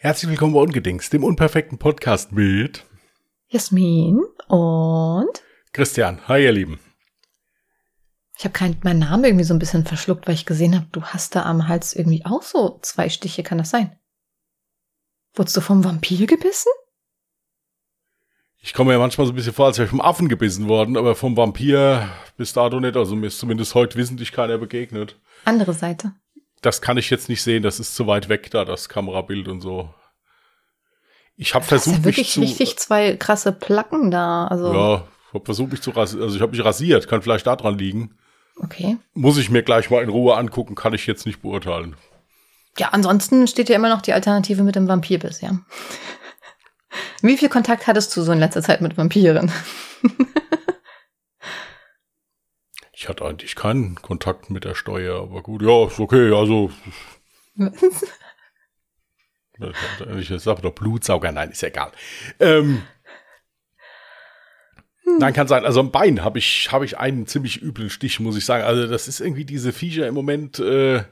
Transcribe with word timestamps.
Herzlich 0.00 0.30
willkommen 0.30 0.52
bei 0.54 0.60
Ungedings, 0.60 1.10
dem 1.10 1.24
unperfekten 1.24 1.76
Podcast 1.76 2.30
mit 2.30 2.86
Jasmin 3.48 4.20
und 4.46 5.42
Christian. 5.72 6.20
Hi, 6.28 6.44
ihr 6.44 6.52
Lieben. 6.52 6.78
ich 8.38 8.44
habe 8.44 8.52
keinen 8.52 8.78
meinen 8.84 9.00
Namen 9.00 9.24
irgendwie 9.24 9.44
so 9.44 9.54
ein 9.54 9.58
bisschen 9.58 9.84
verschluckt, 9.84 10.28
weil 10.28 10.36
ich 10.36 10.46
gesehen 10.46 10.76
habe, 10.76 10.86
du 10.92 11.02
hast 11.02 11.34
da 11.34 11.46
am 11.46 11.66
Hals 11.66 11.94
irgendwie 11.94 12.24
auch 12.24 12.42
so 12.42 12.78
zwei 12.80 13.08
Stiche. 13.08 13.42
Kann 13.42 13.58
das 13.58 13.70
sein? 13.70 13.98
Wurdest 15.34 15.56
du 15.56 15.60
vom 15.60 15.82
Vampir 15.82 16.28
gebissen? 16.28 16.70
Ich 18.60 18.74
komme 18.74 18.92
mir 18.92 19.00
manchmal 19.00 19.26
so 19.26 19.32
ein 19.32 19.36
bisschen 19.36 19.52
vor, 19.52 19.66
als 19.66 19.78
wäre 19.78 19.86
ich 19.86 19.90
vom 19.90 20.00
Affen 20.00 20.28
gebissen 20.28 20.68
worden, 20.68 20.96
aber 20.96 21.16
vom 21.16 21.36
Vampir 21.36 22.08
bis 22.36 22.52
dato 22.52 22.78
nicht. 22.78 22.96
Also 22.96 23.16
mir 23.16 23.26
ist 23.26 23.40
zumindest 23.40 23.74
heute 23.74 23.98
wissentlich 23.98 24.30
keiner 24.30 24.58
begegnet. 24.58 25.18
Andere 25.44 25.72
Seite. 25.72 26.12
Das 26.62 26.80
kann 26.82 26.98
ich 26.98 27.10
jetzt 27.10 27.28
nicht 27.28 27.42
sehen, 27.42 27.62
das 27.62 27.78
ist 27.80 27.94
zu 27.94 28.06
weit 28.06 28.28
weg 28.28 28.50
da, 28.50 28.64
das 28.64 28.88
Kamerabild 28.88 29.48
und 29.48 29.60
so. 29.60 29.92
Ich 31.36 31.54
habe 31.54 31.64
versucht, 31.64 31.98
ja 31.98 32.04
wirklich 32.04 32.36
mich 32.36 32.54
zu... 32.54 32.58
richtig 32.58 32.78
zwei 32.78 33.16
krasse 33.16 33.52
Placken 33.52 34.10
da. 34.10 34.48
Also 34.48 34.72
Ja, 34.72 35.04
ich 35.28 35.34
habe 35.34 35.44
versucht, 35.44 35.70
mich 35.70 35.82
zu 35.82 35.90
rasieren. 35.90 36.24
Also 36.24 36.36
ich 36.36 36.42
habe 36.42 36.50
mich 36.50 36.64
rasiert, 36.64 37.06
kann 37.06 37.22
vielleicht 37.22 37.46
daran 37.46 37.78
liegen. 37.78 38.16
okay. 38.56 38.96
Muss 39.14 39.38
ich 39.38 39.50
mir 39.50 39.62
gleich 39.62 39.88
mal 39.90 40.02
in 40.02 40.08
Ruhe 40.08 40.36
angucken, 40.36 40.74
kann 40.74 40.94
ich 40.94 41.06
jetzt 41.06 41.26
nicht 41.26 41.42
beurteilen. 41.42 41.96
Ja, 42.76 42.88
ansonsten 42.90 43.46
steht 43.46 43.68
ja 43.68 43.76
immer 43.76 43.88
noch 43.88 44.02
die 44.02 44.12
Alternative 44.12 44.62
mit 44.62 44.74
dem 44.74 44.88
Vampirbiss, 44.88 45.40
ja. 45.40 45.58
Wie 47.22 47.36
viel 47.36 47.48
Kontakt 47.48 47.86
hattest 47.86 48.16
du 48.16 48.22
so 48.22 48.32
in 48.32 48.38
letzter 48.38 48.62
Zeit 48.62 48.80
mit 48.80 48.96
Vampiren? 48.96 49.50
Ich 53.00 53.08
hatte 53.08 53.24
eigentlich 53.24 53.54
keinen 53.54 53.94
Kontakt 54.02 54.50
mit 54.50 54.64
der 54.64 54.74
Steuer, 54.74 55.22
aber 55.22 55.40
gut, 55.40 55.62
ja, 55.62 55.86
ist 55.86 56.00
okay, 56.00 56.32
also 56.34 56.72
Ich 60.18 60.28
sage 60.42 60.62
doch 60.62 60.72
Blutsauger, 60.72 61.30
nein, 61.30 61.52
ist 61.52 61.62
ja 61.62 61.68
egal. 61.68 61.92
Ähm, 62.40 62.82
Nein, 65.20 65.32
kann 65.32 65.48
sein. 65.48 65.64
Also 65.64 65.80
am 65.80 65.90
Bein 65.92 66.22
habe 66.22 66.38
ich, 66.38 66.70
hab 66.72 66.82
ich 66.82 66.98
einen 66.98 67.26
ziemlich 67.26 67.62
üblen 67.62 67.88
Stich, 67.88 68.20
muss 68.20 68.36
ich 68.36 68.44
sagen. 68.44 68.64
Also 68.64 68.88
das 68.88 69.08
ist 69.08 69.20
irgendwie, 69.20 69.44
diese 69.44 69.72
Viecher 69.72 70.06
im 70.06 70.14
Moment 70.14 70.58
äh, 70.58 71.02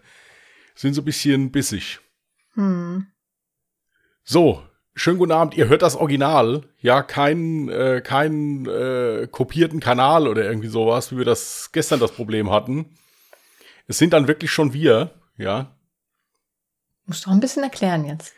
sind 0.75 0.93
so 0.93 1.03
ein 1.03 1.07
bisschen 1.07 1.51
bissig. 1.51 2.01
Hm. 2.55 3.07
So, 4.23 4.63
schönen 4.97 5.19
guten 5.19 5.33
Abend. 5.33 5.55
Ihr 5.55 5.69
hört 5.69 5.83
das 5.83 5.95
Original. 5.95 6.63
Ja, 6.81 7.03
keinen 7.03 7.69
äh, 7.69 8.01
keinen 8.01 8.67
äh, 8.67 9.29
kopierten 9.31 9.79
Kanal 9.79 10.27
oder 10.27 10.45
irgendwie 10.45 10.69
sowas, 10.69 11.13
wie 11.13 11.19
wir 11.19 11.25
das 11.25 11.71
gestern 11.71 12.01
das 12.01 12.13
Problem 12.13 12.51
hatten. 12.51 12.97
Es 13.87 13.99
sind 13.99 14.13
dann 14.13 14.27
wirklich 14.27 14.51
schon 14.51 14.73
wir, 14.73 15.13
ja. 15.37 15.77
Musst 17.05 17.25
du 17.25 17.31
auch 17.31 17.35
ein 17.35 17.41
bisschen 17.41 17.63
erklären 17.63 18.05
jetzt. 18.05 18.33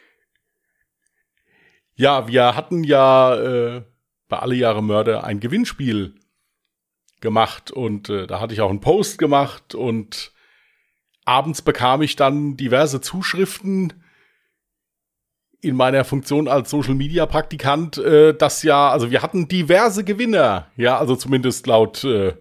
Ja, 1.95 2.29
wir 2.29 2.55
hatten 2.55 2.84
ja 2.84 3.34
äh, 3.34 3.84
bei 4.29 4.39
Alle 4.39 4.56
Jahre 4.56 4.83
Mörder 4.83 5.25
ein 5.25 5.41
Gewinnspiel 5.41 6.14
gemacht 7.20 7.70
und 7.70 8.11
äh, 8.11 8.27
da 8.27 8.41
hatte 8.41 8.53
ich 8.53 8.61
auch 8.61 8.70
einen 8.70 8.81
Post 8.81 9.19
gemacht 9.19 9.75
und 9.75 10.33
abends 11.25 11.62
bekam 11.62 12.03
ich 12.03 12.14
dann 12.14 12.56
diverse 12.56 13.01
Zuschriften 13.01 14.05
in 15.61 15.75
meiner 15.75 16.05
Funktion 16.05 16.47
als 16.48 16.70
Social 16.70 16.95
Media 16.95 17.27
Praktikant, 17.27 17.98
äh, 17.98 18.34
dass 18.34 18.62
ja, 18.62 18.91
also 18.91 19.11
wir 19.11 19.23
hatten 19.23 19.48
diverse 19.48 20.05
Gewinner, 20.05 20.70
ja, 20.77 20.98
also 20.98 21.17
zumindest 21.17 21.67
laut 21.67 22.05
äh, 22.05 22.34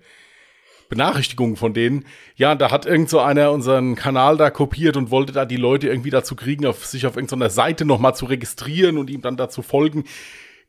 Benachrichtigungen 0.89 1.55
von 1.55 1.73
denen. 1.73 2.05
Ja, 2.35 2.55
da 2.55 2.71
hat 2.71 2.85
irgend 2.85 3.09
so 3.09 3.19
einer 3.19 3.51
unseren 3.51 3.95
Kanal 3.95 4.37
da 4.37 4.49
kopiert 4.49 4.97
und 4.97 5.11
wollte 5.11 5.33
da 5.33 5.45
die 5.45 5.57
Leute 5.57 5.87
irgendwie 5.87 6.11
dazu 6.11 6.35
kriegen, 6.35 6.65
auf, 6.65 6.85
sich 6.85 7.05
auf 7.05 7.15
irgendeiner 7.15 7.49
Seite 7.49 7.85
nochmal 7.85 8.15
zu 8.15 8.25
registrieren 8.25 8.97
und 8.97 9.09
ihm 9.09 9.21
dann 9.21 9.37
dazu 9.37 9.61
folgen. 9.61 10.05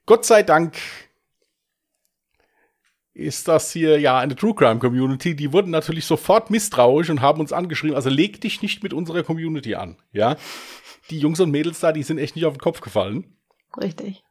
Gott 0.07 0.25
sei 0.25 0.43
Dank 0.43 0.77
ist 3.13 3.49
das 3.49 3.73
hier 3.73 3.99
ja 4.01 4.19
eine 4.19 4.37
True 4.37 4.55
Crime 4.55 4.79
Community. 4.79 5.35
Die 5.35 5.53
wurden 5.53 5.71
natürlich 5.71 6.07
sofort 6.07 6.51
misstrauisch 6.51 7.11
und 7.11 7.21
haben 7.21 7.41
uns 7.41 7.53
angeschrieben, 7.53 7.97
also 7.97 8.09
leg 8.09 8.41
dich 8.41 8.63
nicht 8.63 8.83
mit 8.83 8.93
unserer 8.93 9.23
Community 9.23 9.75
an, 9.75 9.97
ja. 10.13 10.37
Die 11.11 11.19
Jungs 11.19 11.41
und 11.41 11.51
Mädels 11.51 11.81
da, 11.81 11.93
die 11.93 12.03
sind 12.03 12.19
echt 12.19 12.37
nicht 12.37 12.45
auf 12.45 12.55
den 12.55 12.61
Kopf 12.61 12.81
gefallen. 12.81 13.37
Richtig. 13.77 14.23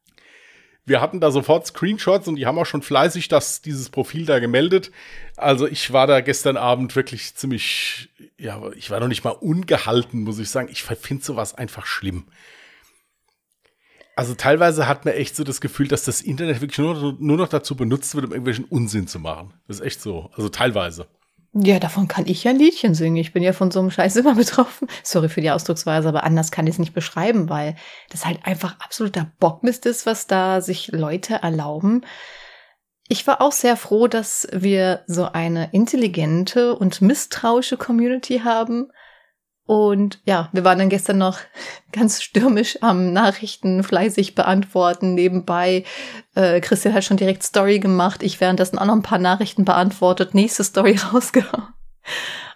Wir 0.86 1.02
hatten 1.02 1.20
da 1.20 1.32
sofort 1.32 1.68
Screenshots 1.68 2.30
und 2.30 2.38
die 2.38 2.46
haben 2.46 2.58
auch 2.58 2.66
schon 2.66 2.82
fleißig 2.82 3.28
das, 3.28 3.62
dieses 3.62 3.90
Profil 3.90 4.26
da 4.26 4.40
gemeldet. 4.40 4.92
Also 5.36 5.68
ich 5.68 5.92
war 5.92 6.08
da 6.08 6.22
gestern 6.22 6.56
Abend 6.56 6.96
wirklich 6.96 7.36
ziemlich, 7.36 8.10
ja, 8.40 8.62
ich 8.72 8.90
war 8.90 9.02
noch 9.02 9.10
nicht 9.10 9.26
mal 9.26 9.32
ungehalten, 9.32 10.22
muss 10.22 10.40
ich 10.40 10.50
sagen. 10.50 10.70
Ich 10.72 10.84
finde 10.84 11.26
sowas 11.26 11.56
einfach 11.56 11.86
schlimm. 11.86 12.28
Also 14.16 14.34
teilweise 14.34 14.88
hat 14.88 15.04
man 15.04 15.14
echt 15.14 15.36
so 15.36 15.44
das 15.44 15.60
Gefühl, 15.60 15.90
dass 15.90 16.06
das 16.06 16.22
Internet 16.22 16.62
wirklich 16.62 16.80
nur, 16.80 17.18
nur 17.20 17.38
noch 17.38 17.50
dazu 17.50 17.76
benutzt 17.76 18.16
wird, 18.16 18.26
um 18.26 18.32
irgendwelchen 18.32 18.66
Unsinn 18.66 19.08
zu 19.08 19.20
machen. 19.20 19.54
Das 19.68 19.80
ist 19.80 19.86
echt 19.86 20.02
so. 20.02 20.32
Also 20.36 20.48
teilweise. 20.48 21.08
Ja, 21.60 21.80
davon 21.80 22.08
kann 22.08 22.28
ich 22.28 22.44
ja 22.44 22.52
ein 22.52 22.60
Liedchen 22.60 22.94
singen. 22.94 23.16
Ich 23.16 23.34
bin 23.34 23.42
ja 23.42 23.52
von 23.52 23.72
so 23.72 23.80
einem 23.80 23.90
Scheiß 23.90 24.16
immer 24.18 24.36
betroffen. 24.36 24.88
Sorry 25.04 25.30
für 25.30 25.42
die 25.42 25.50
Ausdrucksweise, 25.50 26.08
aber 26.08 26.24
anders 26.24 26.52
kann 26.52 26.68
ich 26.68 26.76
es 26.76 26.80
nicht 26.80 26.94
beschreiben, 26.94 27.50
weil 27.50 27.76
das 28.10 28.26
halt 28.26 28.40
einfach 28.44 28.80
absoluter 28.80 29.32
Bockmist 29.40 29.86
ist, 29.86 30.06
was 30.06 30.28
da 30.28 30.62
sich 30.62 30.90
Leute 30.92 31.36
erlauben. 31.36 32.06
Ich 33.08 33.26
war 33.26 33.42
auch 33.42 33.54
sehr 33.54 33.78
froh, 33.78 34.08
dass 34.08 34.48
wir 34.52 35.04
so 35.08 35.26
eine 35.32 35.70
intelligente 35.72 36.76
und 36.76 37.02
misstrauische 37.02 37.78
Community 37.78 38.42
haben. 38.44 38.92
Und 39.68 40.22
ja, 40.24 40.50
wir 40.54 40.64
waren 40.64 40.80
dann 40.80 40.90
gestern 40.90 41.20
noch 41.20 41.38
ganz 41.92 42.24
stürmisch 42.24 42.80
am 42.82 43.14
Nachrichten 43.14 43.84
fleißig 43.84 44.34
beantworten. 44.34 45.14
Nebenbei, 45.14 45.84
äh, 46.34 46.62
Christian 46.62 46.96
hat 46.96 47.04
schon 47.04 47.18
direkt 47.18 47.44
Story 47.44 47.80
gemacht. 47.80 48.24
Ich 48.24 48.40
währenddessen 48.42 48.80
auch 48.80 48.86
noch 48.86 48.96
ein 48.96 49.04
paar 49.04 49.20
Nachrichten 49.20 49.66
beantwortet. 49.66 50.34
Nächste 50.34 50.64
Story 50.64 50.98
rausgehauen. 51.14 51.68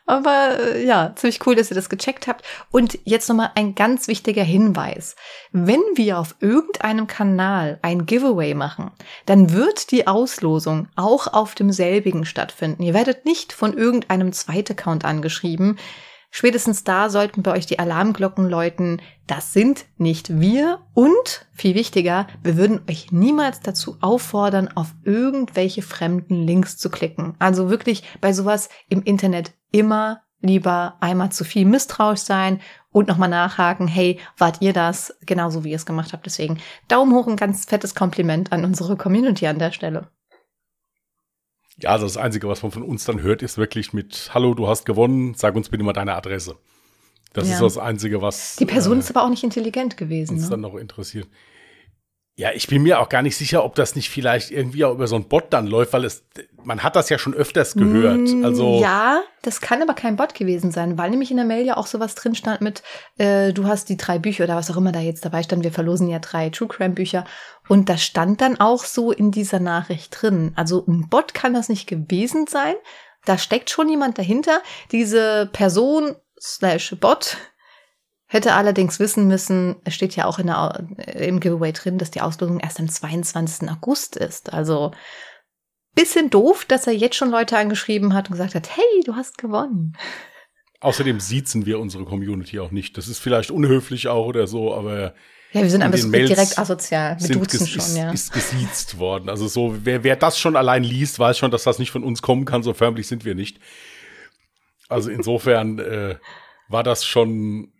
Aber 0.05 0.57
äh, 0.59 0.85
ja, 0.85 1.13
ziemlich 1.15 1.45
cool, 1.45 1.55
dass 1.55 1.69
ihr 1.69 1.75
das 1.75 1.89
gecheckt 1.89 2.27
habt. 2.27 2.45
Und 2.71 2.97
jetzt 3.03 3.27
nochmal 3.27 3.51
ein 3.55 3.75
ganz 3.75 4.07
wichtiger 4.07 4.43
Hinweis. 4.43 5.17
Wenn 5.51 5.81
wir 5.95 6.17
auf 6.17 6.35
irgendeinem 6.39 7.07
Kanal 7.07 7.77
ein 7.81 8.05
Giveaway 8.05 8.53
machen, 8.53 8.91
dann 9.25 9.51
wird 9.51 9.91
die 9.91 10.07
Auslosung 10.07 10.87
auch 10.95 11.27
auf 11.27 11.55
demselbigen 11.55 12.23
stattfinden. 12.23 12.83
Ihr 12.83 12.93
werdet 12.93 13.25
nicht 13.25 13.51
von 13.51 13.77
irgendeinem 13.77 14.31
Zweitaccount 14.31 15.03
angeschrieben. 15.03 15.77
Spätestens 16.33 16.85
da 16.85 17.09
sollten 17.09 17.43
bei 17.43 17.51
euch 17.51 17.65
die 17.65 17.77
Alarmglocken 17.77 18.49
läuten. 18.49 19.01
Das 19.27 19.51
sind 19.51 19.85
nicht 19.97 20.39
wir. 20.39 20.79
Und, 20.93 21.45
viel 21.51 21.75
wichtiger, 21.75 22.25
wir 22.41 22.55
würden 22.55 22.79
euch 22.89 23.11
niemals 23.11 23.59
dazu 23.59 23.97
auffordern, 23.99 24.69
auf 24.73 24.95
irgendwelche 25.03 25.81
fremden 25.81 26.35
Links 26.35 26.77
zu 26.77 26.89
klicken. 26.89 27.35
Also 27.37 27.69
wirklich 27.69 28.03
bei 28.21 28.31
sowas 28.31 28.69
im 28.87 29.03
Internet 29.03 29.53
immer 29.71 30.21
lieber 30.39 30.95
einmal 31.01 31.31
zu 31.31 31.43
viel 31.43 31.65
misstrauisch 31.65 32.21
sein 32.21 32.61
und 32.91 33.09
nochmal 33.09 33.29
nachhaken, 33.29 33.87
hey, 33.87 34.19
wart 34.37 34.61
ihr 34.61 34.73
das? 34.73 35.15
Genauso 35.25 35.63
wie 35.63 35.71
ihr 35.71 35.75
es 35.75 35.85
gemacht 35.85 36.13
habt. 36.13 36.25
Deswegen 36.25 36.59
Daumen 36.87 37.13
hoch, 37.13 37.27
ein 37.27 37.35
ganz 37.35 37.65
fettes 37.65 37.93
Kompliment 37.93 38.51
an 38.51 38.65
unsere 38.65 38.95
Community 38.95 39.47
an 39.47 39.59
der 39.59 39.71
Stelle. 39.71 40.07
Ja, 41.83 41.91
also 41.91 42.05
das 42.05 42.17
Einzige, 42.17 42.47
was 42.47 42.61
man 42.63 42.71
von 42.71 42.83
uns 42.83 43.05
dann 43.05 43.21
hört, 43.21 43.41
ist 43.41 43.57
wirklich 43.57 43.93
mit 43.93 44.31
Hallo, 44.33 44.53
du 44.53 44.67
hast 44.67 44.85
gewonnen, 44.85 45.33
sag 45.35 45.55
uns 45.55 45.69
bitte 45.69 45.83
mal 45.83 45.93
deine 45.93 46.13
Adresse. 46.15 46.55
Das 47.33 47.47
Ja. 47.47 47.55
ist 47.55 47.61
das 47.61 47.77
Einzige, 47.77 48.21
was 48.21 48.57
Die 48.57 48.65
Person 48.65 48.97
äh, 48.97 48.99
ist 48.99 49.09
aber 49.09 49.23
auch 49.23 49.29
nicht 49.29 49.43
intelligent 49.43 49.97
gewesen. 49.97 50.33
uns 50.33 50.43
Ne? 50.43 50.49
dann 50.49 50.61
noch 50.61 50.75
interessiert. 50.75 51.27
Ja, 52.41 52.49
ich 52.55 52.65
bin 52.65 52.81
mir 52.81 52.99
auch 52.99 53.07
gar 53.07 53.21
nicht 53.21 53.37
sicher, 53.37 53.63
ob 53.63 53.75
das 53.75 53.95
nicht 53.95 54.09
vielleicht 54.09 54.49
irgendwie 54.49 54.83
auch 54.83 54.93
über 54.93 55.05
so 55.05 55.13
einen 55.13 55.25
Bot 55.27 55.53
dann 55.53 55.67
läuft, 55.67 55.93
weil 55.93 56.05
es, 56.05 56.23
man 56.63 56.81
hat 56.81 56.95
das 56.95 57.07
ja 57.09 57.19
schon 57.19 57.35
öfters 57.35 57.75
gehört. 57.75 58.17
Mm, 58.17 58.43
Also, 58.43 58.79
Ja, 58.81 59.21
das 59.43 59.61
kann 59.61 59.79
aber 59.83 59.93
kein 59.93 60.15
Bot 60.15 60.33
gewesen 60.33 60.71
sein, 60.71 60.97
weil 60.97 61.11
nämlich 61.11 61.29
in 61.29 61.37
der 61.37 61.45
Mail 61.45 61.67
ja 61.67 61.77
auch 61.77 61.85
sowas 61.85 62.15
drin 62.15 62.33
stand 62.33 62.61
mit, 62.61 62.81
äh, 63.19 63.53
du 63.53 63.67
hast 63.67 63.89
die 63.89 63.97
drei 63.97 64.17
Bücher 64.17 64.45
oder 64.45 64.55
was 64.55 64.71
auch 64.71 64.77
immer 64.77 64.91
da 64.91 64.99
jetzt 64.99 65.23
dabei 65.23 65.43
stand. 65.43 65.63
Wir 65.63 65.71
verlosen 65.71 66.07
ja 66.07 66.17
drei 66.17 66.49
True 66.49 66.67
Crime 66.67 66.95
Bücher. 66.95 67.25
Und 67.67 67.89
das 67.89 68.01
stand 68.03 68.41
dann 68.41 68.59
auch 68.59 68.85
so 68.85 69.11
in 69.11 69.29
dieser 69.29 69.59
Nachricht 69.59 70.19
drin. 70.19 70.53
Also 70.55 70.83
ein 70.87 71.09
Bot 71.09 71.35
kann 71.35 71.53
das 71.53 71.69
nicht 71.69 71.85
gewesen 71.85 72.47
sein. 72.47 72.73
Da 73.25 73.37
steckt 73.37 73.69
schon 73.69 73.87
jemand 73.87 74.17
dahinter. 74.17 74.63
Diese 74.91 75.47
Person 75.53 76.15
slash 76.41 76.95
Bot 76.99 77.37
hätte 78.31 78.53
allerdings 78.53 78.99
wissen 78.99 79.27
müssen, 79.27 79.75
es 79.83 79.93
steht 79.93 80.15
ja 80.15 80.25
auch 80.25 80.39
in 80.39 80.47
der, 80.47 80.87
äh, 80.97 81.27
im 81.27 81.39
Giveaway 81.39 81.73
drin, 81.73 81.97
dass 81.97 82.11
die 82.11 82.21
Auslosung 82.21 82.59
erst 82.59 82.79
am 82.79 82.89
22. 82.89 83.69
August 83.69 84.15
ist. 84.15 84.53
Also 84.53 84.91
bisschen 85.93 86.29
doof, 86.29 86.63
dass 86.65 86.87
er 86.87 86.93
jetzt 86.93 87.17
schon 87.17 87.29
Leute 87.29 87.57
angeschrieben 87.57 88.13
hat 88.13 88.29
und 88.29 88.37
gesagt 88.37 88.55
hat, 88.55 88.69
hey, 88.75 89.03
du 89.05 89.15
hast 89.15 89.37
gewonnen. 89.37 89.97
außerdem 90.81 91.19
siezen 91.19 91.65
wir 91.65 91.79
unsere 91.79 92.03
Community 92.03 92.59
auch 92.59 92.71
nicht. 92.71 92.97
Das 92.97 93.07
ist 93.07 93.19
vielleicht 93.19 93.51
unhöflich 93.51 94.07
auch 94.07 94.25
oder 94.25 94.47
so, 94.47 94.73
aber 94.73 95.13
Ja, 95.53 95.61
wir 95.61 95.69
sind 95.69 95.81
In 95.81 95.87
einfach 95.87 95.99
den 95.99 96.03
so 96.03 96.09
Mails 96.09 96.29
direkt 96.29 96.59
asozial. 96.59 97.17
Wir 97.19 97.27
sind 97.27 97.35
duzen 97.39 97.67
schon, 97.67 97.81
ist, 97.81 97.97
ja. 97.97 98.11
ist 98.11 98.33
gesiezt 98.33 98.97
worden. 98.97 99.29
Also 99.29 99.47
so, 99.47 99.75
wer, 99.83 100.03
wer 100.03 100.15
das 100.15 100.39
schon 100.39 100.55
allein 100.55 100.83
liest, 100.83 101.19
weiß 101.19 101.37
schon, 101.37 101.51
dass 101.51 101.63
das 101.63 101.79
nicht 101.79 101.91
von 101.91 102.03
uns 102.03 102.21
kommen 102.21 102.45
kann. 102.45 102.63
So 102.63 102.73
förmlich 102.73 103.07
sind 103.07 103.23
wir 103.23 103.35
nicht. 103.35 103.59
Also 104.89 105.09
insofern 105.09 105.79
äh, 105.79 106.15
war 106.67 106.83
das 106.83 107.05
schon 107.05 107.70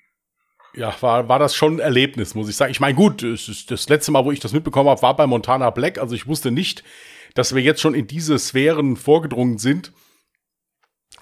ja, 0.74 0.96
war, 1.02 1.28
war 1.28 1.40
das 1.40 1.56
schon 1.56 1.76
ein 1.76 1.80
Erlebnis, 1.80 2.36
muss 2.36 2.50
ich 2.50 2.56
sagen. 2.56 2.72
Ich 2.72 2.80
meine, 2.80 2.96
gut, 2.96 3.24
das, 3.24 3.66
das 3.68 3.90
letzte 3.90 4.12
Mal, 4.12 4.26
wo 4.26 4.32
ich 4.32 4.40
das 4.40 4.54
mitbekommen 4.54 4.90
habe, 4.90 5.02
war 5.02 5.16
bei 5.16 5.28
Montana 5.28 5.70
Black. 5.70 5.98
Also 5.98 6.16
ich 6.16 6.28
wusste 6.28 6.52
nicht, 6.52 6.84
dass 7.34 7.54
wir 7.56 7.62
jetzt 7.62 7.82
schon 7.82 7.94
in 7.94 8.08
diese 8.08 8.38
Sphären 8.40 8.96
vorgedrungen 8.96 9.58
sind. 9.58 9.92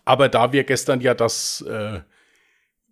Aber 0.05 0.29
da 0.29 0.53
wir 0.53 0.63
gestern 0.63 1.01
ja 1.01 1.13
das 1.13 1.61
äh, 1.61 2.01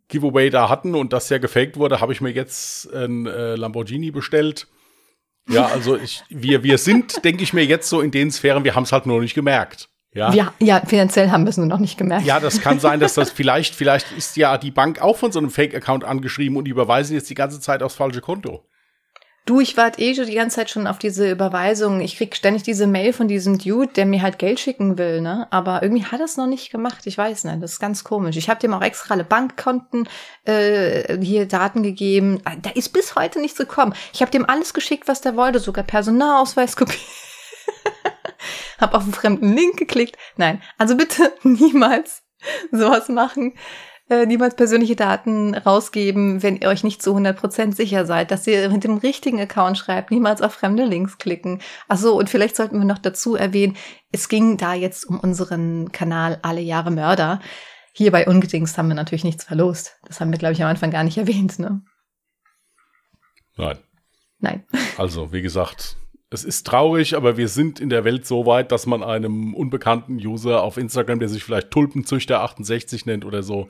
Giveaway 0.07 0.49
da 0.49 0.69
hatten 0.69 0.95
und 0.95 1.13
das 1.13 1.29
ja 1.29 1.37
gefaked 1.37 1.77
wurde, 1.77 1.99
habe 1.99 2.13
ich 2.13 2.21
mir 2.21 2.31
jetzt 2.31 2.91
ein 2.93 3.25
äh, 3.25 3.55
Lamborghini 3.55 4.11
bestellt. 4.11 4.67
Ja, 5.49 5.67
also 5.67 5.95
ich, 5.95 6.23
wir, 6.29 6.63
wir 6.63 6.77
sind, 6.77 7.23
denke 7.23 7.43
ich 7.43 7.53
mir, 7.53 7.65
jetzt 7.65 7.89
so 7.89 8.01
in 8.01 8.11
den 8.11 8.31
Sphären, 8.31 8.63
wir 8.63 8.75
haben 8.75 8.83
es 8.83 8.91
halt 8.91 9.05
nur 9.05 9.17
noch 9.17 9.21
nicht 9.21 9.33
gemerkt. 9.33 9.89
Ja. 10.17 10.33
ja, 10.33 10.53
ja, 10.59 10.81
finanziell 10.83 11.29
haben 11.29 11.43
wir 11.43 11.51
es 11.51 11.57
nur 11.57 11.67
noch 11.67 11.77
nicht 11.77 11.97
gemerkt. 11.97 12.25
Ja, 12.25 12.39
das 12.39 12.59
kann 12.59 12.79
sein, 12.79 12.99
dass 12.99 13.13
das 13.13 13.29
vielleicht, 13.31 13.75
vielleicht 13.75 14.11
ist 14.17 14.35
ja 14.35 14.57
die 14.57 14.71
Bank 14.71 14.99
auch 14.99 15.15
von 15.15 15.31
so 15.31 15.37
einem 15.37 15.51
Fake-Account 15.51 16.03
angeschrieben 16.03 16.57
und 16.57 16.65
die 16.65 16.71
überweisen 16.71 17.15
jetzt 17.15 17.29
die 17.29 17.35
ganze 17.35 17.59
Zeit 17.59 17.83
aufs 17.83 17.95
falsche 17.95 18.21
Konto. 18.21 18.63
Du, 19.45 19.61
ich 19.61 19.77
warte 19.77 20.01
eh 20.01 20.13
schon 20.13 20.25
die 20.25 20.35
ganze 20.35 20.57
Zeit 20.57 20.69
schon 20.69 20.87
auf 20.87 20.99
diese 20.99 21.31
Überweisung. 21.31 22.01
Ich 22.01 22.17
krieg 22.17 22.35
ständig 22.35 22.63
diese 22.63 22.85
Mail 22.85 23.13
von 23.13 23.29
diesem 23.29 23.57
Dude, 23.57 23.93
der 23.93 24.05
mir 24.05 24.21
halt 24.21 24.39
Geld 24.39 24.59
schicken 24.59 24.97
will, 24.97 25.21
ne? 25.21 25.47
Aber 25.51 25.81
irgendwie 25.83 26.03
hat 26.03 26.19
er 26.19 26.25
es 26.25 26.35
noch 26.35 26.47
nicht 26.47 26.69
gemacht. 26.69 27.05
Ich 27.05 27.17
weiß 27.17 27.45
nicht. 27.45 27.63
Das 27.63 27.73
ist 27.73 27.79
ganz 27.79 28.03
komisch. 28.03 28.35
Ich 28.35 28.49
habe 28.49 28.59
dem 28.59 28.73
auch 28.73 28.81
extra 28.81 29.13
alle 29.13 29.23
Bankkonten 29.23 30.09
äh, 30.43 31.17
hier 31.23 31.47
Daten 31.47 31.81
gegeben. 31.81 32.41
Da 32.61 32.71
ist 32.71 32.89
bis 32.89 33.15
heute 33.15 33.39
nichts 33.39 33.57
gekommen. 33.57 33.93
Ich 34.11 34.21
habe 34.21 34.31
dem 34.31 34.49
alles 34.49 34.73
geschickt, 34.73 35.07
was 35.07 35.21
der 35.21 35.37
wollte, 35.37 35.59
sogar 35.59 35.85
Personalausweis 35.85 36.75
kopiert. 36.75 36.99
hab 38.79 38.93
auf 38.93 39.03
einen 39.03 39.13
fremden 39.13 39.53
Link 39.53 39.77
geklickt. 39.77 40.17
Nein, 40.35 40.61
also 40.77 40.95
bitte 40.95 41.33
niemals 41.43 42.23
sowas 42.71 43.09
machen 43.09 43.53
äh, 44.09 44.25
niemals 44.25 44.55
persönliche 44.55 44.95
Daten 44.95 45.53
rausgeben, 45.53 46.41
wenn 46.41 46.57
ihr 46.57 46.69
euch 46.69 46.83
nicht 46.83 47.01
zu 47.01 47.15
100% 47.15 47.75
sicher 47.75 48.05
seid, 48.05 48.31
dass 48.31 48.47
ihr 48.47 48.69
mit 48.69 48.83
dem 48.83 48.97
richtigen 48.97 49.39
Account 49.39 49.77
schreibt, 49.77 50.11
niemals 50.11 50.41
auf 50.41 50.53
fremde 50.53 50.85
Links 50.85 51.17
klicken. 51.17 51.61
Achso, 51.87 52.17
und 52.17 52.29
vielleicht 52.29 52.55
sollten 52.55 52.79
wir 52.79 52.85
noch 52.85 52.99
dazu 52.99 53.35
erwähnen, 53.35 53.75
es 54.11 54.29
ging 54.29 54.57
da 54.57 54.73
jetzt 54.73 55.05
um 55.05 55.19
unseren 55.19 55.91
Kanal 55.91 56.39
Alle 56.41 56.61
Jahre 56.61 56.91
Mörder. 56.91 57.41
Hier 57.93 58.11
bei 58.11 58.27
Ungedingst 58.27 58.77
haben 58.77 58.87
wir 58.87 58.95
natürlich 58.95 59.23
nichts 59.23 59.43
verlost. 59.43 59.97
Das 60.05 60.21
haben 60.21 60.31
wir, 60.31 60.39
glaube 60.39 60.53
ich, 60.53 60.63
am 60.63 60.69
Anfang 60.69 60.91
gar 60.91 61.03
nicht 61.03 61.17
erwähnt, 61.17 61.59
ne? 61.59 61.81
Nein. 63.57 63.77
Nein. 64.39 64.63
Also, 64.97 65.33
wie 65.33 65.41
gesagt, 65.41 65.97
es 66.29 66.43
ist 66.43 66.67
traurig, 66.67 67.15
aber 67.15 67.37
wir 67.37 67.47
sind 67.47 67.79
in 67.79 67.89
der 67.89 68.03
Welt 68.03 68.25
so 68.25 68.45
weit, 68.45 68.71
dass 68.71 68.85
man 68.85 69.01
einem 69.01 69.53
unbekannten 69.53 70.15
User 70.17 70.61
auf 70.61 70.77
Instagram, 70.77 71.19
der 71.19 71.29
sich 71.29 71.43
vielleicht 71.43 71.71
Tulpenzüchter68 71.71 73.03
nennt 73.05 73.23
oder 73.23 73.43
so, 73.43 73.69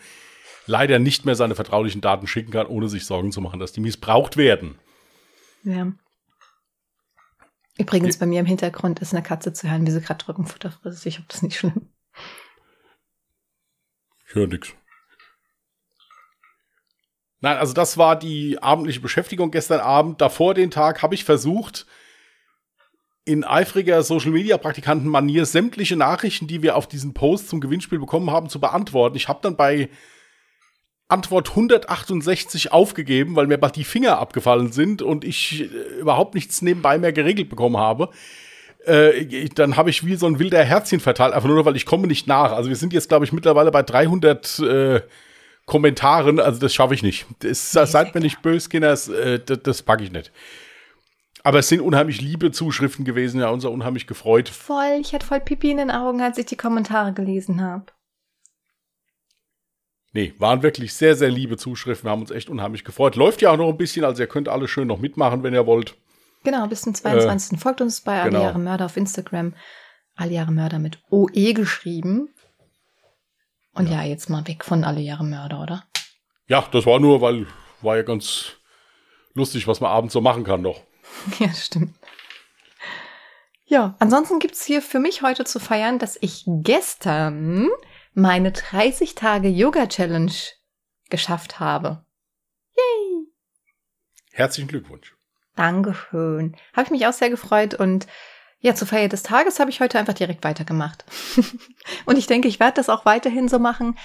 leider 0.65 0.98
nicht 0.98 1.25
mehr 1.25 1.36
seine 1.36 1.56
vertraulichen 1.56 2.01
Daten 2.01 2.25
schicken 2.27 2.51
kann, 2.51 2.68
ohne 2.68 2.89
sich 2.89 3.06
Sorgen 3.06 3.31
zu 3.31 3.42
machen, 3.42 3.59
dass 3.59 3.74
die 3.74 3.80
missbraucht 3.80 4.38
werden. 4.38 4.80
Ja. 5.63 5.92
Übrigens, 7.77 8.15
ja. 8.15 8.19
bei 8.21 8.25
mir 8.25 8.39
im 8.39 8.48
Hintergrund 8.48 9.00
ist 9.00 9.13
eine 9.13 9.21
Katze 9.21 9.54
zu 9.54 9.69
hören, 9.69 9.86
wie 9.86 9.92
sie 9.92 10.01
gerade 10.01 10.24
Trockenfutter 10.24 10.71
frisst. 10.71 11.06
Ich 11.06 11.18
hoffe, 11.18 11.27
das 11.27 11.38
ist 11.38 11.44
nicht 11.44 11.57
schlimm. 11.57 11.89
Ich 14.27 14.36
höre 14.36 14.48
nix. 14.48 14.74
Nein, 17.39 17.57
also 17.57 17.74
das 17.74 17.98
war 18.00 18.18
die 18.18 18.62
abendliche 18.62 19.00
Beschäftigung 19.00 19.51
gestern 19.51 19.80
Abend. 19.80 20.21
Davor 20.21 20.56
den 20.56 20.71
Tag 20.71 21.04
habe 21.04 21.13
ich 21.13 21.24
versucht, 21.24 21.86
in 23.27 23.44
eifriger 23.44 24.01
Social-Media-Praktikanten-Manier 24.03 25.45
sämtliche 25.45 25.97
Nachrichten, 25.97 26.47
die 26.47 26.62
wir 26.62 26.77
auf 26.77 26.88
diesen 26.88 27.13
Post 27.13 27.50
zum 27.50 27.59
Gewinnspiel 27.59 28.00
bekommen 28.00 28.31
haben, 28.31 28.47
zu 28.47 28.59
beantworten. 28.62 29.18
Ich 29.18 29.27
habe 29.27 29.39
dann 29.41 29.57
bei 29.57 29.89
Antwort 31.09 31.50
168 31.50 32.71
aufgegeben, 32.71 33.35
weil 33.35 33.47
mir 33.47 33.57
bald 33.57 33.75
die 33.75 33.83
Finger 33.83 34.19
abgefallen 34.19 34.71
sind 34.71 35.01
und 35.01 35.25
ich 35.25 35.62
äh, 35.62 36.00
überhaupt 36.00 36.35
nichts 36.35 36.62
nebenbei 36.62 36.97
mehr 36.97 37.12
geregelt 37.12 37.50
bekommen 37.50 37.77
habe. 37.77 38.09
Äh, 38.85 39.50
dann 39.50 39.75
habe 39.75 39.89
ich 39.89 40.06
wie 40.06 40.15
so 40.15 40.25
ein 40.25 40.39
wilder 40.39 40.63
Herzchen 40.63 41.01
verteilt, 41.01 41.33
einfach 41.33 41.50
nur, 41.50 41.65
weil 41.65 41.75
ich 41.75 41.85
komme 41.85 42.07
nicht 42.07 42.27
nach. 42.27 42.53
Also 42.53 42.69
wir 42.69 42.77
sind 42.77 42.94
jetzt, 42.94 43.09
glaube 43.09 43.25
ich, 43.25 43.33
mittlerweile 43.33 43.71
bei 43.71 43.83
300 43.83 44.59
äh, 44.59 45.01
Kommentaren. 45.65 46.39
Also 46.39 46.62
das 46.62 46.73
schaffe 46.73 46.94
ich 46.94 47.03
nicht. 47.03 47.25
Das, 47.39 47.71
das 47.71 47.91
seid 47.91 48.15
mir 48.15 48.21
nicht 48.21 48.41
böse, 48.41 48.69
Kinder, 48.69 48.89
das, 48.89 49.09
äh, 49.09 49.39
das, 49.45 49.59
das 49.63 49.81
packe 49.83 50.03
ich 50.03 50.12
nicht. 50.12 50.31
Aber 51.47 51.59
es 51.59 51.69
sind 51.69 51.79
unheimlich 51.79 52.19
liebe 52.19 52.51
Zuschriften 52.51 53.05
gewesen, 53.05 53.39
ja, 53.39 53.47
uns 53.47 53.63
auch 53.63 53.71
unheimlich 53.71 54.05
gefreut. 54.05 54.49
Voll, 54.49 54.97
ich 54.99 55.13
hatte 55.13 55.25
voll 55.25 55.39
Pipi 55.39 55.71
in 55.71 55.77
den 55.77 55.91
Augen, 55.91 56.21
als 56.21 56.38
ich 56.38 56.45
die 56.45 56.57
Kommentare 56.57 57.13
gelesen 57.13 57.61
habe. 57.61 57.85
Nee, 60.11 60.33
waren 60.39 60.61
wirklich 60.61 60.94
sehr, 60.94 61.15
sehr 61.15 61.29
liebe 61.29 61.55
Zuschriften. 61.55 62.05
Wir 62.05 62.11
haben 62.11 62.19
uns 62.19 62.31
echt 62.31 62.49
unheimlich 62.49 62.83
gefreut. 62.83 63.15
Läuft 63.15 63.41
ja 63.41 63.51
auch 63.51 63.55
noch 63.55 63.69
ein 63.69 63.77
bisschen, 63.77 64.03
also 64.03 64.21
ihr 64.21 64.27
könnt 64.27 64.49
alle 64.49 64.67
schön 64.67 64.89
noch 64.89 64.99
mitmachen, 64.99 65.41
wenn 65.41 65.53
ihr 65.53 65.65
wollt. 65.65 65.95
Genau, 66.44 66.67
bis 66.67 66.81
zum 66.81 66.94
22. 66.94 67.53
Äh, 67.53 67.61
Folgt 67.61 67.79
uns 67.79 68.01
bei 68.01 68.21
genau. 68.23 68.39
Alle 68.39 68.47
Jahre 68.47 68.59
Mörder 68.59 68.85
auf 68.88 68.97
Instagram. 68.97 69.53
Alle 70.17 70.33
Jahre 70.33 70.51
Mörder 70.51 70.79
mit 70.79 70.99
OE 71.11 71.53
geschrieben. 71.53 72.27
Und 73.73 73.88
ja. 73.88 74.01
ja, 74.01 74.09
jetzt 74.09 74.29
mal 74.29 74.45
weg 74.49 74.65
von 74.65 74.83
Alle 74.83 74.99
Jahre 74.99 75.23
Mörder, 75.23 75.61
oder? 75.61 75.85
Ja, 76.49 76.67
das 76.69 76.85
war 76.85 76.99
nur, 76.99 77.21
weil 77.21 77.47
war 77.81 77.95
ja 77.95 78.03
ganz 78.03 78.57
lustig, 79.33 79.65
was 79.65 79.79
man 79.79 79.91
abends 79.91 80.11
so 80.11 80.19
machen 80.19 80.44
kann 80.44 80.61
noch. 80.61 80.81
Ja, 81.39 81.53
stimmt. 81.53 81.93
Ja, 83.65 83.95
ansonsten 83.99 84.39
gibt's 84.39 84.63
hier 84.63 84.81
für 84.81 84.99
mich 84.99 85.21
heute 85.21 85.43
zu 85.43 85.59
feiern, 85.59 85.99
dass 85.99 86.17
ich 86.21 86.43
gestern 86.47 87.69
meine 88.13 88.53
30 88.53 89.15
Tage 89.15 89.49
Yoga 89.49 89.87
Challenge 89.87 90.31
geschafft 91.09 91.59
habe. 91.59 92.05
Yay! 92.75 93.27
Herzlichen 94.31 94.69
Glückwunsch. 94.69 95.15
Dankeschön. 95.55 96.55
Habe 96.73 96.83
ich 96.85 96.91
mich 96.91 97.07
auch 97.07 97.13
sehr 97.13 97.29
gefreut 97.29 97.73
und 97.73 98.07
ja, 98.59 98.73
zur 98.73 98.87
Feier 98.87 99.07
des 99.07 99.23
Tages 99.23 99.59
habe 99.59 99.69
ich 99.69 99.81
heute 99.81 99.99
einfach 99.99 100.13
direkt 100.13 100.43
weitergemacht. 100.43 101.05
und 102.05 102.17
ich 102.17 102.25
denke, 102.25 102.47
ich 102.47 102.59
werde 102.59 102.75
das 102.75 102.89
auch 102.89 103.05
weiterhin 103.05 103.49
so 103.49 103.59
machen. 103.59 103.97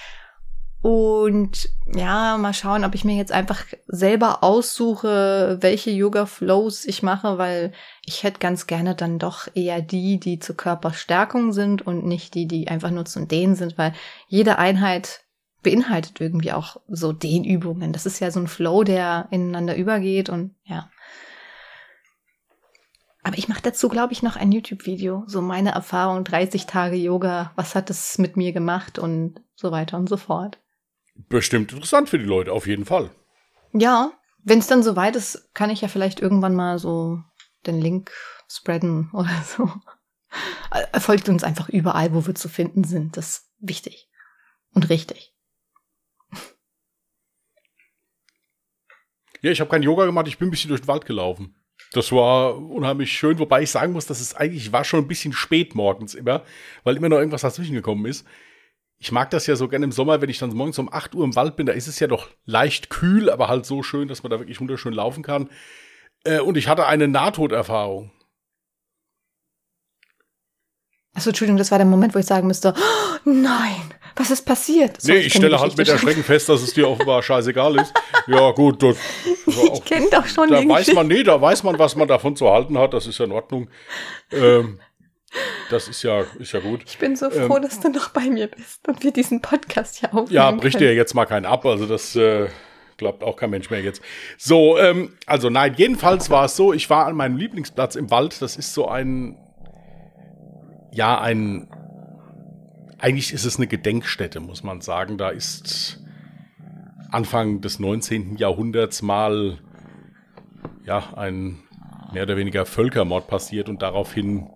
Und 0.83 1.69
ja, 1.95 2.37
mal 2.37 2.53
schauen, 2.53 2.83
ob 2.83 2.93
ich 2.93 3.05
mir 3.05 3.15
jetzt 3.15 3.31
einfach 3.31 3.63
selber 3.87 4.43
aussuche, 4.43 5.57
welche 5.61 5.91
Yoga-Flows 5.91 6.83
ich 6.83 7.01
mache, 7.01 7.37
weil 7.37 7.71
ich 8.05 8.23
hätte 8.23 8.39
ganz 8.39 8.67
gerne 8.67 8.93
dann 8.93 9.17
doch 9.17 9.47
eher 9.55 9.81
die, 9.81 10.19
die 10.19 10.39
zur 10.39 10.57
Körperstärkung 10.57 11.53
sind 11.53 11.87
und 11.87 12.05
nicht 12.05 12.33
die, 12.33 12.49
die 12.49 12.67
einfach 12.67 12.91
nur 12.91 13.05
zum 13.05 13.29
Dehnen 13.29 13.55
sind, 13.55 13.77
weil 13.77 13.93
jede 14.27 14.57
Einheit 14.57 15.21
beinhaltet 15.61 16.19
irgendwie 16.19 16.51
auch 16.51 16.75
so 16.89 17.13
Dehnübungen. 17.13 17.93
Das 17.93 18.05
ist 18.05 18.19
ja 18.19 18.29
so 18.29 18.41
ein 18.41 18.47
Flow, 18.47 18.83
der 18.83 19.29
ineinander 19.31 19.77
übergeht 19.77 20.27
und 20.27 20.53
ja. 20.65 20.89
Aber 23.23 23.37
ich 23.37 23.47
mache 23.47 23.61
dazu, 23.61 23.87
glaube 23.87 24.11
ich, 24.11 24.21
noch 24.21 24.35
ein 24.35 24.51
YouTube-Video. 24.51 25.23
So 25.27 25.41
meine 25.41 25.71
Erfahrung, 25.71 26.25
30 26.25 26.65
Tage 26.65 26.97
Yoga, 26.97 27.53
was 27.55 27.73
hat 27.73 27.89
es 27.89 28.17
mit 28.17 28.35
mir 28.35 28.51
gemacht 28.51 28.99
und 28.99 29.39
so 29.55 29.71
weiter 29.71 29.95
und 29.95 30.09
so 30.09 30.17
fort 30.17 30.59
bestimmt 31.15 31.71
interessant 31.71 32.09
für 32.09 32.19
die 32.19 32.25
Leute, 32.25 32.51
auf 32.51 32.67
jeden 32.67 32.85
Fall. 32.85 33.11
Ja, 33.73 34.11
wenn 34.43 34.59
es 34.59 34.67
dann 34.67 34.83
soweit 34.83 35.15
ist, 35.15 35.53
kann 35.53 35.69
ich 35.69 35.81
ja 35.81 35.87
vielleicht 35.87 36.19
irgendwann 36.19 36.55
mal 36.55 36.79
so 36.79 37.21
den 37.65 37.79
Link 37.79 38.11
spreaden 38.49 39.09
oder 39.13 39.43
so. 39.45 39.71
Folgt 40.99 41.29
uns 41.29 41.43
einfach 41.43 41.69
überall, 41.69 42.13
wo 42.13 42.25
wir 42.25 42.35
zu 42.35 42.49
finden 42.49 42.83
sind. 42.83 43.17
Das 43.17 43.29
ist 43.29 43.49
wichtig 43.59 44.09
und 44.73 44.89
richtig. 44.89 45.33
Ja, 49.41 49.51
ich 49.51 49.59
habe 49.59 49.69
kein 49.69 49.83
Yoga 49.83 50.05
gemacht, 50.05 50.27
ich 50.27 50.37
bin 50.37 50.47
ein 50.47 50.51
bisschen 50.51 50.69
durch 50.69 50.81
den 50.81 50.87
Wald 50.87 51.05
gelaufen. 51.05 51.55
Das 51.91 52.11
war 52.11 52.57
unheimlich 52.57 53.11
schön, 53.11 53.37
wobei 53.39 53.61
ich 53.61 53.71
sagen 53.71 53.91
muss, 53.91 54.05
dass 54.05 54.21
es 54.21 54.33
eigentlich 54.33 54.71
war 54.71 54.83
schon 54.83 55.01
ein 55.01 55.07
bisschen 55.07 55.33
spät 55.33 55.75
morgens 55.75 56.15
immer, 56.15 56.43
weil 56.83 56.95
immer 56.95 57.09
noch 57.09 57.17
irgendwas 57.17 57.41
dazwischen 57.41 57.75
gekommen 57.75 58.05
ist 58.05 58.25
ich 59.03 59.11
mag 59.11 59.29
das 59.31 59.47
ja 59.47 59.57
so 59.57 59.67
gerne 59.67 59.83
im 59.83 59.91
Sommer, 59.91 60.21
wenn 60.21 60.29
ich 60.29 60.37
dann 60.37 60.51
morgens 60.51 60.79
um 60.79 60.91
8 60.91 61.13
Uhr 61.13 61.25
im 61.25 61.35
Wald 61.35 61.57
bin, 61.57 61.65
da 61.65 61.73
ist 61.73 61.87
es 61.87 61.99
ja 61.99 62.07
doch 62.07 62.29
leicht 62.45 62.89
kühl, 62.89 63.29
aber 63.29 63.49
halt 63.49 63.65
so 63.65 63.83
schön, 63.83 64.07
dass 64.07 64.23
man 64.23 64.29
da 64.29 64.39
wirklich 64.39 64.61
wunderschön 64.61 64.93
laufen 64.93 65.23
kann. 65.23 65.49
Äh, 66.23 66.39
und 66.39 66.55
ich 66.55 66.69
hatte 66.69 66.85
eine 66.85 67.09
Nahtoderfahrung. 67.09 68.11
Achso, 71.13 71.31
Entschuldigung, 71.31 71.57
das 71.57 71.69
war 71.69 71.79
der 71.79 71.85
Moment, 71.85 72.15
wo 72.15 72.19
ich 72.19 72.25
sagen 72.25 72.47
müsste, 72.47 72.73
oh, 72.77 73.29
nein, 73.29 73.93
was 74.15 74.31
ist 74.31 74.45
passiert? 74.45 75.01
So, 75.01 75.11
nee, 75.11 75.19
ich 75.19 75.33
stelle 75.33 75.59
halt 75.59 75.77
mit 75.77 75.89
Erschrecken 75.89 76.23
fest, 76.23 76.47
dass 76.47 76.61
es 76.61 76.73
dir 76.73 76.87
offenbar 76.87 77.21
scheißegal 77.21 77.75
ist. 77.81 77.93
ja, 78.27 78.51
gut. 78.51 78.81
Das, 78.81 78.95
ich 79.47 79.83
kenne 79.83 80.07
doch 80.11 80.25
schon 80.25 80.49
Da 80.49 80.65
weiß 80.65 80.93
man, 80.93 81.07
nee, 81.07 81.23
da 81.23 81.41
weiß 81.41 81.63
man, 81.63 81.77
was 81.77 81.97
man 81.97 82.07
davon 82.07 82.37
zu 82.37 82.49
halten 82.49 82.77
hat, 82.77 82.93
das 82.93 83.05
ist 83.05 83.17
ja 83.17 83.25
in 83.25 83.33
Ordnung. 83.33 83.69
Ähm, 84.31 84.79
das 85.69 85.87
ist 85.87 86.03
ja, 86.03 86.23
ist 86.39 86.51
ja 86.51 86.59
gut. 86.59 86.83
Ich 86.85 86.97
bin 86.97 87.15
so 87.15 87.29
froh, 87.29 87.57
ähm, 87.57 87.61
dass 87.61 87.79
du 87.79 87.89
noch 87.89 88.09
bei 88.09 88.29
mir 88.29 88.47
bist 88.47 88.87
und 88.87 89.03
wir 89.03 89.11
diesen 89.11 89.41
Podcast 89.41 90.01
ja 90.01 90.09
aufnehmen 90.09 90.31
Ja, 90.31 90.51
bricht 90.51 90.79
dir 90.79 90.93
jetzt 90.93 91.13
mal 91.13 91.25
keinen 91.25 91.45
ab. 91.45 91.65
Also 91.65 91.85
das 91.85 92.15
äh, 92.15 92.47
glaubt 92.97 93.23
auch 93.23 93.35
kein 93.35 93.49
Mensch 93.49 93.69
mehr 93.69 93.81
jetzt. 93.81 94.01
So, 94.37 94.77
ähm, 94.77 95.13
also 95.25 95.49
nein, 95.49 95.73
jedenfalls 95.77 96.29
war 96.29 96.45
es 96.45 96.55
so, 96.55 96.73
ich 96.73 96.89
war 96.89 97.07
an 97.07 97.15
meinem 97.15 97.37
Lieblingsplatz 97.37 97.95
im 97.95 98.11
Wald. 98.11 98.41
Das 98.41 98.55
ist 98.57 98.73
so 98.73 98.87
ein, 98.87 99.37
ja, 100.91 101.19
ein, 101.19 101.69
eigentlich 102.99 103.33
ist 103.33 103.45
es 103.45 103.57
eine 103.57 103.67
Gedenkstätte, 103.67 104.39
muss 104.39 104.63
man 104.63 104.81
sagen. 104.81 105.17
Da 105.17 105.29
ist 105.29 105.99
Anfang 107.11 107.61
des 107.61 107.79
19. 107.79 108.37
Jahrhunderts 108.37 109.01
mal 109.01 109.59
ja, 110.85 111.13
ein 111.15 111.59
mehr 112.13 112.23
oder 112.23 112.37
weniger 112.37 112.65
Völkermord 112.65 113.27
passiert 113.27 113.69
und 113.69 113.81
daraufhin 113.81 114.47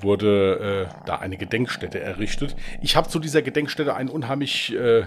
wurde 0.00 0.88
äh, 0.90 1.06
da 1.06 1.16
eine 1.16 1.36
Gedenkstätte 1.36 2.00
errichtet. 2.00 2.56
Ich 2.82 2.96
habe 2.96 3.08
zu 3.08 3.18
dieser 3.18 3.42
Gedenkstätte 3.42 3.94
ein 3.94 4.08
unheimlich 4.08 4.74
äh, 4.74 5.04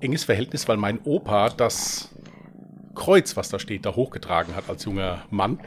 enges 0.00 0.24
Verhältnis, 0.24 0.68
weil 0.68 0.76
mein 0.76 1.00
Opa 1.04 1.50
das 1.50 2.10
Kreuz, 2.94 3.36
was 3.36 3.48
da 3.48 3.58
steht, 3.58 3.84
da 3.84 3.94
hochgetragen 3.94 4.54
hat 4.56 4.68
als 4.68 4.84
junger 4.84 5.24
Mann. 5.30 5.60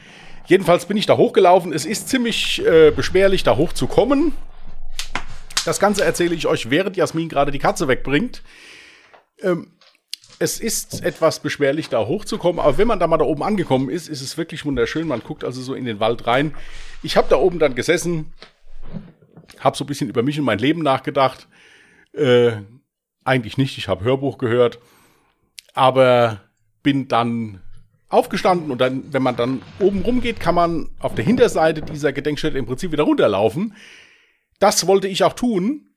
Jedenfalls 0.48 0.86
bin 0.86 0.98
ich 0.98 1.05
da 1.05 1.17
hochgelaufen. 1.17 1.74
Es 1.74 1.86
ist 1.86 2.10
ziemlich 2.10 2.65
äh, 2.65 2.91
beschwerlich, 2.91 3.43
da 3.43 3.55
hochzukommen. 3.55 4.34
Das 5.65 5.79
Ganze 5.79 6.03
erzähle 6.03 6.34
ich 6.34 6.48
euch, 6.48 6.72
während 6.72 6.98
Jasmin 6.98 7.29
gerade 7.29 7.51
die 7.51 7.60
Katze 7.60 7.88
wegbringt. 7.88 8.41
Ähm, 9.41 9.74
es 10.39 10.62
ist 10.62 11.03
etwas 11.03 11.41
beschwerlich, 11.41 11.89
da 11.89 12.05
hochzukommen, 12.05 12.62
aber 12.62 12.77
wenn 12.77 12.88
man 12.88 13.00
da 13.00 13.08
mal 13.08 13.17
da 13.17 13.25
oben 13.25 13.43
angekommen 13.43 13.89
ist, 13.89 14.08
ist 14.08 14.22
es 14.22 14.38
wirklich 14.38 14.65
wunderschön. 14.65 15.08
Man 15.08 15.19
guckt 15.19 15.43
also 15.43 15.62
so 15.62 15.74
in 15.74 15.84
den 15.84 16.00
Wald 16.00 16.25
rein. 16.27 16.55
Ich 17.03 17.17
habe 17.17 17.27
da 17.29 17.36
oben 17.36 17.60
dann 17.60 17.75
gesessen, 17.75 18.34
habe 19.60 19.75
so 19.75 19.84
ein 19.84 19.88
bisschen 19.88 20.10
über 20.10 20.24
mich 20.24 20.39
und 20.39 20.46
mein 20.46 20.60
Leben 20.60 20.81
nachgedacht. 20.81 21.50
Äh, 22.13 22.53
eigentlich 23.25 23.58
nicht, 23.58 23.77
ich 23.77 23.89
habe 23.89 24.05
Hörbuch 24.05 24.38
gehört, 24.38 24.79
aber 25.74 26.41
bin 26.84 27.10
dann 27.10 27.62
aufgestanden 28.08 28.72
und 28.72 28.79
dann, 28.79 29.13
wenn 29.13 29.22
man 29.22 29.36
dann 29.36 29.62
oben 29.79 30.01
rumgeht, 30.01 30.39
kann 30.39 30.55
man 30.55 30.89
auf 31.00 31.15
der 31.15 31.25
Hinterseite 31.25 31.81
dieser 31.81 32.13
Gedenkstätte 32.13 32.58
im 32.58 32.65
Prinzip 32.65 32.93
wieder 32.93 33.03
runterlaufen. 33.03 33.75
Das 34.60 34.88
wollte 34.88 35.10
ich 35.10 35.24
auch 35.24 35.34
tun, 35.34 35.88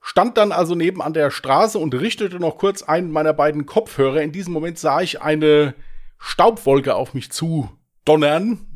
stand 0.00 0.36
dann 0.36 0.52
also 0.52 0.74
neben 0.74 1.02
an 1.02 1.12
der 1.12 1.30
Straße 1.30 1.78
und 1.78 1.94
richtete 1.94 2.40
noch 2.40 2.58
kurz 2.58 2.82
einen 2.82 3.10
meiner 3.10 3.32
beiden 3.32 3.66
Kopfhörer. 3.66 4.22
In 4.22 4.32
diesem 4.32 4.52
Moment 4.52 4.78
sah 4.78 5.00
ich 5.00 5.20
eine 5.20 5.74
Staubwolke 6.18 6.94
auf 6.94 7.14
mich 7.14 7.30
zu 7.30 7.70
donnern. 8.04 8.66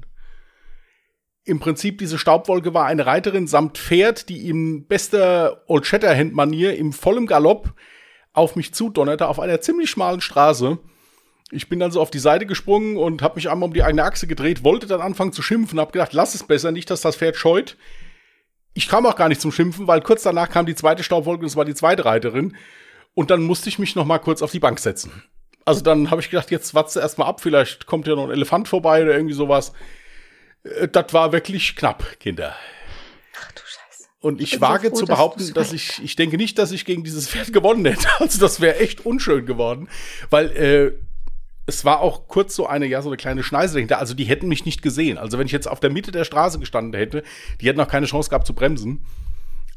Im 1.44 1.60
Prinzip 1.60 1.98
diese 1.98 2.18
Staubwolke 2.18 2.72
war 2.72 2.86
eine 2.86 3.06
Reiterin 3.06 3.46
samt 3.46 3.78
Pferd, 3.78 4.28
die 4.28 4.48
im 4.48 4.86
bester 4.86 5.62
Old 5.66 5.86
Shatterhand-Manier 5.86 6.76
im 6.76 6.92
vollen 6.92 7.26
Galopp 7.26 7.74
auf 8.32 8.56
mich 8.56 8.74
zudonnerte 8.74 9.28
auf 9.28 9.38
einer 9.40 9.60
ziemlich 9.60 9.90
schmalen 9.90 10.20
Straße. 10.20 10.78
Ich 11.50 11.68
bin 11.68 11.78
dann 11.78 11.90
so 11.90 12.00
auf 12.00 12.10
die 12.10 12.18
Seite 12.18 12.46
gesprungen 12.46 12.96
und 12.96 13.22
habe 13.22 13.36
mich 13.36 13.50
einmal 13.50 13.68
um 13.68 13.74
die 13.74 13.82
eigene 13.82 14.04
Achse 14.04 14.26
gedreht, 14.26 14.64
wollte 14.64 14.86
dann 14.86 15.00
anfangen 15.00 15.32
zu 15.32 15.42
schimpfen, 15.42 15.78
habe 15.78 15.92
gedacht, 15.92 16.14
lass 16.14 16.34
es 16.34 16.42
besser, 16.42 16.72
nicht, 16.72 16.90
dass 16.90 17.02
das 17.02 17.16
Pferd 17.16 17.36
scheut 17.36 17.76
ich 18.74 18.88
kam 18.88 19.06
auch 19.06 19.16
gar 19.16 19.28
nicht 19.28 19.40
zum 19.40 19.52
Schimpfen, 19.52 19.86
weil 19.86 20.00
kurz 20.00 20.22
danach 20.22 20.50
kam 20.50 20.66
die 20.66 20.74
zweite 20.74 21.02
Staubwolke 21.02 21.42
und 21.42 21.46
es 21.46 21.56
war 21.56 21.64
die 21.64 21.74
zweite 21.74 22.04
Reiterin. 22.04 22.56
Und 23.14 23.30
dann 23.30 23.42
musste 23.42 23.68
ich 23.68 23.78
mich 23.78 23.94
noch 23.94 24.04
mal 24.04 24.18
kurz 24.18 24.42
auf 24.42 24.50
die 24.50 24.58
Bank 24.58 24.80
setzen. 24.80 25.22
Also 25.64 25.80
dann 25.80 26.10
habe 26.10 26.20
ich 26.20 26.28
gedacht, 26.28 26.50
jetzt 26.50 26.74
watze 26.74 27.00
erstmal 27.00 27.28
ab, 27.28 27.40
vielleicht 27.40 27.86
kommt 27.86 28.06
ja 28.06 28.16
noch 28.16 28.24
ein 28.24 28.32
Elefant 28.32 28.68
vorbei 28.68 29.02
oder 29.02 29.14
irgendwie 29.14 29.34
sowas. 29.34 29.72
Äh, 30.64 30.88
das 30.88 31.12
war 31.12 31.32
wirklich 31.32 31.76
knapp, 31.76 32.18
Kinder. 32.18 32.54
Ach 33.40 33.52
du 33.52 33.62
Scheiße. 33.62 34.08
Und 34.20 34.42
ich, 34.42 34.54
ich 34.54 34.60
wage 34.60 34.88
so 34.88 34.90
froh, 34.90 35.00
zu 35.00 35.06
behaupten, 35.06 35.40
dass, 35.40 35.52
dass 35.52 35.72
ich, 35.72 36.02
ich 36.02 36.16
denke 36.16 36.36
nicht, 36.36 36.58
dass 36.58 36.72
ich 36.72 36.84
gegen 36.84 37.04
dieses 37.04 37.28
Pferd 37.28 37.52
gewonnen 37.52 37.84
hätte. 37.84 38.08
Also 38.18 38.40
das 38.40 38.60
wäre 38.60 38.78
echt 38.78 39.06
unschön 39.06 39.46
geworden, 39.46 39.88
weil 40.30 40.50
äh, 40.50 40.92
es 41.66 41.84
war 41.84 42.00
auch 42.00 42.28
kurz 42.28 42.54
so 42.54 42.66
eine, 42.66 42.86
ja, 42.86 43.00
so 43.00 43.08
eine 43.08 43.16
kleine 43.16 43.42
Schneise 43.42 43.74
dahinter. 43.74 43.98
Also 43.98 44.14
die 44.14 44.24
hätten 44.24 44.48
mich 44.48 44.64
nicht 44.64 44.82
gesehen. 44.82 45.18
Also 45.18 45.38
wenn 45.38 45.46
ich 45.46 45.52
jetzt 45.52 45.68
auf 45.68 45.80
der 45.80 45.90
Mitte 45.90 46.12
der 46.12 46.24
Straße 46.24 46.58
gestanden 46.58 46.98
hätte, 46.98 47.22
die 47.60 47.68
hätten 47.68 47.80
auch 47.80 47.88
keine 47.88 48.06
Chance 48.06 48.28
gehabt 48.28 48.46
zu 48.46 48.54
bremsen. 48.54 49.04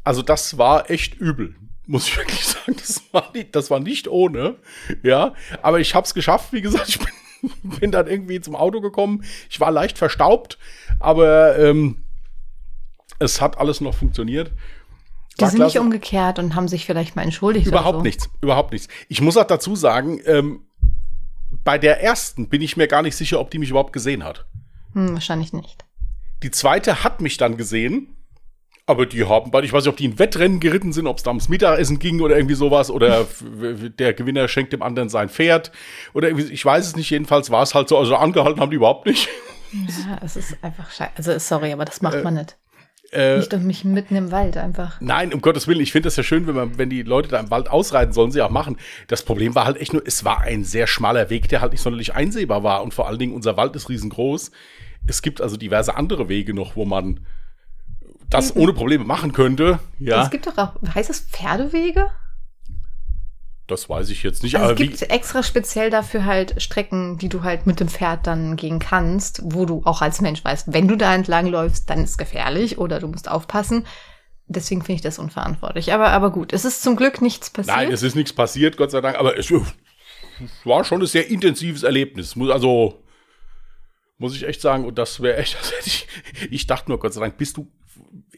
Also 0.04 0.22
das 0.22 0.58
war 0.58 0.90
echt 0.90 1.14
übel. 1.14 1.54
Muss 1.86 2.06
ich 2.06 2.16
wirklich 2.18 2.44
sagen, 2.44 2.76
das 2.76 3.02
war 3.12 3.30
nicht, 3.32 3.56
das 3.56 3.70
war 3.70 3.80
nicht 3.80 4.08
ohne. 4.08 4.56
Ja, 5.02 5.34
aber 5.62 5.80
ich 5.80 5.94
hab's 5.94 6.14
geschafft. 6.14 6.52
Wie 6.52 6.60
gesagt, 6.60 6.88
ich 6.88 6.98
bin, 6.98 7.80
bin 7.80 7.90
dann 7.90 8.06
irgendwie 8.06 8.40
zum 8.40 8.54
Auto 8.54 8.80
gekommen. 8.80 9.24
Ich 9.48 9.58
war 9.60 9.70
leicht 9.70 9.96
verstaubt, 9.96 10.58
aber 11.00 11.58
ähm, 11.58 12.04
es 13.18 13.40
hat 13.40 13.58
alles 13.58 13.80
noch 13.80 13.94
funktioniert. 13.94 14.52
Die 15.40 15.46
sind 15.46 15.60
nicht 15.60 15.78
umgekehrt 15.78 16.40
und 16.40 16.56
haben 16.56 16.66
sich 16.66 16.84
vielleicht 16.84 17.14
mal 17.14 17.22
entschuldigt. 17.22 17.68
Überhaupt 17.68 17.98
so. 17.98 18.02
nichts, 18.02 18.28
überhaupt 18.40 18.72
nichts. 18.72 18.88
Ich 19.08 19.20
muss 19.20 19.36
auch 19.36 19.44
dazu 19.44 19.76
sagen, 19.76 20.20
ähm, 20.26 20.64
bei 21.68 21.76
der 21.76 22.02
ersten 22.02 22.48
bin 22.48 22.62
ich 22.62 22.78
mir 22.78 22.88
gar 22.88 23.02
nicht 23.02 23.14
sicher, 23.14 23.38
ob 23.38 23.50
die 23.50 23.58
mich 23.58 23.68
überhaupt 23.68 23.92
gesehen 23.92 24.24
hat. 24.24 24.46
Hm, 24.94 25.12
wahrscheinlich 25.12 25.52
nicht. 25.52 25.84
Die 26.42 26.50
zweite 26.50 27.04
hat 27.04 27.20
mich 27.20 27.36
dann 27.36 27.58
gesehen, 27.58 28.16
aber 28.86 29.04
die 29.04 29.26
haben 29.26 29.50
beide, 29.50 29.66
ich 29.66 29.72
weiß 29.74 29.84
nicht, 29.84 29.92
ob 29.92 29.98
die 29.98 30.06
in 30.06 30.18
Wettrennen 30.18 30.60
geritten 30.60 30.94
sind, 30.94 31.06
ob 31.06 31.18
es 31.18 31.24
da 31.24 31.28
ums 31.28 31.50
Mittagessen 31.50 31.98
ging 31.98 32.22
oder 32.22 32.38
irgendwie 32.38 32.54
sowas 32.54 32.90
oder 32.90 33.26
der 33.98 34.14
Gewinner 34.14 34.48
schenkt 34.48 34.72
dem 34.72 34.80
anderen 34.80 35.10
sein 35.10 35.28
Pferd 35.28 35.70
oder 36.14 36.28
irgendwie, 36.28 36.50
ich 36.50 36.64
weiß 36.64 36.86
es 36.86 36.96
nicht, 36.96 37.10
jedenfalls 37.10 37.50
war 37.50 37.62
es 37.62 37.74
halt 37.74 37.90
so, 37.90 37.98
also 37.98 38.16
angehalten 38.16 38.62
haben 38.62 38.70
die 38.70 38.76
überhaupt 38.76 39.04
nicht. 39.04 39.28
Ja, 39.72 40.18
es 40.24 40.36
ist 40.36 40.56
einfach 40.62 40.90
scheiße. 40.90 41.12
Also 41.16 41.38
sorry, 41.38 41.70
aber 41.74 41.84
das 41.84 42.00
macht 42.00 42.14
äh, 42.14 42.22
man 42.22 42.32
nicht. 42.32 42.56
Äh, 43.12 43.38
nicht 43.38 43.52
doch 43.52 43.60
mich 43.60 43.84
mitten 43.84 44.16
im 44.16 44.30
Wald 44.30 44.56
einfach. 44.56 45.00
Nein, 45.00 45.32
um 45.32 45.40
Gottes 45.40 45.66
Willen, 45.66 45.80
ich 45.80 45.92
finde 45.92 46.08
das 46.08 46.16
ja 46.16 46.22
schön, 46.22 46.46
wenn 46.46 46.54
man, 46.54 46.78
wenn 46.78 46.90
die 46.90 47.02
Leute 47.02 47.28
da 47.28 47.40
im 47.40 47.50
Wald 47.50 47.70
ausreiten, 47.70 48.12
sollen 48.12 48.30
sie 48.30 48.42
auch 48.42 48.50
machen. 48.50 48.76
Das 49.06 49.22
Problem 49.22 49.54
war 49.54 49.64
halt 49.64 49.78
echt 49.78 49.92
nur, 49.92 50.02
es 50.06 50.24
war 50.24 50.42
ein 50.42 50.64
sehr 50.64 50.86
schmaler 50.86 51.30
Weg, 51.30 51.48
der 51.48 51.60
halt 51.60 51.72
nicht 51.72 51.80
sonderlich 51.80 52.14
einsehbar 52.14 52.62
war. 52.62 52.82
Und 52.82 52.92
vor 52.92 53.06
allen 53.08 53.18
Dingen, 53.18 53.34
unser 53.34 53.56
Wald 53.56 53.74
ist 53.76 53.88
riesengroß. 53.88 54.50
Es 55.06 55.22
gibt 55.22 55.40
also 55.40 55.56
diverse 55.56 55.96
andere 55.96 56.28
Wege 56.28 56.52
noch, 56.52 56.76
wo 56.76 56.84
man 56.84 57.20
das 58.28 58.54
mhm. 58.54 58.62
ohne 58.62 58.72
Probleme 58.74 59.04
machen 59.04 59.32
könnte. 59.32 59.78
Ja. 59.98 60.22
Es 60.22 60.30
gibt 60.30 60.46
doch 60.46 60.58
auch, 60.58 60.74
heißt 60.94 61.08
das 61.08 61.20
Pferdewege? 61.20 62.08
Das 63.68 63.88
weiß 63.88 64.08
ich 64.08 64.22
jetzt 64.22 64.42
nicht. 64.42 64.56
Also 64.56 64.72
es 64.72 64.78
gibt 64.78 65.02
extra 65.10 65.42
speziell 65.42 65.90
dafür 65.90 66.24
halt 66.24 66.60
Strecken, 66.60 67.18
die 67.18 67.28
du 67.28 67.42
halt 67.42 67.66
mit 67.66 67.80
dem 67.80 67.88
Pferd 67.88 68.26
dann 68.26 68.56
gehen 68.56 68.78
kannst, 68.78 69.42
wo 69.44 69.66
du 69.66 69.82
auch 69.84 70.00
als 70.00 70.22
Mensch 70.22 70.42
weißt, 70.42 70.72
wenn 70.72 70.88
du 70.88 70.96
da 70.96 71.14
entlang 71.14 71.46
läufst, 71.46 71.90
dann 71.90 72.02
ist 72.02 72.10
es 72.12 72.18
gefährlich 72.18 72.78
oder 72.78 72.98
du 72.98 73.08
musst 73.08 73.30
aufpassen. 73.30 73.84
Deswegen 74.46 74.80
finde 74.80 74.94
ich 74.94 75.02
das 75.02 75.18
unverantwortlich. 75.18 75.92
Aber, 75.92 76.08
aber 76.08 76.30
gut, 76.32 76.54
es 76.54 76.64
ist 76.64 76.82
zum 76.82 76.96
Glück 76.96 77.20
nichts 77.20 77.50
passiert. 77.50 77.76
Nein, 77.76 77.92
es 77.92 78.02
ist 78.02 78.16
nichts 78.16 78.32
passiert, 78.32 78.78
Gott 78.78 78.90
sei 78.90 79.02
Dank. 79.02 79.18
Aber 79.18 79.36
es 79.36 79.52
war 80.64 80.84
schon 80.84 81.02
ein 81.02 81.06
sehr 81.06 81.28
intensives 81.28 81.82
Erlebnis. 81.82 82.34
Also, 82.38 83.02
muss 84.16 84.34
ich 84.34 84.44
echt 84.44 84.62
sagen, 84.62 84.86
und 84.86 84.96
das 84.96 85.20
wäre 85.20 85.36
echt, 85.36 85.58
das 85.60 85.86
ich, 85.86 86.08
ich 86.50 86.66
dachte 86.66 86.90
nur, 86.90 86.98
Gott 86.98 87.12
sei 87.12 87.20
Dank, 87.20 87.36
bist 87.36 87.58
du, 87.58 87.70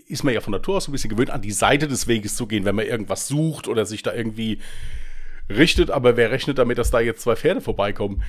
ist 0.08 0.24
man 0.24 0.34
ja 0.34 0.40
von 0.40 0.50
Natur 0.50 0.78
aus 0.78 0.86
so 0.86 0.90
ein 0.90 0.92
bisschen 0.92 1.10
gewöhnt, 1.10 1.30
an 1.30 1.42
die 1.42 1.52
Seite 1.52 1.86
des 1.86 2.08
Weges 2.08 2.34
zu 2.34 2.48
gehen, 2.48 2.64
wenn 2.64 2.74
man 2.74 2.86
irgendwas 2.86 3.28
sucht 3.28 3.68
oder 3.68 3.86
sich 3.86 4.02
da 4.02 4.12
irgendwie 4.12 4.58
richtet, 5.50 5.90
aber 5.90 6.16
wer 6.16 6.30
rechnet 6.30 6.58
damit, 6.58 6.78
dass 6.78 6.90
da 6.90 7.00
jetzt 7.00 7.22
zwei 7.22 7.36
Pferde 7.36 7.60
vorbeikommen? 7.60 8.22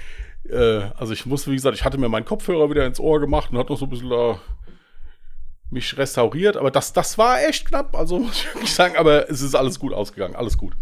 Äh, 0.50 0.90
also 0.98 1.14
ich 1.14 1.26
muss, 1.26 1.48
wie 1.48 1.56
gesagt, 1.56 1.76
ich 1.76 1.86
hatte 1.86 1.98
mir 1.98 2.10
meinen 2.10 2.26
Kopfhörer 2.26 2.70
wieder 2.70 2.86
ins 2.86 3.00
Ohr 3.00 3.20
gemacht 3.20 3.52
und 3.52 3.58
hat 3.58 3.70
noch 3.70 3.78
so 3.78 3.86
ein 3.86 3.90
bisschen 3.90 4.10
da 4.10 4.40
mich 5.70 5.98
restauriert, 5.98 6.58
aber 6.58 6.70
das, 6.70 6.92
das 6.94 7.18
war 7.18 7.42
echt 7.42 7.66
knapp, 7.68 7.96
also 7.96 8.20
muss 8.20 8.42
ich 8.42 8.54
wirklich 8.54 8.74
sagen, 8.74 8.98
aber 8.98 9.30
es 9.30 9.42
ist 9.42 9.56
alles 9.56 9.80
gut 9.80 9.94
ausgegangen, 9.94 10.36
alles 10.36 10.58
gut. 10.58 10.74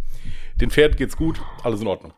Den 0.60 0.72
Pferd 0.72 0.98
geht's 0.98 1.16
gut, 1.16 1.40
alles 1.64 1.82
in 1.82 1.88
Ordnung. 1.88 2.14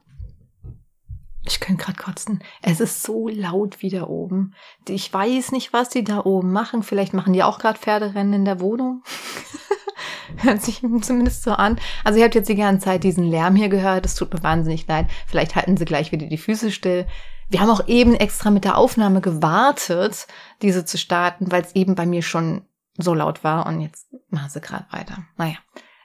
Ich 1.44 1.60
könnte 1.60 1.84
gerade 1.84 1.98
kotzen. 1.98 2.44
Es 2.62 2.80
ist 2.80 3.02
so 3.02 3.28
laut 3.28 3.82
wieder 3.82 4.10
oben. 4.10 4.54
Ich 4.88 5.12
weiß 5.12 5.52
nicht, 5.54 5.74
was 5.74 5.90
die 5.90 6.04
da 6.04 6.24
oben 6.24 6.52
machen. 6.52 6.84
Vielleicht 6.84 7.14
machen 7.14 7.34
die 7.34 7.42
auch 7.42 7.58
gerade 7.58 7.80
Pferderennen 7.80 8.34
in 8.34 8.46
der 8.46 8.60
Wohnung. 8.60 9.04
Hört 10.38 10.62
sich 10.62 10.82
zumindest 11.02 11.44
so 11.44 11.52
an. 11.52 11.80
Also 12.04 12.20
ihr 12.20 12.26
habt 12.26 12.36
jetzt 12.36 12.50
die 12.50 12.56
ganze 12.56 12.86
Zeit 12.86 13.04
diesen 13.04 13.24
Lärm 13.24 13.56
hier 13.56 13.70
gehört. 13.70 14.06
Es 14.06 14.16
tut 14.16 14.34
mir 14.34 14.44
wahnsinnig 14.44 14.88
leid. 14.88 15.08
Vielleicht 15.28 15.56
halten 15.56 15.78
sie 15.78 15.86
gleich 15.86 16.12
wieder 16.12 16.28
die 16.28 16.38
Füße 16.38 16.72
still. 16.72 17.06
Wir 17.50 17.60
haben 17.60 17.70
auch 17.70 17.88
eben 17.88 18.16
extra 18.16 18.50
mit 18.50 18.64
der 18.64 18.78
Aufnahme 18.78 19.20
gewartet, 19.20 20.28
diese 20.62 20.86
zu 20.86 20.98
starten, 20.98 21.52
weil 21.52 21.64
es 21.64 21.76
eben 21.76 21.96
bei 21.96 22.06
mir 22.06 22.22
schon 22.22 22.62
so 22.98 23.14
laut 23.14 23.44
war. 23.44 23.66
Und 23.66 23.82
jetzt 23.82 24.08
machen 24.30 24.50
sie 24.50 24.62
gerade 24.62 24.86
weiter. 24.92 25.18
Naja. 25.38 25.58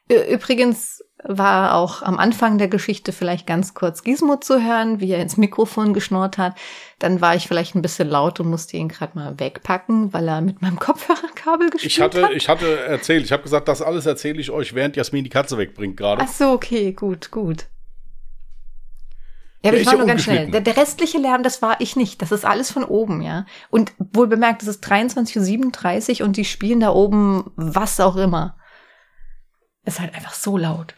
Übrigens 0.08 1.02
war 1.28 1.75
auch 1.75 2.02
am 2.02 2.18
Anfang 2.18 2.58
der 2.58 2.68
Geschichte 2.68 3.12
vielleicht 3.12 3.46
ganz 3.46 3.75
kurz 3.75 4.02
Gizmo 4.02 4.36
zu 4.36 4.62
hören, 4.62 5.00
wie 5.00 5.10
er 5.10 5.20
ins 5.20 5.36
Mikrofon 5.36 5.94
geschnurrt 5.94 6.38
hat. 6.38 6.54
Dann 6.98 7.20
war 7.20 7.34
ich 7.34 7.48
vielleicht 7.48 7.75
ein 7.75 7.82
bisschen 7.82 8.08
laut 8.08 8.38
und 8.38 8.48
musste 8.48 8.76
ihn 8.76 8.88
gerade 8.88 9.18
mal 9.18 9.40
wegpacken, 9.40 10.12
weil 10.12 10.28
er 10.28 10.40
mit 10.40 10.62
meinem 10.62 10.78
Kopfhörerkabel 10.78 11.70
gespielt 11.70 11.92
ich 11.92 12.00
hatte, 12.00 12.22
hat. 12.25 12.32
Ich 12.32 12.48
hatte 12.48 12.78
erzählt, 12.80 13.25
ich 13.25 13.32
habe 13.32 13.42
gesagt, 13.42 13.66
das 13.66 13.82
alles 13.82 14.06
erzähle 14.06 14.40
ich 14.40 14.50
euch, 14.50 14.75
während 14.75 14.96
Jasmin 14.96 15.25
die 15.25 15.30
Katze 15.30 15.58
wegbringt 15.58 15.96
gerade. 15.96 16.22
Ach 16.22 16.32
so, 16.32 16.50
okay, 16.50 16.92
gut, 16.92 17.30
gut. 17.30 17.66
Ja, 19.64 19.72
aber 19.72 19.80
ich 19.80 19.86
war 19.86 19.96
nur 19.96 20.06
ganz 20.06 20.22
schnell. 20.22 20.50
Der, 20.50 20.60
der, 20.60 20.76
restliche 20.76 21.18
Lärm, 21.18 21.42
das 21.42 21.60
war 21.60 21.80
ich 21.80 21.96
nicht. 21.96 22.22
Das 22.22 22.30
ist 22.30 22.44
alles 22.44 22.70
von 22.70 22.84
oben, 22.84 23.20
ja. 23.20 23.46
Und 23.68 23.92
wohl 23.98 24.28
bemerkt, 24.28 24.62
es 24.62 24.68
ist 24.68 24.86
23.37 24.86 26.20
Uhr 26.20 26.26
und 26.26 26.36
die 26.36 26.44
spielen 26.44 26.78
da 26.78 26.90
oben 26.90 27.50
was 27.56 27.98
auch 27.98 28.14
immer. 28.14 28.56
Ist 29.86 30.00
halt 30.00 30.14
einfach 30.14 30.34
so 30.34 30.58
laut. 30.58 30.94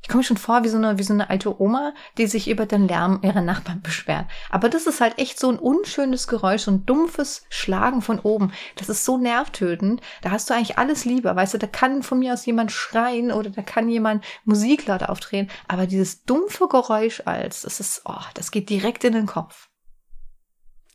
Ich 0.00 0.08
komme 0.08 0.24
schon 0.24 0.36
vor 0.36 0.64
wie 0.64 0.68
so, 0.68 0.76
eine, 0.76 0.98
wie 0.98 1.02
so 1.04 1.12
eine 1.12 1.30
alte 1.30 1.60
Oma, 1.60 1.94
die 2.18 2.26
sich 2.26 2.50
über 2.50 2.66
den 2.66 2.88
Lärm 2.88 3.20
ihrer 3.22 3.40
Nachbarn 3.40 3.82
beschwert. 3.82 4.26
Aber 4.50 4.68
das 4.68 4.88
ist 4.88 5.00
halt 5.00 5.16
echt 5.18 5.38
so 5.38 5.48
ein 5.48 5.60
unschönes 5.60 6.26
Geräusch, 6.26 6.62
so 6.62 6.72
ein 6.72 6.84
dumpfes 6.86 7.46
Schlagen 7.50 8.02
von 8.02 8.18
oben. 8.18 8.52
Das 8.76 8.88
ist 8.88 9.04
so 9.04 9.16
nervtötend. 9.16 10.00
Da 10.20 10.32
hast 10.32 10.50
du 10.50 10.54
eigentlich 10.54 10.76
alles 10.76 11.04
lieber. 11.04 11.36
Weißt 11.36 11.54
du, 11.54 11.58
da 11.58 11.68
kann 11.68 12.02
von 12.02 12.18
mir 12.18 12.32
aus 12.32 12.46
jemand 12.46 12.72
schreien 12.72 13.30
oder 13.30 13.50
da 13.50 13.62
kann 13.62 13.88
jemand 13.88 14.24
Musik 14.44 14.86
laut 14.86 15.04
aufdrehen. 15.04 15.48
Aber 15.68 15.86
dieses 15.86 16.24
dumpfe 16.24 16.66
Geräusch 16.68 17.22
als, 17.24 17.62
das 17.62 17.78
ist, 17.78 18.02
oh, 18.04 18.24
das 18.34 18.50
geht 18.50 18.70
direkt 18.70 19.04
in 19.04 19.12
den 19.12 19.26
Kopf. 19.26 19.68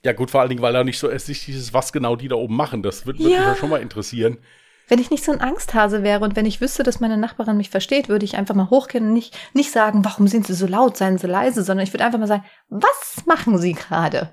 Ja, 0.04 0.12
gut, 0.14 0.32
vor 0.32 0.42
allen 0.42 0.50
Dingen, 0.50 0.62
weil 0.62 0.74
da 0.74 0.84
nicht 0.84 1.00
so 1.00 1.08
ersichtlich 1.08 1.56
ist, 1.56 1.74
was 1.74 1.94
genau 1.94 2.18
die 2.18 2.28
da 2.28 2.36
oben 2.36 2.56
machen. 2.56 2.84
Das 2.84 3.06
würde 3.06 3.24
ja. 3.24 3.30
mich 3.30 3.38
ja 3.38 3.56
schon 3.56 3.70
mal 3.70 3.82
interessieren. 3.82 4.38
Wenn 4.88 5.00
ich 5.00 5.12
nicht 5.12 5.24
so 5.24 5.32
ein 5.32 5.42
Angsthase 5.42 6.02
wäre 6.04 6.24
und 6.24 6.36
wenn 6.36 6.46
ich 6.46 6.62
wüsste, 6.62 6.84
dass 6.84 7.00
meine 7.00 7.18
Nachbarin 7.18 7.58
mich 7.58 7.70
versteht, 7.70 8.08
würde 8.08 8.26
ich 8.26 8.38
einfach 8.38 8.56
mal 8.56 8.70
hochgehen 8.70 9.08
und 9.08 9.14
nicht, 9.14 9.38
nicht 9.54 9.72
sagen, 9.72 10.06
warum 10.06 10.28
sind 10.28 10.48
sie 10.48 10.54
so 10.54 10.66
laut, 10.66 10.98
seien 10.98 11.18
sie 11.18 11.28
leise, 11.28 11.64
sondern 11.64 11.86
ich 11.86 11.94
würde 11.94 12.06
einfach 12.06 12.20
mal 12.20 12.28
sagen, 12.28 12.46
was 12.70 13.26
machen 13.26 13.58
sie 13.58 13.74
gerade? 13.74 14.32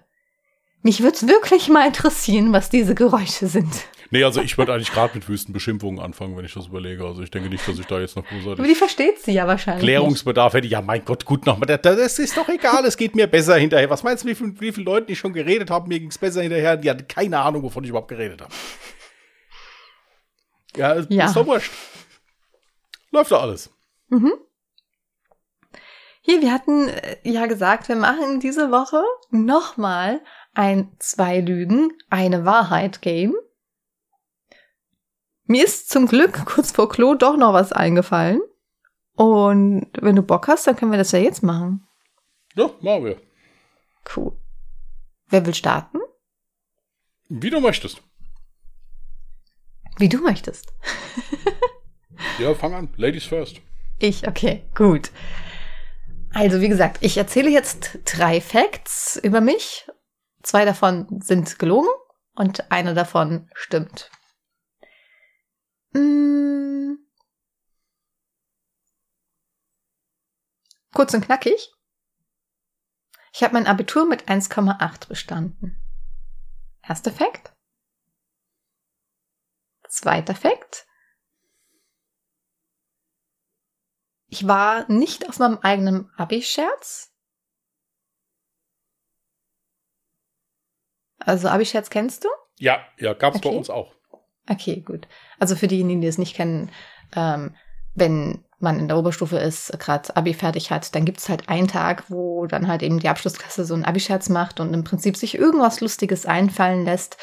Mich 0.83 1.03
würde 1.03 1.17
es 1.17 1.27
wirklich 1.27 1.69
mal 1.69 1.87
interessieren, 1.87 2.53
was 2.53 2.69
diese 2.71 2.95
Geräusche 2.95 3.47
sind. 3.47 3.73
Nee, 4.11 4.23
also 4.23 4.43
ich 4.43 4.57
würde 4.59 4.73
eigentlich 4.73 4.93
gerade 4.93 5.15
mit 5.15 5.29
Wüstenbeschimpfungen 5.29 5.99
anfangen, 5.99 6.37
wenn 6.37 6.45
ich 6.45 6.55
das 6.55 6.67
überlege. 6.67 7.05
Also 7.05 7.23
ich 7.23 7.31
denke 7.31 7.49
nicht, 7.49 7.67
dass 7.67 7.79
ich 7.79 7.87
da 7.87 7.99
jetzt 7.99 8.15
noch 8.15 8.25
großartig. 8.25 8.59
Aber 8.61 8.69
die 8.69 8.75
versteht 8.75 9.19
sie 9.19 9.33
ja 9.33 9.47
wahrscheinlich. 9.49 9.83
Klärungsbedarf 9.83 10.53
hätte 10.53 10.67
ich. 10.67 10.73
Ja, 10.73 10.83
mein 10.83 11.05
Gott, 11.05 11.25
gut 11.25 11.47
nochmal. 11.47 11.67
Das 11.79 12.19
ist 12.19 12.37
doch 12.37 12.49
egal, 12.49 12.85
es 12.85 12.97
geht 12.97 13.17
mir 13.17 13.27
besser 13.27 13.57
hinterher. 13.57 13.91
Was 13.91 14.03
meinst 14.03 14.23
du, 14.23 14.29
wie, 14.29 14.35
viel, 14.35 14.55
wie 14.61 14.71
viele 14.71 14.85
Leute 14.85 15.11
ich 15.11 15.19
schon 15.19 15.33
geredet 15.33 15.71
habe, 15.71 15.89
mir 15.89 15.99
ging 15.99 16.11
es 16.11 16.19
besser 16.19 16.43
hinterher? 16.43 16.77
Die 16.77 16.89
hatten 16.89 17.09
keine 17.09 17.41
Ahnung, 17.41 17.63
wovon 17.63 17.83
ich 17.83 17.91
überhaupt 17.91 18.09
geredet 18.09 18.41
habe. 18.43 18.53
Ja, 20.77 21.01
ja. 21.09 21.27
ist 21.27 21.37
doch 21.37 21.47
wurscht. 21.47 21.73
Läuft 23.11 23.31
doch 23.31 23.43
alles. 23.43 23.71
Mhm. 24.09 24.33
Hier, 26.21 26.41
wir 26.41 26.53
hatten 26.53 26.89
äh, 26.89 27.17
ja 27.23 27.47
gesagt, 27.47 27.89
wir 27.89 27.97
machen 27.97 28.41
diese 28.41 28.71
Woche 28.71 29.03
nochmal 29.31 30.23
ein 30.55 30.97
zwei 30.99 31.41
Lügen, 31.41 31.93
eine 32.09 32.45
Wahrheit 32.45 33.03
Game. 33.03 33.35
Mir 35.45 35.65
ist 35.65 35.91
zum 35.91 36.07
Glück 36.07 36.47
kurz 36.47 36.73
vor 36.73 36.89
Klo 36.89 37.15
doch 37.15 37.37
noch 37.37 37.53
was 37.53 37.73
eingefallen. 37.73 38.41
Und 39.17 39.91
wenn 40.01 40.17
du 40.17 40.23
Bock 40.23 40.49
hast, 40.49 40.67
dann 40.67 40.77
können 40.77 40.91
wir 40.91 40.99
das 40.99 41.13
ja 41.13 41.19
jetzt 41.19 41.43
machen. 41.43 41.87
Ja, 42.55 42.71
machen 42.81 43.05
wir. 43.05 43.21
Cool. 44.17 44.33
Wer 45.29 45.45
will 45.47 45.55
starten? 45.55 46.01
Wie 47.29 47.51
du 47.51 47.61
möchtest. 47.61 48.03
Wie 49.99 50.09
du 50.09 50.19
möchtest. 50.19 50.73
ja, 52.39 52.55
fang 52.55 52.75
an. 52.75 52.89
Ladies 52.97 53.25
first. 53.25 53.61
Ich, 53.99 54.27
okay, 54.27 54.65
gut. 54.75 55.11
Also, 56.33 56.61
wie 56.61 56.69
gesagt, 56.69 56.99
ich 57.01 57.17
erzähle 57.17 57.49
jetzt 57.49 58.01
drei 58.05 58.41
Facts 58.41 59.17
über 59.23 59.41
mich. 59.41 59.89
Zwei 60.43 60.65
davon 60.65 61.21
sind 61.23 61.59
gelogen 61.59 61.89
und 62.35 62.71
einer 62.73 62.93
davon 62.93 63.49
stimmt. 63.55 64.11
Hm. 65.95 66.99
Kurz 70.93 71.15
und 71.15 71.25
knackig. 71.25 71.73
Ich 73.33 73.43
habe 73.43 73.55
mein 73.55 73.67
Abitur 73.67 74.07
mit 74.07 74.29
1,8 74.29 75.09
bestanden. 75.09 75.77
Erster 76.87 77.11
Fakt. 77.13 77.54
Zweiter 79.95 80.35
Fakt. 80.35 80.89
Ich 84.27 84.49
war 84.49 84.91
nicht 84.91 85.29
auf 85.29 85.39
meinem 85.39 85.59
eigenen 85.59 86.11
Abi-Scherz. 86.17 87.13
Also 91.21 91.47
Abi-Scherz 91.47 91.91
kennst 91.91 92.25
du? 92.25 92.29
Ja, 92.59 92.85
ja, 92.99 93.15
gab's 93.15 93.37
okay. 93.37 93.51
bei 93.51 93.57
uns 93.57 93.71
auch. 93.71 93.95
Okay, 94.49 94.81
gut. 94.81 95.07
Also 95.39 95.55
für 95.55 95.69
diejenigen, 95.69 96.01
die 96.01 96.09
es 96.09 96.19
nicht 96.19 96.35
kennen, 96.35 96.73
ähm, 97.15 97.55
wenn 97.95 98.45
man 98.59 98.81
in 98.81 98.89
der 98.89 98.99
Oberstufe 98.99 99.39
ist, 99.39 99.79
gerade 99.79 100.17
Abi 100.17 100.35
fertig 100.35 100.73
hat, 100.73 100.93
dann 100.97 101.05
gibt's 101.05 101.29
halt 101.29 101.49
einen 101.49 101.69
Tag, 101.69 102.11
wo 102.11 102.47
dann 102.49 102.67
halt 102.67 102.83
eben 102.83 102.99
die 102.99 103.09
Abschlussklasse 103.09 103.65
so 103.65 103.75
einen 103.75 103.85
Abi-Scherz 103.85 104.29
macht 104.29 104.59
und 104.59 104.75
im 104.75 104.83
Prinzip 104.83 105.17
sich 105.17 105.37
irgendwas 105.37 105.81
Lustiges 105.81 106.27
einfallen 106.27 106.85
lässt, 106.85 107.17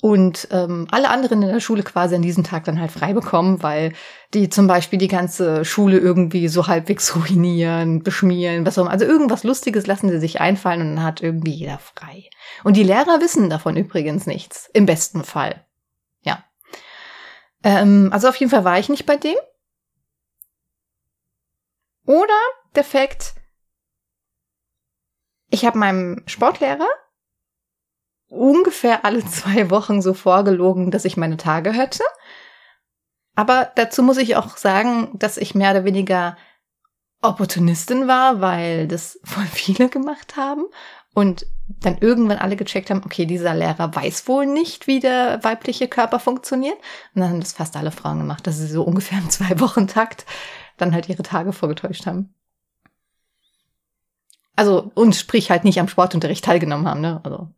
und 0.00 0.46
ähm, 0.52 0.86
alle 0.92 1.10
anderen 1.10 1.42
in 1.42 1.48
der 1.48 1.60
Schule 1.60 1.82
quasi 1.82 2.14
an 2.14 2.22
diesem 2.22 2.44
Tag 2.44 2.64
dann 2.64 2.80
halt 2.80 2.92
frei 2.92 3.12
bekommen, 3.12 3.64
weil 3.64 3.94
die 4.32 4.48
zum 4.48 4.68
Beispiel 4.68 4.98
die 4.98 5.08
ganze 5.08 5.64
Schule 5.64 5.98
irgendwie 5.98 6.46
so 6.46 6.68
halbwegs 6.68 7.16
ruinieren, 7.16 8.02
beschmieren, 8.04 8.64
was 8.64 8.78
auch 8.78 8.82
immer. 8.82 8.92
Also 8.92 9.04
irgendwas 9.04 9.42
Lustiges 9.42 9.86
lassen 9.88 10.08
sie 10.08 10.20
sich 10.20 10.40
einfallen 10.40 10.82
und 10.82 10.96
dann 10.96 11.04
hat 11.04 11.20
irgendwie 11.20 11.52
jeder 11.52 11.78
frei. 11.78 12.30
Und 12.62 12.76
die 12.76 12.84
Lehrer 12.84 13.20
wissen 13.20 13.50
davon 13.50 13.76
übrigens 13.76 14.26
nichts. 14.26 14.70
Im 14.72 14.86
besten 14.86 15.24
Fall. 15.24 15.66
Ja. 16.22 16.44
Ähm, 17.64 18.10
also 18.12 18.28
auf 18.28 18.36
jeden 18.36 18.50
Fall 18.50 18.64
war 18.64 18.78
ich 18.78 18.88
nicht 18.88 19.04
bei 19.04 19.16
dem. 19.16 19.36
Oder 22.06 22.38
der 22.76 22.84
Fakt, 22.84 23.34
ich 25.50 25.64
habe 25.64 25.78
meinem 25.78 26.22
Sportlehrer 26.26 26.86
ungefähr 28.28 29.04
alle 29.04 29.24
zwei 29.26 29.70
Wochen 29.70 30.02
so 30.02 30.14
vorgelogen, 30.14 30.90
dass 30.90 31.04
ich 31.04 31.16
meine 31.16 31.36
Tage 31.36 31.72
hätte. 31.72 32.04
Aber 33.34 33.70
dazu 33.76 34.02
muss 34.02 34.18
ich 34.18 34.36
auch 34.36 34.56
sagen, 34.56 35.10
dass 35.14 35.36
ich 35.36 35.54
mehr 35.54 35.70
oder 35.70 35.84
weniger 35.84 36.36
Opportunistin 37.22 38.08
war, 38.08 38.40
weil 38.40 38.88
das 38.88 39.20
voll 39.24 39.46
viele 39.46 39.88
gemacht 39.88 40.36
haben 40.36 40.64
und 41.14 41.46
dann 41.68 41.98
irgendwann 41.98 42.38
alle 42.38 42.56
gecheckt 42.56 42.90
haben, 42.90 43.02
okay, 43.04 43.26
dieser 43.26 43.54
Lehrer 43.54 43.94
weiß 43.94 44.26
wohl 44.26 44.46
nicht, 44.46 44.86
wie 44.86 45.00
der 45.00 45.44
weibliche 45.44 45.86
Körper 45.86 46.18
funktioniert. 46.18 46.76
Und 47.14 47.20
dann 47.20 47.30
haben 47.30 47.40
das 47.40 47.52
fast 47.52 47.76
alle 47.76 47.90
Frauen 47.90 48.18
gemacht, 48.18 48.46
dass 48.46 48.56
sie 48.56 48.66
so 48.66 48.82
ungefähr 48.82 49.18
im 49.18 49.28
Zwei-Wochen-Takt 49.30 50.24
dann 50.78 50.94
halt 50.94 51.08
ihre 51.08 51.22
Tage 51.22 51.52
vorgetäuscht 51.52 52.06
haben. 52.06 52.34
Also, 54.56 54.90
und 54.94 55.14
sprich 55.14 55.50
halt 55.50 55.64
nicht 55.64 55.78
am 55.78 55.88
Sportunterricht 55.88 56.44
teilgenommen 56.44 56.88
haben, 56.88 57.00
ne? 57.00 57.20
Also. 57.22 57.48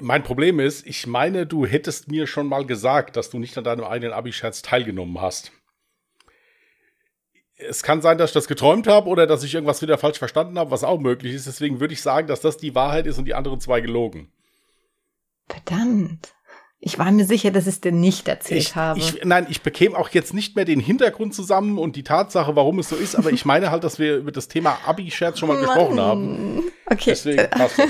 Mein 0.00 0.22
Problem 0.22 0.60
ist, 0.60 0.86
ich 0.86 1.06
meine, 1.06 1.46
du 1.46 1.66
hättest 1.66 2.08
mir 2.08 2.26
schon 2.26 2.48
mal 2.48 2.66
gesagt, 2.66 3.16
dass 3.16 3.30
du 3.30 3.38
nicht 3.38 3.56
an 3.56 3.64
deinem 3.64 3.84
eigenen 3.84 4.12
Abi-Scherz 4.12 4.62
teilgenommen 4.62 5.20
hast. 5.20 5.52
Es 7.56 7.82
kann 7.82 8.02
sein, 8.02 8.18
dass 8.18 8.30
ich 8.30 8.34
das 8.34 8.48
geträumt 8.48 8.88
habe 8.88 9.08
oder 9.08 9.26
dass 9.26 9.44
ich 9.44 9.54
irgendwas 9.54 9.80
wieder 9.80 9.96
falsch 9.96 10.18
verstanden 10.18 10.58
habe, 10.58 10.72
was 10.72 10.82
auch 10.82 10.98
möglich 10.98 11.34
ist. 11.34 11.46
Deswegen 11.46 11.78
würde 11.78 11.94
ich 11.94 12.02
sagen, 12.02 12.26
dass 12.26 12.40
das 12.40 12.56
die 12.56 12.74
Wahrheit 12.74 13.06
ist 13.06 13.18
und 13.18 13.26
die 13.26 13.34
anderen 13.34 13.60
zwei 13.60 13.80
gelogen. 13.80 14.32
Verdammt. 15.48 16.34
Ich 16.86 16.98
war 16.98 17.10
mir 17.10 17.24
sicher, 17.24 17.50
dass 17.50 17.66
ich 17.66 17.76
es 17.76 17.80
dir 17.80 17.92
nicht 17.92 18.28
erzählt 18.28 18.60
ich, 18.60 18.76
habe. 18.76 18.98
Ich, 18.98 19.24
nein, 19.24 19.46
ich 19.48 19.62
bekäme 19.62 19.96
auch 19.96 20.10
jetzt 20.10 20.34
nicht 20.34 20.54
mehr 20.54 20.66
den 20.66 20.80
Hintergrund 20.80 21.34
zusammen 21.34 21.78
und 21.78 21.96
die 21.96 22.02
Tatsache, 22.02 22.56
warum 22.56 22.78
es 22.78 22.90
so 22.90 22.96
ist, 22.96 23.14
aber 23.14 23.32
ich 23.32 23.46
meine 23.46 23.70
halt, 23.70 23.84
dass 23.84 23.98
wir 23.98 24.16
über 24.16 24.32
das 24.32 24.48
Thema 24.48 24.78
Abi-Scherz 24.84 25.38
schon 25.38 25.48
mal 25.48 25.58
gesprochen 25.60 25.98
haben. 25.98 26.64
Okay. 26.84 27.12
Deswegen 27.12 27.48
passt 27.48 27.78
das. 27.78 27.88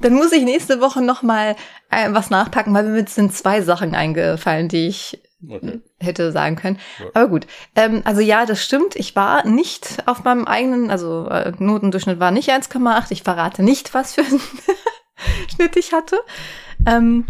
Dann 0.00 0.14
muss 0.14 0.32
ich 0.32 0.44
nächste 0.44 0.80
Woche 0.80 1.02
noch 1.02 1.22
mal 1.22 1.56
äh, 1.90 2.08
was 2.10 2.30
nachpacken, 2.30 2.74
weil 2.74 2.84
mir 2.84 3.06
sind 3.06 3.34
zwei 3.34 3.62
Sachen 3.62 3.94
eingefallen, 3.94 4.68
die 4.68 4.88
ich 4.88 5.20
okay. 5.48 5.80
hätte 6.00 6.32
sagen 6.32 6.56
können. 6.56 6.78
Ja. 6.98 7.06
Aber 7.14 7.28
gut. 7.28 7.46
Ähm, 7.74 8.02
also 8.04 8.20
ja, 8.20 8.46
das 8.46 8.62
stimmt. 8.62 8.96
Ich 8.96 9.16
war 9.16 9.46
nicht 9.46 10.02
auf 10.06 10.24
meinem 10.24 10.46
eigenen, 10.46 10.90
also 10.90 11.28
äh, 11.28 11.52
Notendurchschnitt 11.58 12.20
war 12.20 12.30
nicht 12.30 12.50
1,8. 12.50 13.10
Ich 13.10 13.22
verrate 13.22 13.62
nicht, 13.62 13.94
was 13.94 14.14
für 14.14 14.22
einen 14.22 14.40
Schnitt 15.54 15.76
ich 15.76 15.92
hatte. 15.92 16.18
Ähm, 16.86 17.26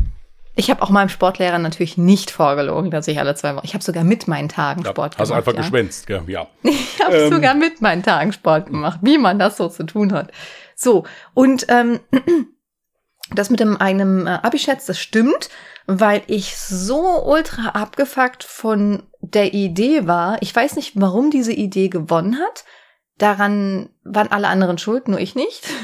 ich 0.57 0.71
habe 0.71 0.83
auch 0.83 0.90
meinem 0.90 1.09
Sportlehrer 1.09 1.59
natürlich 1.59 1.97
nicht 1.97 2.31
vorgelogen, 2.31 2.90
dass 2.90 3.09
ich 3.09 3.19
alle 3.19 3.35
zwei 3.35 3.57
Wochen. 3.57 3.67
Ich 3.67 3.75
habe 3.75 3.83
sogar 3.83 4.05
mit 4.05 4.29
meinen 4.29 4.49
Tagen 4.49 4.83
ja, 4.83 4.90
Sport 4.90 5.17
gemacht. 5.17 5.31
Hast 5.31 5.37
einfach 5.37 5.55
ja. 5.55 5.61
geschwänzt, 5.61 6.07
gell? 6.07 6.23
ja. 6.27 6.47
Ich 6.62 7.03
habe 7.05 7.17
ähm. 7.17 7.33
sogar 7.33 7.55
mit 7.55 7.81
meinen 7.81 8.03
Tagen 8.03 8.33
Sport 8.33 8.67
gemacht, 8.67 9.01
wie 9.03 9.19
man 9.19 9.38
das 9.38 9.57
so 9.57 9.69
zu 9.69 9.85
tun 9.85 10.12
hat. 10.12 10.31
So, 10.77 11.05
und 11.35 11.67
ähm, 11.69 12.01
das 13.35 13.51
mit 13.51 13.61
dem 13.61 13.77
eigenen 13.77 14.27
äh, 14.27 14.38
Abi-Schätz, 14.43 14.87
das 14.87 14.99
stimmt, 14.99 15.51
weil 15.87 16.23
ich 16.29 16.57
so 16.57 17.25
ultra 17.25 17.71
abgefuckt 17.71 18.45
von 18.45 19.03
der 19.21 19.55
Idee 19.55 20.07
war. 20.07 20.38
Ich 20.40 20.55
weiß 20.55 20.77
nicht, 20.77 20.93
warum 20.95 21.31
diese 21.31 21.53
Idee 21.53 21.88
gewonnen 21.88 22.38
hat. 22.38 22.64
Daran 23.19 23.90
waren 24.03 24.31
alle 24.31 24.49
anderen 24.49 24.79
schuld, 24.79 25.09
nur 25.09 25.19
ich 25.19 25.35
nicht. 25.35 25.67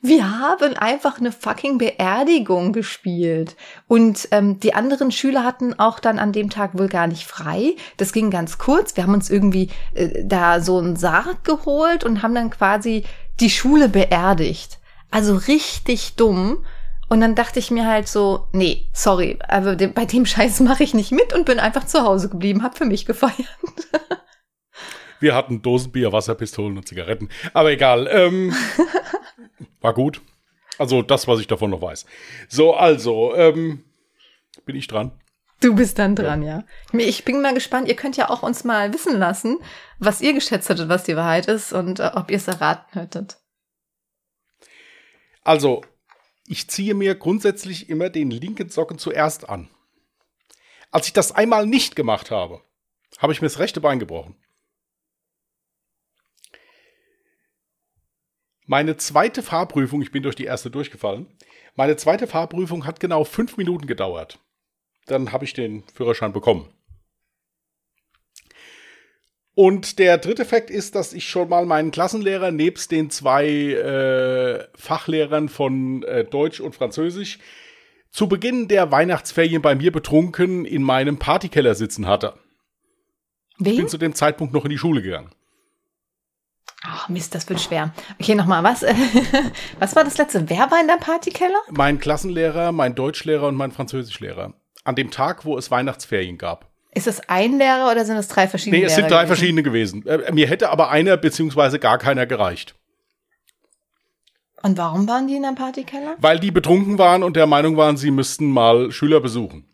Wir 0.00 0.38
haben 0.38 0.74
einfach 0.74 1.18
eine 1.18 1.32
fucking 1.32 1.78
Beerdigung 1.78 2.72
gespielt. 2.72 3.56
Und 3.88 4.28
ähm, 4.30 4.60
die 4.60 4.74
anderen 4.74 5.10
Schüler 5.10 5.42
hatten 5.42 5.78
auch 5.78 5.98
dann 5.98 6.20
an 6.20 6.32
dem 6.32 6.50
Tag 6.50 6.78
wohl 6.78 6.88
gar 6.88 7.08
nicht 7.08 7.26
frei. 7.26 7.74
Das 7.96 8.12
ging 8.12 8.30
ganz 8.30 8.58
kurz. 8.58 8.96
Wir 8.96 9.02
haben 9.02 9.14
uns 9.14 9.28
irgendwie 9.28 9.70
äh, 9.94 10.24
da 10.24 10.60
so 10.60 10.78
einen 10.78 10.94
Sarg 10.94 11.42
geholt 11.42 12.04
und 12.04 12.22
haben 12.22 12.34
dann 12.34 12.50
quasi 12.50 13.04
die 13.40 13.50
Schule 13.50 13.88
beerdigt. 13.88 14.78
Also 15.10 15.34
richtig 15.34 16.14
dumm. 16.14 16.64
Und 17.08 17.20
dann 17.20 17.34
dachte 17.34 17.58
ich 17.58 17.70
mir 17.70 17.86
halt 17.86 18.06
so, 18.06 18.46
nee, 18.52 18.86
sorry, 18.92 19.38
aber 19.48 19.74
bei 19.76 20.04
dem 20.04 20.26
Scheiß 20.26 20.60
mache 20.60 20.84
ich 20.84 20.94
nicht 20.94 21.10
mit 21.10 21.32
und 21.32 21.46
bin 21.46 21.58
einfach 21.58 21.86
zu 21.86 22.02
Hause 22.02 22.28
geblieben, 22.28 22.62
hab 22.62 22.76
für 22.76 22.84
mich 22.84 23.06
gefeiert. 23.06 23.48
Wir 25.20 25.34
hatten 25.34 25.62
Dosenbier, 25.62 26.12
Wasserpistolen 26.12 26.76
und 26.76 26.86
Zigaretten. 26.86 27.28
Aber 27.52 27.72
egal. 27.72 28.08
Ähm, 28.12 28.54
war 29.80 29.94
gut. 29.94 30.22
Also 30.78 31.02
das, 31.02 31.26
was 31.26 31.40
ich 31.40 31.46
davon 31.46 31.70
noch 31.70 31.82
weiß. 31.82 32.06
So, 32.48 32.74
also, 32.74 33.34
ähm, 33.34 33.84
bin 34.64 34.76
ich 34.76 34.86
dran. 34.86 35.12
Du 35.60 35.74
bist 35.74 35.98
dann 35.98 36.14
dran, 36.14 36.42
ja. 36.42 36.64
ja. 36.92 36.98
Ich 37.00 37.24
bin 37.24 37.42
mal 37.42 37.52
gespannt. 37.52 37.88
Ihr 37.88 37.96
könnt 37.96 38.16
ja 38.16 38.30
auch 38.30 38.44
uns 38.44 38.62
mal 38.62 38.94
wissen 38.94 39.18
lassen, 39.18 39.58
was 39.98 40.20
ihr 40.20 40.32
geschätzt 40.32 40.68
hättet, 40.68 40.88
was 40.88 41.02
die 41.02 41.16
Wahrheit 41.16 41.48
ist 41.48 41.72
und 41.72 41.98
äh, 41.98 42.10
ob 42.14 42.30
ihr 42.30 42.36
es 42.36 42.46
erraten 42.46 42.98
hättet. 42.98 43.38
Also, 45.42 45.82
ich 46.46 46.68
ziehe 46.70 46.94
mir 46.94 47.16
grundsätzlich 47.16 47.90
immer 47.90 48.08
den 48.08 48.30
linken 48.30 48.68
Socken 48.68 48.98
zuerst 48.98 49.48
an. 49.48 49.68
Als 50.92 51.08
ich 51.08 51.12
das 51.12 51.32
einmal 51.32 51.66
nicht 51.66 51.96
gemacht 51.96 52.30
habe, 52.30 52.62
habe 53.18 53.32
ich 53.32 53.40
mir 53.40 53.48
das 53.48 53.58
rechte 53.58 53.80
Bein 53.80 53.98
gebrochen. 53.98 54.36
Meine 58.68 58.98
zweite 58.98 59.42
Fahrprüfung, 59.42 60.02
ich 60.02 60.12
bin 60.12 60.22
durch 60.22 60.36
die 60.36 60.44
erste 60.44 60.70
durchgefallen, 60.70 61.26
meine 61.74 61.96
zweite 61.96 62.26
Fahrprüfung 62.26 62.84
hat 62.84 63.00
genau 63.00 63.24
fünf 63.24 63.56
Minuten 63.56 63.86
gedauert. 63.86 64.40
Dann 65.06 65.32
habe 65.32 65.46
ich 65.46 65.54
den 65.54 65.84
Führerschein 65.94 66.34
bekommen. 66.34 66.68
Und 69.54 69.98
der 69.98 70.18
dritte 70.18 70.44
Fakt 70.44 70.68
ist, 70.68 70.94
dass 70.94 71.14
ich 71.14 71.26
schon 71.26 71.48
mal 71.48 71.64
meinen 71.64 71.92
Klassenlehrer 71.92 72.50
nebst 72.50 72.90
den 72.90 73.08
zwei 73.08 73.48
äh, 73.48 74.68
Fachlehrern 74.74 75.48
von 75.48 76.02
äh, 76.02 76.24
Deutsch 76.24 76.60
und 76.60 76.74
Französisch 76.74 77.38
zu 78.10 78.28
Beginn 78.28 78.68
der 78.68 78.92
Weihnachtsferien 78.92 79.62
bei 79.62 79.76
mir 79.76 79.92
betrunken 79.92 80.66
in 80.66 80.82
meinem 80.82 81.18
Partykeller 81.18 81.74
sitzen 81.74 82.06
hatte. 82.06 82.34
Wen? 83.58 83.72
Ich 83.72 83.78
bin 83.78 83.88
zu 83.88 83.96
dem 83.96 84.14
Zeitpunkt 84.14 84.52
noch 84.52 84.64
in 84.64 84.70
die 84.70 84.78
Schule 84.78 85.00
gegangen. 85.00 85.30
Ach 86.84 87.08
Mist, 87.08 87.34
das 87.34 87.48
wird 87.48 87.60
schwer. 87.60 87.92
Okay, 88.20 88.34
nochmal, 88.34 88.62
was, 88.62 88.82
was 89.78 89.96
war 89.96 90.04
das 90.04 90.16
letzte? 90.16 90.48
Wer 90.48 90.70
war 90.70 90.80
in 90.80 90.86
der 90.86 90.96
Partykeller? 90.96 91.60
Mein 91.70 91.98
Klassenlehrer, 91.98 92.72
mein 92.72 92.94
Deutschlehrer 92.94 93.48
und 93.48 93.56
mein 93.56 93.72
Französischlehrer. 93.72 94.54
An 94.84 94.94
dem 94.94 95.10
Tag, 95.10 95.44
wo 95.44 95.58
es 95.58 95.70
Weihnachtsferien 95.70 96.38
gab. 96.38 96.70
Ist 96.92 97.06
es 97.06 97.28
ein 97.28 97.58
Lehrer 97.58 97.90
oder 97.90 98.04
sind 98.04 98.16
es 98.16 98.28
drei 98.28 98.48
verschiedene? 98.48 98.78
Nee, 98.80 98.84
es 98.86 98.92
Lehrer 98.92 99.02
sind 99.02 99.10
drei 99.10 99.24
gewesen? 99.24 99.28
verschiedene 99.28 99.62
gewesen. 99.62 100.06
Äh, 100.06 100.32
mir 100.32 100.46
hätte 100.48 100.70
aber 100.70 100.90
einer 100.90 101.16
beziehungsweise 101.16 101.78
gar 101.78 101.98
keiner 101.98 102.26
gereicht. 102.26 102.74
Und 104.62 104.76
warum 104.78 105.06
waren 105.08 105.28
die 105.28 105.36
in 105.36 105.42
der 105.42 105.52
Partykeller? 105.52 106.16
Weil 106.18 106.40
die 106.40 106.50
betrunken 106.50 106.98
waren 106.98 107.22
und 107.22 107.36
der 107.36 107.46
Meinung 107.46 107.76
waren, 107.76 107.96
sie 107.96 108.10
müssten 108.10 108.50
mal 108.50 108.90
Schüler 108.90 109.20
besuchen. 109.20 109.68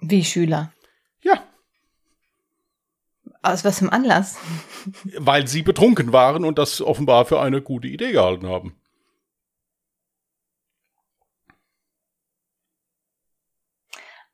Wie 0.00 0.24
Schüler? 0.24 0.72
Ja. 1.22 1.42
Aus 3.44 3.64
was 3.64 3.80
einem 3.80 3.90
Anlass? 3.90 4.36
Weil 5.18 5.46
sie 5.46 5.62
betrunken 5.62 6.12
waren 6.12 6.44
und 6.44 6.58
das 6.58 6.80
offenbar 6.80 7.26
für 7.26 7.40
eine 7.40 7.60
gute 7.60 7.88
Idee 7.88 8.12
gehalten 8.12 8.46
haben. 8.46 8.74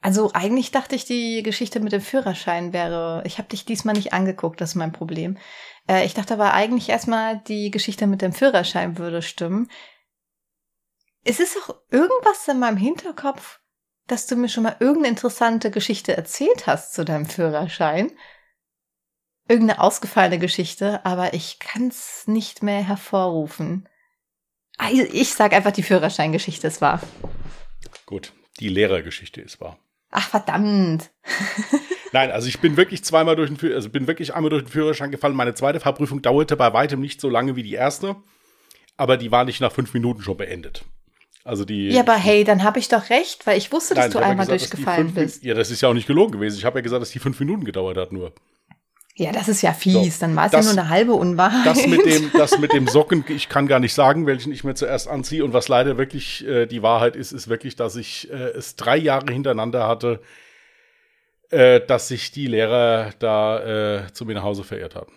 Also 0.03 0.31
eigentlich 0.33 0.71
dachte 0.71 0.97
ich, 0.97 1.05
die 1.05 1.43
Geschichte 1.43 1.81
mit 1.81 1.93
dem 1.93 2.01
Führerschein 2.01 2.73
wäre. 2.73 3.23
Ich 3.27 3.39
habe 3.39 3.49
dich 3.49 3.67
diesmal 3.67 3.95
nicht 3.95 4.13
angeguckt, 4.13 4.61
das 4.61 4.71
ist 4.71 4.75
mein 4.77 4.93
Problem. 4.93 5.37
Äh, 5.89 6.07
ich 6.07 6.15
dachte 6.15 6.35
aber 6.35 6.55
eigentlich 6.55 6.89
erstmal, 6.89 7.41
die 7.41 7.71
Geschichte 7.71 8.07
mit 8.07 8.23
dem 8.23 8.33
Führerschein 8.33 8.97
würde 8.97 9.21
stimmen. 9.21 9.71
Es 11.23 11.39
ist 11.39 11.57
auch 11.59 11.75
irgendwas 11.91 12.49
in 12.49 12.61
meinem 12.61 12.79
Hinterkopf, 12.79 13.61
dass 14.07 14.27
du 14.27 14.37
mir 14.37 14.49
schon 14.49 14.63
mal 14.63 14.77
irgendeine 14.81 15.09
interessante 15.09 15.71
Geschichte 15.71 16.17
erzählt 16.17 16.67
hast 16.67 16.95
zu 16.95 17.05
deinem 17.05 17.27
Führerschein. 17.27 18.11
Irgendeine 19.51 19.81
ausgefallene 19.81 20.39
Geschichte, 20.39 21.05
aber 21.05 21.35
ich 21.35 21.59
kann 21.59 21.89
es 21.89 22.29
nicht 22.29 22.63
mehr 22.63 22.87
hervorrufen. 22.87 23.89
Also 24.79 25.03
ich 25.13 25.35
sag 25.35 25.53
einfach, 25.53 25.73
die 25.73 25.83
Führerscheingeschichte 25.83 26.69
ist 26.69 26.81
wahr. 26.81 27.01
Gut, 28.07 28.33
die 28.61 28.69
Lehrergeschichte 28.69 29.41
ist 29.41 29.61
wahr. 29.61 29.77
Ach 30.13 30.29
verdammt. 30.29 31.11
Nein, 32.13 32.31
also 32.31 32.47
ich 32.47 32.61
bin 32.61 32.77
wirklich 32.77 33.03
zweimal 33.03 33.35
durch 33.35 33.53
den 33.53 33.73
also 33.73 33.91
bin 33.91 34.07
wirklich 34.07 34.37
einmal 34.37 34.51
durch 34.51 34.63
den 34.63 34.71
Führerschein 34.71 35.11
gefallen. 35.11 35.35
Meine 35.35 35.55
zweite 35.55 35.81
Fahrprüfung 35.81 36.23
dauerte 36.23 36.55
bei 36.57 36.73
weitem 36.73 37.01
nicht 37.01 37.21
so 37.21 37.29
lange 37.29 37.57
wie 37.57 37.65
die 37.65 37.75
erste, 37.75 38.15
aber 38.97 39.17
die 39.17 39.33
war 39.33 39.45
nicht 39.45 39.61
nach 39.61 39.73
fünf 39.73 39.93
Minuten 39.95 40.23
schon 40.23 40.37
beendet. 40.37 40.85
Also 41.43 41.65
die. 41.65 41.89
Ja, 41.89 42.03
aber 42.03 42.15
hey, 42.15 42.45
dann 42.45 42.63
habe 42.63 42.79
ich 42.79 42.87
doch 42.87 43.11
recht, 43.11 43.49
weil 43.49 43.59
ich 43.59 43.73
wusste, 43.73 43.97
dass 43.97 44.05
nein, 44.05 44.13
du 44.13 44.19
einmal 44.21 44.47
gesagt, 44.47 44.61
durchgefallen 44.61 45.13
fünf, 45.13 45.15
bist. 45.15 45.43
Ja, 45.43 45.55
das 45.55 45.73
ist 45.73 45.81
ja 45.81 45.89
auch 45.89 45.95
nicht 45.95 46.07
gelogen 46.07 46.31
gewesen. 46.31 46.57
Ich 46.57 46.65
habe 46.65 46.79
ja 46.79 46.83
gesagt, 46.83 47.03
dass 47.03 47.11
die 47.11 47.19
fünf 47.19 47.41
Minuten 47.41 47.65
gedauert 47.65 47.97
hat 47.97 48.13
nur. 48.13 48.33
Ja, 49.17 49.33
das 49.33 49.49
ist 49.49 49.63
ja 49.63 49.73
fies. 49.73 50.19
So, 50.19 50.21
dann 50.21 50.37
war 50.37 50.47
es 50.47 50.53
ja 50.53 50.63
nur 50.63 50.73
eine 50.73 50.89
halbe 50.89 51.13
Unwahrheit. 51.13 51.67
Das 51.67 51.87
mit 51.87 52.07
dem, 52.07 52.31
das 52.39 52.59
mit 52.59 52.73
dem 52.73 52.87
Socken, 52.87 53.25
ich 53.29 53.49
kann 53.49 53.67
gar 53.67 53.81
nicht 53.81 53.93
sagen, 53.93 54.27
welchen 54.27 54.53
ich 54.53 54.65
mir 54.65 54.75
zuerst 54.75 55.09
anziehe. 55.09 55.45
Und 55.45 55.53
was 55.53 55.69
leider 55.69 55.99
wirklich 55.99 56.47
äh, 56.47 56.67
die 56.67 56.83
Wahrheit 56.83 57.17
ist, 57.17 57.33
ist 57.33 57.49
wirklich, 57.49 57.77
dass 57.77 57.97
ich 57.97 58.31
äh, 58.31 58.35
es 58.35 58.77
drei 58.77 58.97
Jahre 58.97 59.33
hintereinander 59.33 59.87
hatte, 59.87 60.21
äh, 61.51 61.81
dass 61.81 62.09
sich 62.09 62.31
die 62.31 62.47
Lehrer 62.47 63.11
da 63.19 64.05
äh, 64.05 64.13
zu 64.13 64.25
mir 64.25 64.35
nach 64.35 64.45
Hause 64.45 64.65
verirrt 64.65 64.95
hatten. 64.95 65.13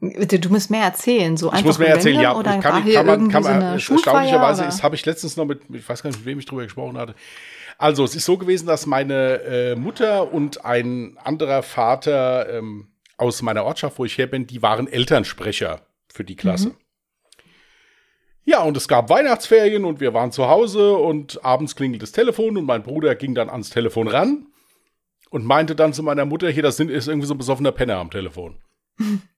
Du 0.00 0.48
musst 0.48 0.68
mehr 0.68 0.82
erzählen, 0.82 1.36
so 1.36 1.50
einfach. 1.50 1.60
Ich 1.60 1.64
muss 1.64 1.78
mehr 1.78 1.90
erzählen, 1.90 2.20
ja. 2.20 2.34
Oder 2.34 2.56
ich 2.56 2.60
kann, 2.60 2.84
kann 2.92 3.06
man, 3.06 3.28
kann 3.28 3.42
man, 3.44 3.78
so 3.78 3.94
erstaunlicherweise 3.94 4.64
ist, 4.64 4.82
habe 4.82 4.96
ich 4.96 5.06
letztens 5.06 5.36
noch 5.36 5.44
mit, 5.44 5.60
ich 5.72 5.88
weiß 5.88 6.02
gar 6.02 6.10
nicht, 6.10 6.18
mit 6.18 6.26
wem 6.26 6.40
ich 6.40 6.46
drüber 6.46 6.64
gesprochen 6.64 6.98
hatte. 6.98 7.14
Also, 7.82 8.04
es 8.04 8.14
ist 8.14 8.26
so 8.26 8.38
gewesen, 8.38 8.66
dass 8.66 8.86
meine 8.86 9.42
äh, 9.42 9.74
Mutter 9.74 10.32
und 10.32 10.64
ein 10.64 11.18
anderer 11.18 11.64
Vater 11.64 12.48
ähm, 12.48 12.92
aus 13.16 13.42
meiner 13.42 13.64
Ortschaft, 13.64 13.98
wo 13.98 14.04
ich 14.04 14.16
her 14.18 14.28
bin, 14.28 14.46
die 14.46 14.62
waren 14.62 14.86
Elternsprecher 14.86 15.80
für 16.06 16.22
die 16.22 16.36
Klasse. 16.36 16.68
Mhm. 16.68 16.76
Ja, 18.44 18.62
und 18.62 18.76
es 18.76 18.86
gab 18.86 19.10
Weihnachtsferien 19.10 19.84
und 19.84 19.98
wir 19.98 20.14
waren 20.14 20.30
zu 20.30 20.46
Hause 20.46 20.94
und 20.94 21.44
abends 21.44 21.74
klingelt 21.74 22.02
das 22.02 22.12
Telefon 22.12 22.56
und 22.56 22.66
mein 22.66 22.84
Bruder 22.84 23.16
ging 23.16 23.34
dann 23.34 23.50
ans 23.50 23.70
Telefon 23.70 24.06
ran 24.06 24.46
und 25.30 25.44
meinte 25.44 25.74
dann 25.74 25.92
zu 25.92 26.04
meiner 26.04 26.24
Mutter, 26.24 26.50
hier, 26.50 26.62
das 26.62 26.78
ist 26.78 27.08
irgendwie 27.08 27.26
so 27.26 27.34
ein 27.34 27.38
besoffener 27.38 27.72
Penner 27.72 27.96
am 27.96 28.12
Telefon. 28.12 28.58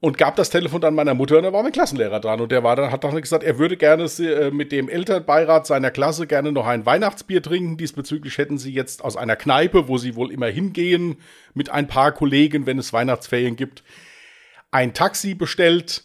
und 0.00 0.16
gab 0.16 0.36
das 0.36 0.48
Telefon 0.48 0.80
dann 0.80 0.94
meiner 0.94 1.14
Mutter 1.14 1.36
und 1.36 1.42
da 1.42 1.52
war 1.52 1.62
mein 1.62 1.72
Klassenlehrer 1.72 2.20
dran 2.20 2.40
und 2.40 2.50
der 2.50 2.64
war 2.64 2.74
dann, 2.74 2.90
hat 2.90 3.04
dann 3.04 3.20
gesagt, 3.20 3.44
er 3.44 3.58
würde 3.58 3.76
gerne 3.76 4.04
äh, 4.04 4.50
mit 4.50 4.72
dem 4.72 4.88
Elternbeirat 4.88 5.66
seiner 5.66 5.90
Klasse 5.90 6.26
gerne 6.26 6.52
noch 6.52 6.66
ein 6.66 6.86
Weihnachtsbier 6.86 7.42
trinken. 7.42 7.76
Diesbezüglich 7.76 8.38
hätten 8.38 8.56
sie 8.56 8.72
jetzt 8.72 9.04
aus 9.04 9.16
einer 9.16 9.36
Kneipe, 9.36 9.88
wo 9.88 9.98
sie 9.98 10.16
wohl 10.16 10.32
immer 10.32 10.46
hingehen, 10.46 11.18
mit 11.52 11.68
ein 11.68 11.86
paar 11.86 12.12
Kollegen, 12.12 12.64
wenn 12.64 12.78
es 12.78 12.94
Weihnachtsferien 12.94 13.56
gibt, 13.56 13.84
ein 14.70 14.94
Taxi 14.94 15.34
bestellt 15.34 16.04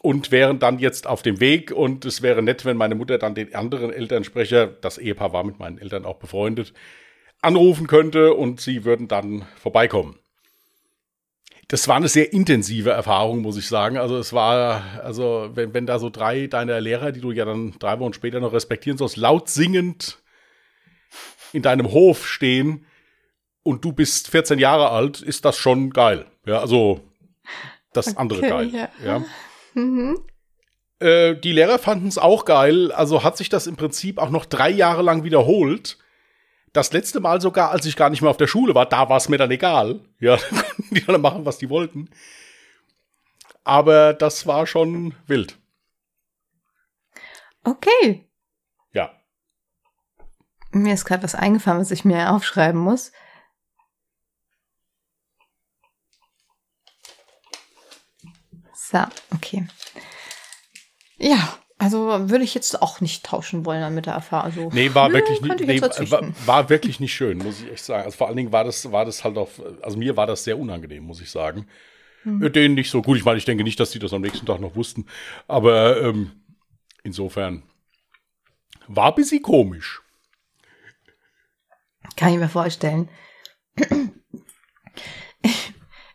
und 0.00 0.30
wären 0.30 0.60
dann 0.60 0.78
jetzt 0.78 1.08
auf 1.08 1.22
dem 1.22 1.40
Weg 1.40 1.72
und 1.72 2.04
es 2.04 2.22
wäre 2.22 2.42
nett, 2.42 2.64
wenn 2.64 2.76
meine 2.76 2.94
Mutter 2.94 3.18
dann 3.18 3.34
den 3.34 3.52
anderen 3.52 3.92
Elternsprecher, 3.92 4.68
das 4.68 4.96
Ehepaar 4.96 5.32
war 5.32 5.42
mit 5.42 5.58
meinen 5.58 5.78
Eltern 5.78 6.04
auch 6.04 6.18
befreundet, 6.18 6.72
anrufen 7.42 7.88
könnte 7.88 8.34
und 8.34 8.60
sie 8.60 8.84
würden 8.84 9.08
dann 9.08 9.44
vorbeikommen. 9.56 10.20
Das 11.68 11.86
war 11.86 11.96
eine 11.96 12.08
sehr 12.08 12.32
intensive 12.32 12.90
Erfahrung, 12.90 13.42
muss 13.42 13.58
ich 13.58 13.68
sagen. 13.68 13.98
Also 13.98 14.16
es 14.16 14.32
war, 14.32 14.82
also 15.04 15.50
wenn, 15.52 15.74
wenn 15.74 15.84
da 15.84 15.98
so 15.98 16.08
drei 16.08 16.46
deiner 16.46 16.80
Lehrer, 16.80 17.12
die 17.12 17.20
du 17.20 17.30
ja 17.30 17.44
dann 17.44 17.74
drei 17.78 18.00
Wochen 18.00 18.14
später 18.14 18.40
noch 18.40 18.54
respektieren 18.54 18.96
sollst, 18.96 19.18
laut 19.18 19.50
singend 19.50 20.18
in 21.52 21.60
deinem 21.62 21.92
Hof 21.92 22.26
stehen 22.26 22.86
und 23.62 23.84
du 23.84 23.92
bist 23.92 24.30
14 24.30 24.58
Jahre 24.58 24.90
alt, 24.90 25.20
ist 25.20 25.44
das 25.44 25.58
schon 25.58 25.90
geil. 25.90 26.24
Ja, 26.46 26.60
also 26.60 27.00
das 27.92 28.16
andere 28.16 28.38
okay, 28.38 28.48
geil. 28.48 28.70
Ja. 28.72 28.88
ja. 29.04 29.24
Mhm. 29.74 30.18
Äh, 31.00 31.36
die 31.36 31.52
Lehrer 31.52 31.78
fanden 31.78 32.08
es 32.08 32.16
auch 32.16 32.46
geil, 32.46 32.92
also 32.92 33.22
hat 33.22 33.36
sich 33.36 33.50
das 33.50 33.66
im 33.66 33.76
Prinzip 33.76 34.18
auch 34.18 34.30
noch 34.30 34.46
drei 34.46 34.70
Jahre 34.70 35.02
lang 35.02 35.22
wiederholt. 35.22 35.98
Das 36.72 36.92
letzte 36.92 37.20
Mal 37.20 37.40
sogar, 37.40 37.70
als 37.70 37.86
ich 37.86 37.96
gar 37.96 38.10
nicht 38.10 38.20
mehr 38.22 38.30
auf 38.30 38.36
der 38.36 38.46
Schule 38.46 38.74
war, 38.74 38.86
da 38.86 39.08
war 39.08 39.16
es 39.16 39.28
mir 39.28 39.38
dann 39.38 39.50
egal. 39.50 40.00
Ja, 40.20 40.36
da 40.36 40.42
konnten 40.62 40.94
die 40.94 41.04
alle 41.06 41.18
machen, 41.18 41.44
was 41.44 41.58
die 41.58 41.70
wollten. 41.70 42.10
Aber 43.64 44.14
das 44.14 44.46
war 44.46 44.66
schon 44.66 45.14
wild. 45.26 45.58
Okay. 47.64 48.26
Ja. 48.92 49.12
Mir 50.70 50.94
ist 50.94 51.04
gerade 51.04 51.22
was 51.22 51.34
eingefallen, 51.34 51.80
was 51.80 51.90
ich 51.90 52.04
mir 52.04 52.32
aufschreiben 52.32 52.80
muss. 52.80 53.12
So, 58.74 59.04
okay. 59.34 59.66
Ja, 61.18 61.58
also 61.78 62.28
würde 62.28 62.44
ich 62.44 62.54
jetzt 62.54 62.82
auch 62.82 63.00
nicht 63.00 63.24
tauschen 63.24 63.64
wollen 63.64 63.94
mit 63.94 64.06
der 64.06 64.14
Erfahrung. 64.14 64.46
Also, 64.46 64.70
nee, 64.72 64.92
war 64.94 65.12
wirklich 65.12 65.40
nicht, 65.40 65.60
nee, 65.60 65.80
war, 65.80 66.22
war, 66.46 66.68
wirklich 66.68 66.98
nicht 66.98 67.14
schön, 67.14 67.38
muss 67.38 67.60
ich 67.60 67.70
echt 67.70 67.84
sagen. 67.84 68.04
Also 68.04 68.16
vor 68.16 68.26
allen 68.26 68.36
Dingen 68.36 68.50
war 68.50 68.64
das, 68.64 68.90
war 68.90 69.04
das 69.04 69.22
halt 69.22 69.38
auch, 69.38 69.48
also 69.82 69.96
mir 69.96 70.16
war 70.16 70.26
das 70.26 70.42
sehr 70.42 70.58
unangenehm, 70.58 71.04
muss 71.04 71.20
ich 71.20 71.30
sagen. 71.30 71.68
Mhm. 72.24 72.52
Den 72.52 72.74
nicht 72.74 72.90
so 72.90 73.00
gut. 73.00 73.16
Ich 73.16 73.24
meine, 73.24 73.38
ich 73.38 73.44
denke 73.44 73.62
nicht, 73.62 73.78
dass 73.78 73.90
die 73.90 74.00
das 74.00 74.12
am 74.12 74.22
nächsten 74.22 74.44
Tag 74.44 74.60
noch 74.60 74.74
wussten. 74.74 75.06
Aber 75.46 76.02
ähm, 76.02 76.32
insofern 77.04 77.62
war 78.88 79.08
ein 79.08 79.14
bisschen 79.14 79.42
komisch. 79.42 80.02
Kann 82.16 82.32
ich 82.32 82.38
mir 82.38 82.48
vorstellen. 82.48 83.08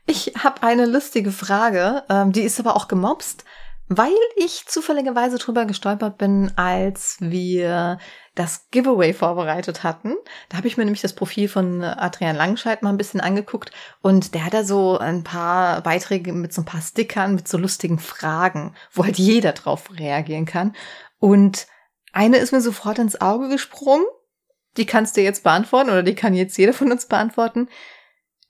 Ich 0.06 0.34
habe 0.44 0.64
eine 0.64 0.86
lustige 0.86 1.32
Frage, 1.32 2.04
ähm, 2.10 2.34
die 2.34 2.42
ist 2.42 2.60
aber 2.60 2.76
auch 2.76 2.90
gemobst, 2.90 3.46
weil 3.98 4.14
ich 4.36 4.66
zufälligerweise 4.68 5.38
drüber 5.38 5.66
gestolpert 5.66 6.18
bin, 6.18 6.52
als 6.56 7.18
wir 7.20 7.98
das 8.36 8.68
Giveaway 8.72 9.14
vorbereitet 9.14 9.84
hatten. 9.84 10.16
Da 10.50 10.58
habe 10.58 10.68
ich 10.68 10.78
mir 10.78 10.86
nämlich 10.86 11.02
das 11.02 11.14
Profil 11.14 11.48
von 11.48 11.84
Adrian 11.84 12.36
Langscheid 12.36 12.82
mal 12.82 12.90
ein 12.90 12.98
bisschen 12.98 13.22
angeguckt 13.22 13.72
und 14.02 14.34
der 14.34 14.46
hat 14.46 14.54
da 14.54 14.64
so 14.64 14.98
ein 14.98 15.24
paar 15.24 15.82
Beiträge 15.82 16.34
mit 16.34 16.54
so 16.54 16.62
ein 16.62 16.66
paar 16.66 16.82
Stickern, 16.82 17.36
mit 17.36 17.48
so 17.48 17.58
lustigen 17.58 18.00
Fragen, 18.00 18.76
wo 18.92 19.04
halt 19.04 19.18
jeder 19.18 19.52
drauf 19.52 19.90
reagieren 19.98 20.46
kann. 20.46 20.76
Und 21.20 21.68
eine 22.12 22.38
ist 22.38 22.52
mir 22.52 22.62
sofort 22.62 23.00
ins 23.00 23.22
Auge 23.22 23.50
gesprungen. 23.50 24.06
Die 24.78 24.86
kannst 24.86 25.18
du 25.18 25.22
jetzt 25.22 25.44
beantworten 25.44 25.90
oder 25.90 26.04
die 26.04 26.16
kann 26.16 26.34
jetzt 26.34 26.58
jeder 26.58 26.74
von 26.74 26.92
uns 26.92 27.06
beantworten. 27.06 27.70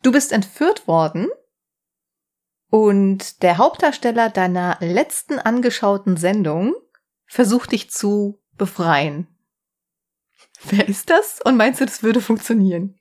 Du 0.01 0.12
bist 0.12 0.32
entführt 0.32 0.88
worden 0.88 1.29
und 2.73 3.43
der 3.43 3.59
Hauptdarsteller 3.59 4.31
deiner 4.31 4.79
letzten 4.79 5.38
angeschauten 5.38 6.17
Sendung 6.17 6.73
versucht 7.27 7.71
dich 7.71 7.91
zu 7.91 8.41
befreien. 8.53 9.27
Wer 10.63 10.89
ist 10.89 11.12
das? 11.12 11.39
Und 11.39 11.55
meinst 11.55 11.81
du, 11.81 11.86
das 11.86 12.01
würde 12.01 12.19
funktionieren? 12.19 12.99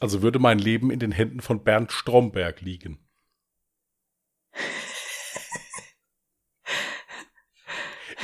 Also 0.00 0.20
würde 0.20 0.38
mein 0.38 0.58
Leben 0.58 0.90
in 0.90 0.98
den 0.98 1.12
Händen 1.12 1.40
von 1.40 1.64
Bernd 1.64 1.92
Stromberg 1.92 2.60
liegen. 2.60 3.08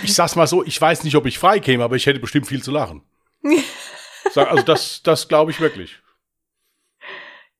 Ich 0.02 0.12
sag's 0.12 0.36
mal 0.36 0.46
so, 0.46 0.62
ich 0.62 0.78
weiß 0.78 1.04
nicht, 1.04 1.16
ob 1.16 1.24
ich 1.24 1.38
frei 1.38 1.58
käme, 1.58 1.84
aber 1.84 1.96
ich 1.96 2.04
hätte 2.04 2.20
bestimmt 2.20 2.48
viel 2.48 2.62
zu 2.62 2.70
lachen. 2.70 3.02
Also 4.34 4.62
das, 4.64 5.02
das 5.02 5.28
glaube 5.28 5.50
ich 5.50 5.60
wirklich. 5.60 6.02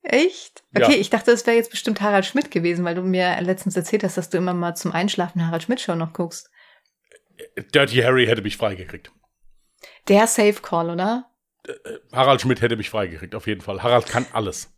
Echt? 0.09 0.63
Okay, 0.73 0.93
ja. 0.93 0.97
ich 0.97 1.09
dachte, 1.09 1.31
es 1.31 1.45
wäre 1.45 1.57
jetzt 1.57 1.69
bestimmt 1.69 1.99
Harald 1.99 2.25
Schmidt 2.25 2.49
gewesen, 2.49 2.85
weil 2.85 2.95
du 2.95 3.01
mir 3.01 3.41
letztens 3.41 3.75
erzählt 3.75 4.05
hast, 4.05 4.15
dass 4.15 4.29
du 4.29 4.37
immer 4.37 4.53
mal 4.53 4.73
zum 4.73 4.93
Einschlafen 4.93 5.45
Harald 5.45 5.63
Schmidt 5.63 5.81
Show 5.81 5.95
noch 5.95 6.13
guckst. 6.13 6.49
Dirty 7.75 7.97
Harry 7.97 8.25
hätte 8.25 8.41
mich 8.41 8.55
freigekriegt. 8.55 9.11
Der 10.07 10.25
Safe 10.27 10.61
Call, 10.61 10.91
oder? 10.91 11.29
Äh, 11.67 11.73
Harald 12.13 12.39
Schmidt 12.39 12.61
hätte 12.61 12.77
mich 12.77 12.89
freigekriegt, 12.89 13.35
auf 13.35 13.47
jeden 13.47 13.59
Fall. 13.59 13.83
Harald 13.83 14.05
kann 14.05 14.25
alles. 14.31 14.73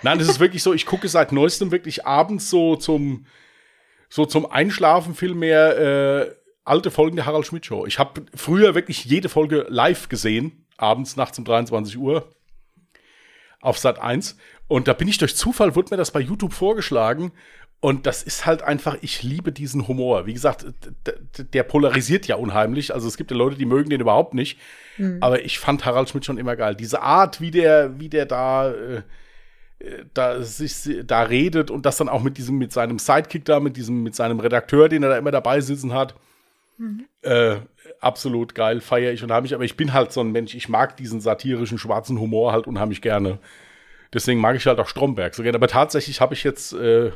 Nein, 0.00 0.18
es 0.18 0.30
ist 0.30 0.40
wirklich 0.40 0.62
so, 0.62 0.72
ich 0.72 0.86
gucke 0.86 1.08
seit 1.08 1.30
neuestem 1.30 1.72
wirklich 1.72 2.06
abends 2.06 2.48
so 2.48 2.74
zum, 2.76 3.26
so 4.08 4.24
zum 4.24 4.50
Einschlafen 4.50 5.14
viel 5.14 5.34
mehr 5.34 5.78
äh, 5.78 6.34
alte 6.64 6.90
Folgen 6.90 7.16
der 7.16 7.26
Harald 7.26 7.44
Schmidt 7.44 7.66
Show. 7.66 7.84
Ich 7.84 7.98
habe 7.98 8.24
früher 8.34 8.74
wirklich 8.74 9.04
jede 9.04 9.28
Folge 9.28 9.66
live 9.68 10.08
gesehen, 10.08 10.66
abends, 10.78 11.16
nachts 11.16 11.38
um 11.38 11.44
23 11.44 11.98
Uhr 11.98 12.30
auf 13.60 13.78
Sat 13.78 14.00
1 14.00 14.36
und 14.68 14.86
da 14.86 14.92
bin 14.92 15.08
ich 15.08 15.18
durch 15.18 15.34
Zufall, 15.34 15.74
wurde 15.74 15.88
mir 15.90 15.96
das 15.96 16.12
bei 16.12 16.20
YouTube 16.20 16.52
vorgeschlagen. 16.52 17.32
Und 17.80 18.06
das 18.06 18.22
ist 18.22 18.44
halt 18.44 18.62
einfach, 18.62 18.96
ich 19.00 19.22
liebe 19.22 19.52
diesen 19.52 19.88
Humor. 19.88 20.26
Wie 20.26 20.34
gesagt, 20.34 20.66
der 21.54 21.62
polarisiert 21.62 22.26
ja 22.26 22.36
unheimlich. 22.36 22.92
Also 22.94 23.08
es 23.08 23.16
gibt 23.16 23.30
ja 23.30 23.36
Leute, 23.36 23.56
die 23.56 23.64
mögen 23.64 23.88
den 23.88 24.02
überhaupt 24.02 24.34
nicht. 24.34 24.60
Mhm. 24.98 25.16
Aber 25.20 25.42
ich 25.44 25.58
fand 25.58 25.86
Harald 25.86 26.10
Schmidt 26.10 26.26
schon 26.26 26.36
immer 26.36 26.56
geil. 26.56 26.76
Diese 26.76 27.00
Art, 27.00 27.40
wie 27.40 27.50
der, 27.50 27.98
wie 27.98 28.10
der 28.10 28.26
da, 28.26 28.70
äh, 28.70 29.02
da 30.12 30.42
sich 30.42 30.74
da 31.04 31.22
redet 31.22 31.70
und 31.70 31.86
das 31.86 31.96
dann 31.96 32.10
auch 32.10 32.22
mit 32.22 32.36
diesem, 32.36 32.58
mit 32.58 32.70
seinem 32.70 32.98
Sidekick 32.98 33.46
da, 33.46 33.60
mit 33.60 33.76
diesem, 33.76 34.02
mit 34.02 34.14
seinem 34.14 34.40
Redakteur, 34.40 34.90
den 34.90 35.02
er 35.02 35.08
da 35.08 35.18
immer 35.18 35.30
dabei 35.30 35.62
sitzen 35.62 35.94
hat. 35.94 36.14
Mhm. 36.76 37.06
Äh, 37.22 37.56
absolut 38.00 38.54
geil, 38.54 38.80
feiere 38.80 39.12
ich 39.12 39.22
unheimlich. 39.22 39.54
Aber 39.54 39.64
ich 39.64 39.76
bin 39.76 39.92
halt 39.92 40.12
so 40.12 40.20
ein 40.20 40.32
Mensch, 40.32 40.54
ich 40.54 40.68
mag 40.68 40.96
diesen 40.96 41.20
satirischen 41.20 41.78
schwarzen 41.78 42.18
Humor 42.18 42.52
halt 42.52 42.66
unheimlich 42.66 43.02
gerne. 43.02 43.38
Deswegen 44.12 44.40
mag 44.40 44.56
ich 44.56 44.66
halt 44.66 44.80
auch 44.80 44.88
Stromberg 44.88 45.34
so 45.34 45.42
gerne. 45.42 45.56
Aber 45.56 45.68
tatsächlich 45.68 46.20
habe 46.20 46.34
ich 46.34 46.42
jetzt 46.42 46.72
äh, 46.72 47.12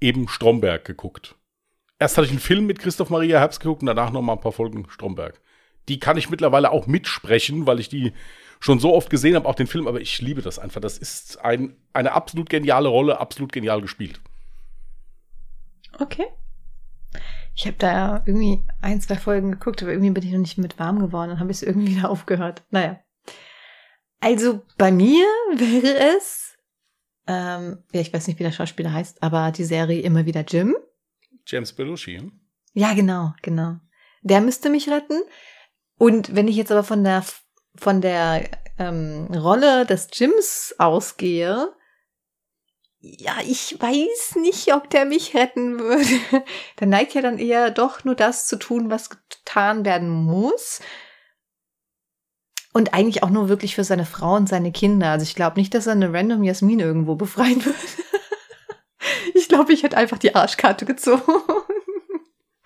eben 0.00 0.28
Stromberg 0.28 0.84
geguckt. 0.84 1.34
Erst 1.98 2.16
hatte 2.16 2.26
ich 2.26 2.32
einen 2.32 2.40
Film 2.40 2.66
mit 2.66 2.78
Christoph 2.78 3.10
Maria 3.10 3.38
Herbst 3.38 3.60
geguckt 3.60 3.82
und 3.82 3.86
danach 3.86 4.10
noch 4.10 4.22
mal 4.22 4.34
ein 4.34 4.40
paar 4.40 4.52
Folgen 4.52 4.88
Stromberg. 4.88 5.40
Die 5.88 6.00
kann 6.00 6.16
ich 6.16 6.30
mittlerweile 6.30 6.70
auch 6.70 6.86
mitsprechen, 6.86 7.66
weil 7.66 7.80
ich 7.80 7.88
die 7.88 8.12
schon 8.60 8.80
so 8.80 8.94
oft 8.94 9.10
gesehen 9.10 9.34
habe, 9.34 9.48
auch 9.48 9.54
den 9.54 9.66
Film, 9.66 9.86
aber 9.86 10.00
ich 10.00 10.20
liebe 10.20 10.42
das 10.42 10.58
einfach. 10.58 10.80
Das 10.80 10.98
ist 10.98 11.40
ein, 11.44 11.76
eine 11.92 12.12
absolut 12.12 12.50
geniale 12.50 12.88
Rolle, 12.88 13.20
absolut 13.20 13.52
genial 13.52 13.80
gespielt. 13.80 14.20
Okay. 15.98 16.26
Ich 17.56 17.66
habe 17.66 17.76
da 17.78 18.22
irgendwie 18.26 18.62
ein, 18.82 19.00
zwei 19.00 19.16
Folgen 19.16 19.52
geguckt, 19.52 19.82
aber 19.82 19.92
irgendwie 19.92 20.10
bin 20.10 20.22
ich 20.22 20.32
noch 20.32 20.38
nicht 20.38 20.58
mit 20.58 20.78
warm 20.78 21.00
geworden 21.00 21.30
und 21.32 21.40
habe 21.40 21.50
es 21.50 21.62
irgendwie 21.62 21.88
wieder 21.96 22.10
aufgehört. 22.10 22.62
Naja. 22.70 23.00
Also 24.20 24.62
bei 24.78 24.92
mir 24.92 25.24
wäre 25.56 26.16
es, 26.16 26.56
ähm, 27.26 27.82
ja, 27.92 28.00
ich 28.00 28.12
weiß 28.12 28.26
nicht, 28.26 28.38
wie 28.38 28.44
der 28.44 28.52
Schauspieler 28.52 28.92
heißt, 28.92 29.22
aber 29.22 29.50
die 29.52 29.64
Serie 29.64 30.00
immer 30.02 30.26
wieder 30.26 30.42
Jim. 30.42 30.76
James 31.46 31.72
Belushi. 31.72 32.18
Hm? 32.18 32.32
Ja, 32.72 32.92
genau, 32.92 33.32
genau. 33.42 33.76
Der 34.22 34.40
müsste 34.40 34.68
mich 34.68 34.88
retten. 34.90 35.20
Und 35.98 36.34
wenn 36.34 36.48
ich 36.48 36.56
jetzt 36.56 36.70
aber 36.70 36.84
von 36.84 37.04
der 37.04 37.24
von 37.78 38.00
der 38.00 38.48
ähm, 38.78 39.26
Rolle 39.34 39.86
des 39.86 40.08
Jims 40.12 40.74
ausgehe, 40.78 41.72
ja, 43.00 43.36
ich 43.46 43.76
weiß 43.78 44.36
nicht, 44.36 44.74
ob 44.74 44.90
der 44.90 45.04
mich 45.04 45.34
retten 45.34 45.78
würde. 45.78 46.44
Der 46.80 46.86
neigt 46.86 47.14
ja 47.14 47.22
dann 47.22 47.38
eher 47.38 47.70
doch 47.70 48.04
nur 48.04 48.14
das 48.14 48.46
zu 48.46 48.56
tun, 48.56 48.90
was 48.90 49.10
getan 49.10 49.84
werden 49.84 50.08
muss. 50.08 50.80
Und 52.72 52.92
eigentlich 52.92 53.22
auch 53.22 53.30
nur 53.30 53.48
wirklich 53.48 53.74
für 53.74 53.84
seine 53.84 54.04
Frau 54.04 54.34
und 54.34 54.48
seine 54.48 54.72
Kinder. 54.72 55.10
Also 55.10 55.22
ich 55.22 55.34
glaube 55.34 55.58
nicht, 55.58 55.72
dass 55.72 55.86
er 55.86 55.92
eine 55.92 56.12
random 56.12 56.42
Jasmin 56.42 56.80
irgendwo 56.80 57.14
befreien 57.14 57.64
würde. 57.64 57.78
ich 59.34 59.48
glaube, 59.48 59.72
ich 59.72 59.82
hätte 59.82 59.96
einfach 59.96 60.18
die 60.18 60.34
Arschkarte 60.34 60.84
gezogen. 60.84 61.22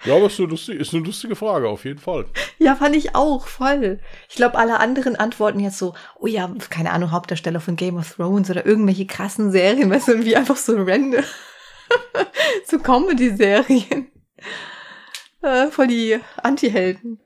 Ja, 0.04 0.16
aber 0.16 0.26
ist 0.26 0.38
eine, 0.38 0.48
lustige, 0.48 0.78
ist 0.78 0.94
eine 0.94 1.04
lustige 1.04 1.36
Frage, 1.36 1.68
auf 1.68 1.84
jeden 1.84 1.98
Fall. 1.98 2.24
Ja, 2.58 2.74
fand 2.74 2.96
ich 2.96 3.14
auch, 3.14 3.46
voll. 3.46 4.00
Ich 4.28 4.36
glaube, 4.36 4.56
alle 4.56 4.80
anderen 4.80 5.16
antworten 5.16 5.60
jetzt 5.60 5.78
so, 5.78 5.94
oh 6.18 6.26
ja, 6.26 6.50
keine 6.70 6.92
Ahnung, 6.92 7.10
Hauptdarsteller 7.10 7.60
von 7.60 7.76
Game 7.76 7.98
of 7.98 8.14
Thrones 8.14 8.48
oder 8.48 8.64
irgendwelche 8.64 9.06
krassen 9.06 9.52
Serien, 9.52 9.90
weißt 9.90 10.08
du, 10.08 10.24
wie 10.24 10.36
einfach 10.36 10.56
so 10.56 10.74
random. 10.76 11.24
so 12.66 12.78
Comedy-Serien. 12.78 14.10
Äh, 15.42 15.66
voll 15.68 15.88
die 15.88 16.18
Anti-Helden. 16.42 17.20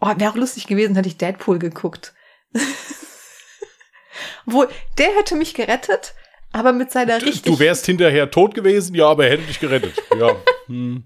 Oh, 0.00 0.08
wäre 0.16 0.32
auch 0.32 0.36
lustig 0.36 0.66
gewesen, 0.66 0.96
hätte 0.96 1.08
ich 1.08 1.18
Deadpool 1.18 1.60
geguckt. 1.60 2.14
Wo, 4.44 4.66
der 4.98 5.14
hätte 5.16 5.36
mich 5.36 5.54
gerettet, 5.54 6.14
aber 6.52 6.72
mit 6.72 6.90
seiner 6.90 7.20
du, 7.20 7.26
richtig. 7.26 7.52
Du 7.52 7.60
wärst 7.60 7.86
hinterher 7.86 8.28
tot 8.30 8.54
gewesen, 8.54 8.96
ja, 8.96 9.06
aber 9.06 9.26
er 9.26 9.32
hätte 9.32 9.44
dich 9.44 9.60
gerettet. 9.60 9.94
Ja. 10.18 10.36
Hm. 10.66 11.04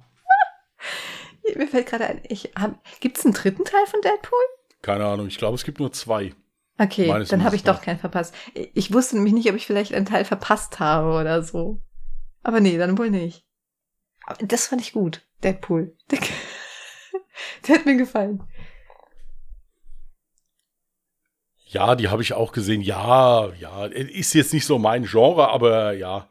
Mir 1.57 1.69
fällt 1.69 1.87
gerade 1.87 2.07
ein, 2.07 2.21
ich, 2.29 2.53
gibt 3.01 3.19
es 3.19 3.25
einen 3.25 3.35
dritten 3.35 3.65
Teil 3.65 3.87
von 3.87 4.01
Deadpool? 4.01 4.39
Keine 4.83 5.07
Ahnung, 5.07 5.27
ich 5.27 5.39
glaube, 5.39 5.55
es 5.55 5.65
gibt 5.65 5.81
nur 5.81 5.93
zwei. 5.93 6.35
Okay, 6.79 7.07
Meines 7.07 7.31
dann 7.31 7.43
habe 7.43 7.57
ich 7.57 7.65
doch 7.65 7.81
keinen 7.81 7.99
verpasst. 7.99 8.35
Ich 8.55 8.93
wusste 8.93 9.17
nämlich 9.17 9.33
nicht, 9.33 9.49
ob 9.49 9.57
ich 9.57 9.67
vielleicht 9.67 9.95
einen 9.95 10.05
Teil 10.05 10.25
verpasst 10.25 10.79
habe 10.79 11.19
oder 11.19 11.43
so. 11.43 11.81
Aber 12.43 12.61
nee, 12.61 12.77
dann 12.77 12.99
wohl 12.99 13.11
nicht. 13.11 13.45
Aber 14.27 14.45
das 14.47 14.67
fand 14.67 14.83
ich 14.83 14.93
gut, 14.93 15.23
Deadpool. 15.43 15.97
Der, 16.11 16.19
der 17.67 17.75
hat 17.77 17.87
mir 17.87 17.97
gefallen. 17.97 18.43
Ja, 21.69 21.95
die 21.95 22.09
habe 22.09 22.23
ich 22.23 22.35
auch 22.35 22.53
gesehen. 22.53 22.83
Ja, 22.83 23.53
ja, 23.59 23.87
ist 23.87 24.35
jetzt 24.35 24.53
nicht 24.53 24.67
so 24.67 24.79
mein 24.79 25.05
Genre, 25.05 25.49
aber 25.49 25.93
ja. 25.93 26.29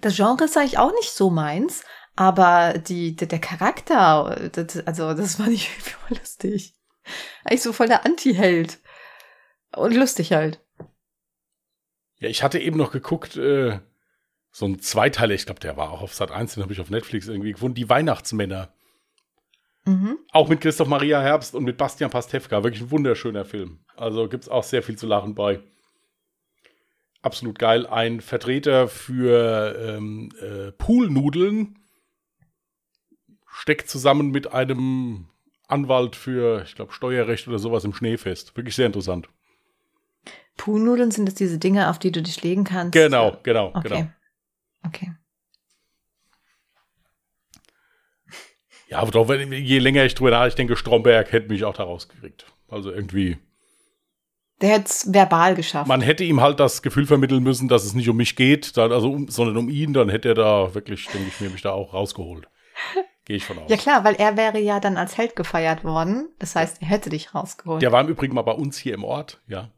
Das 0.00 0.16
Genre 0.16 0.44
ist 0.44 0.56
eigentlich 0.56 0.78
auch 0.78 0.92
nicht 0.92 1.10
so 1.10 1.30
meins, 1.30 1.84
aber 2.16 2.78
die, 2.78 3.16
der, 3.16 3.28
der 3.28 3.40
Charakter, 3.40 4.50
das, 4.52 4.78
also 4.86 5.14
das 5.14 5.38
war 5.38 5.48
nicht 5.48 5.68
voll 5.82 6.18
lustig. 6.18 6.74
Eigentlich 7.44 7.62
so 7.62 7.72
voll 7.72 7.88
der 7.88 8.04
Anti-Held. 8.06 8.78
Und 9.76 9.94
lustig 9.94 10.32
halt. 10.32 10.60
Ja, 12.18 12.28
ich 12.28 12.42
hatte 12.42 12.60
eben 12.60 12.76
noch 12.76 12.92
geguckt, 12.92 13.36
äh, 13.36 13.80
so 14.52 14.66
ein 14.66 14.78
Zweiteiler, 14.78 15.34
ich 15.34 15.46
glaube, 15.46 15.60
der 15.60 15.76
war 15.76 15.90
auch 15.90 16.00
auf 16.00 16.14
Sat 16.14 16.30
1, 16.30 16.54
den 16.54 16.62
habe 16.62 16.72
ich 16.72 16.80
auf 16.80 16.90
Netflix 16.90 17.26
irgendwie 17.26 17.52
gefunden, 17.52 17.74
die 17.74 17.88
Weihnachtsmänner. 17.88 18.72
Mhm. 19.84 20.18
Auch 20.30 20.48
mit 20.48 20.60
Christoph 20.60 20.88
Maria 20.88 21.20
Herbst 21.20 21.54
und 21.54 21.64
mit 21.64 21.76
Bastian 21.76 22.10
Pastewka. 22.10 22.62
Wirklich 22.62 22.82
ein 22.82 22.90
wunderschöner 22.90 23.44
Film. 23.44 23.84
Also 23.96 24.28
gibt 24.28 24.44
es 24.44 24.48
auch 24.48 24.62
sehr 24.62 24.82
viel 24.82 24.96
zu 24.96 25.06
lachen 25.06 25.34
bei. 25.34 25.60
Absolut 27.20 27.58
geil. 27.58 27.86
Ein 27.86 28.20
Vertreter 28.20 28.88
für 28.88 29.76
ähm, 29.78 30.30
äh, 30.40 30.72
Poolnudeln 30.72 31.83
steckt 33.64 33.88
zusammen 33.88 34.30
mit 34.30 34.52
einem 34.52 35.28
Anwalt 35.68 36.16
für, 36.16 36.62
ich 36.64 36.74
glaube, 36.74 36.92
Steuerrecht 36.92 37.48
oder 37.48 37.58
sowas 37.58 37.82
im 37.84 37.94
Schnee 37.94 38.18
fest. 38.18 38.54
Wirklich 38.58 38.76
sehr 38.76 38.84
interessant. 38.84 39.30
Puhnudeln 40.58 41.10
sind 41.10 41.24
das 41.24 41.34
diese 41.34 41.58
Dinge, 41.58 41.88
auf 41.88 41.98
die 41.98 42.12
du 42.12 42.20
dich 42.20 42.42
legen 42.42 42.64
kannst? 42.64 42.92
Genau, 42.92 43.38
genau, 43.42 43.68
Okay. 43.74 43.88
genau. 43.88 44.06
Okay. 44.84 45.12
Ja, 48.88 48.98
aber 48.98 49.12
doch, 49.12 49.30
je 49.32 49.78
länger 49.78 50.04
ich 50.04 50.14
drüber 50.14 50.32
nachdenke, 50.32 50.76
Stromberg 50.76 51.32
hätte 51.32 51.48
mich 51.48 51.64
auch 51.64 51.74
da 51.74 51.84
rausgekriegt. 51.84 52.44
Also 52.68 52.92
irgendwie, 52.92 53.38
Der 54.60 54.68
hätte 54.74 54.84
es 54.90 55.10
verbal 55.10 55.54
geschafft. 55.54 55.88
man 55.88 56.02
hätte 56.02 56.22
ihm 56.22 56.42
halt 56.42 56.60
das 56.60 56.82
Gefühl 56.82 57.06
vermitteln 57.06 57.42
müssen, 57.42 57.68
dass 57.68 57.84
es 57.86 57.94
nicht 57.94 58.10
um 58.10 58.16
mich 58.18 58.36
geht, 58.36 58.76
dann, 58.76 58.92
also 58.92 59.10
um, 59.10 59.28
sondern 59.28 59.56
um 59.56 59.70
ihn, 59.70 59.94
dann 59.94 60.10
hätte 60.10 60.28
er 60.28 60.34
da 60.34 60.74
wirklich, 60.74 61.06
denke 61.08 61.28
ich 61.28 61.40
mir, 61.40 61.48
mich 61.48 61.62
da 61.62 61.70
auch 61.72 61.94
rausgeholt. 61.94 62.46
Gehe 63.24 63.36
ich 63.36 63.44
von 63.44 63.58
aus. 63.58 63.70
ja 63.70 63.76
klar, 63.76 64.04
weil 64.04 64.16
er 64.16 64.36
wäre 64.36 64.58
ja 64.58 64.80
dann 64.80 64.96
als 64.98 65.16
Held 65.16 65.34
gefeiert 65.34 65.82
worden. 65.82 66.28
Das 66.38 66.56
heißt, 66.56 66.82
er 66.82 66.88
hätte 66.88 67.08
dich 67.10 67.34
rausgeholt. 67.34 67.80
Der 67.80 67.92
war 67.92 68.02
im 68.02 68.08
Übrigen 68.08 68.34
mal 68.34 68.42
bei 68.42 68.52
uns 68.52 68.76
hier 68.76 68.94
im 68.94 69.04
Ort, 69.04 69.40
ja. 69.46 69.70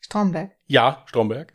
Stromberg. 0.00 0.52
Ja, 0.66 1.02
Stromberg. 1.06 1.52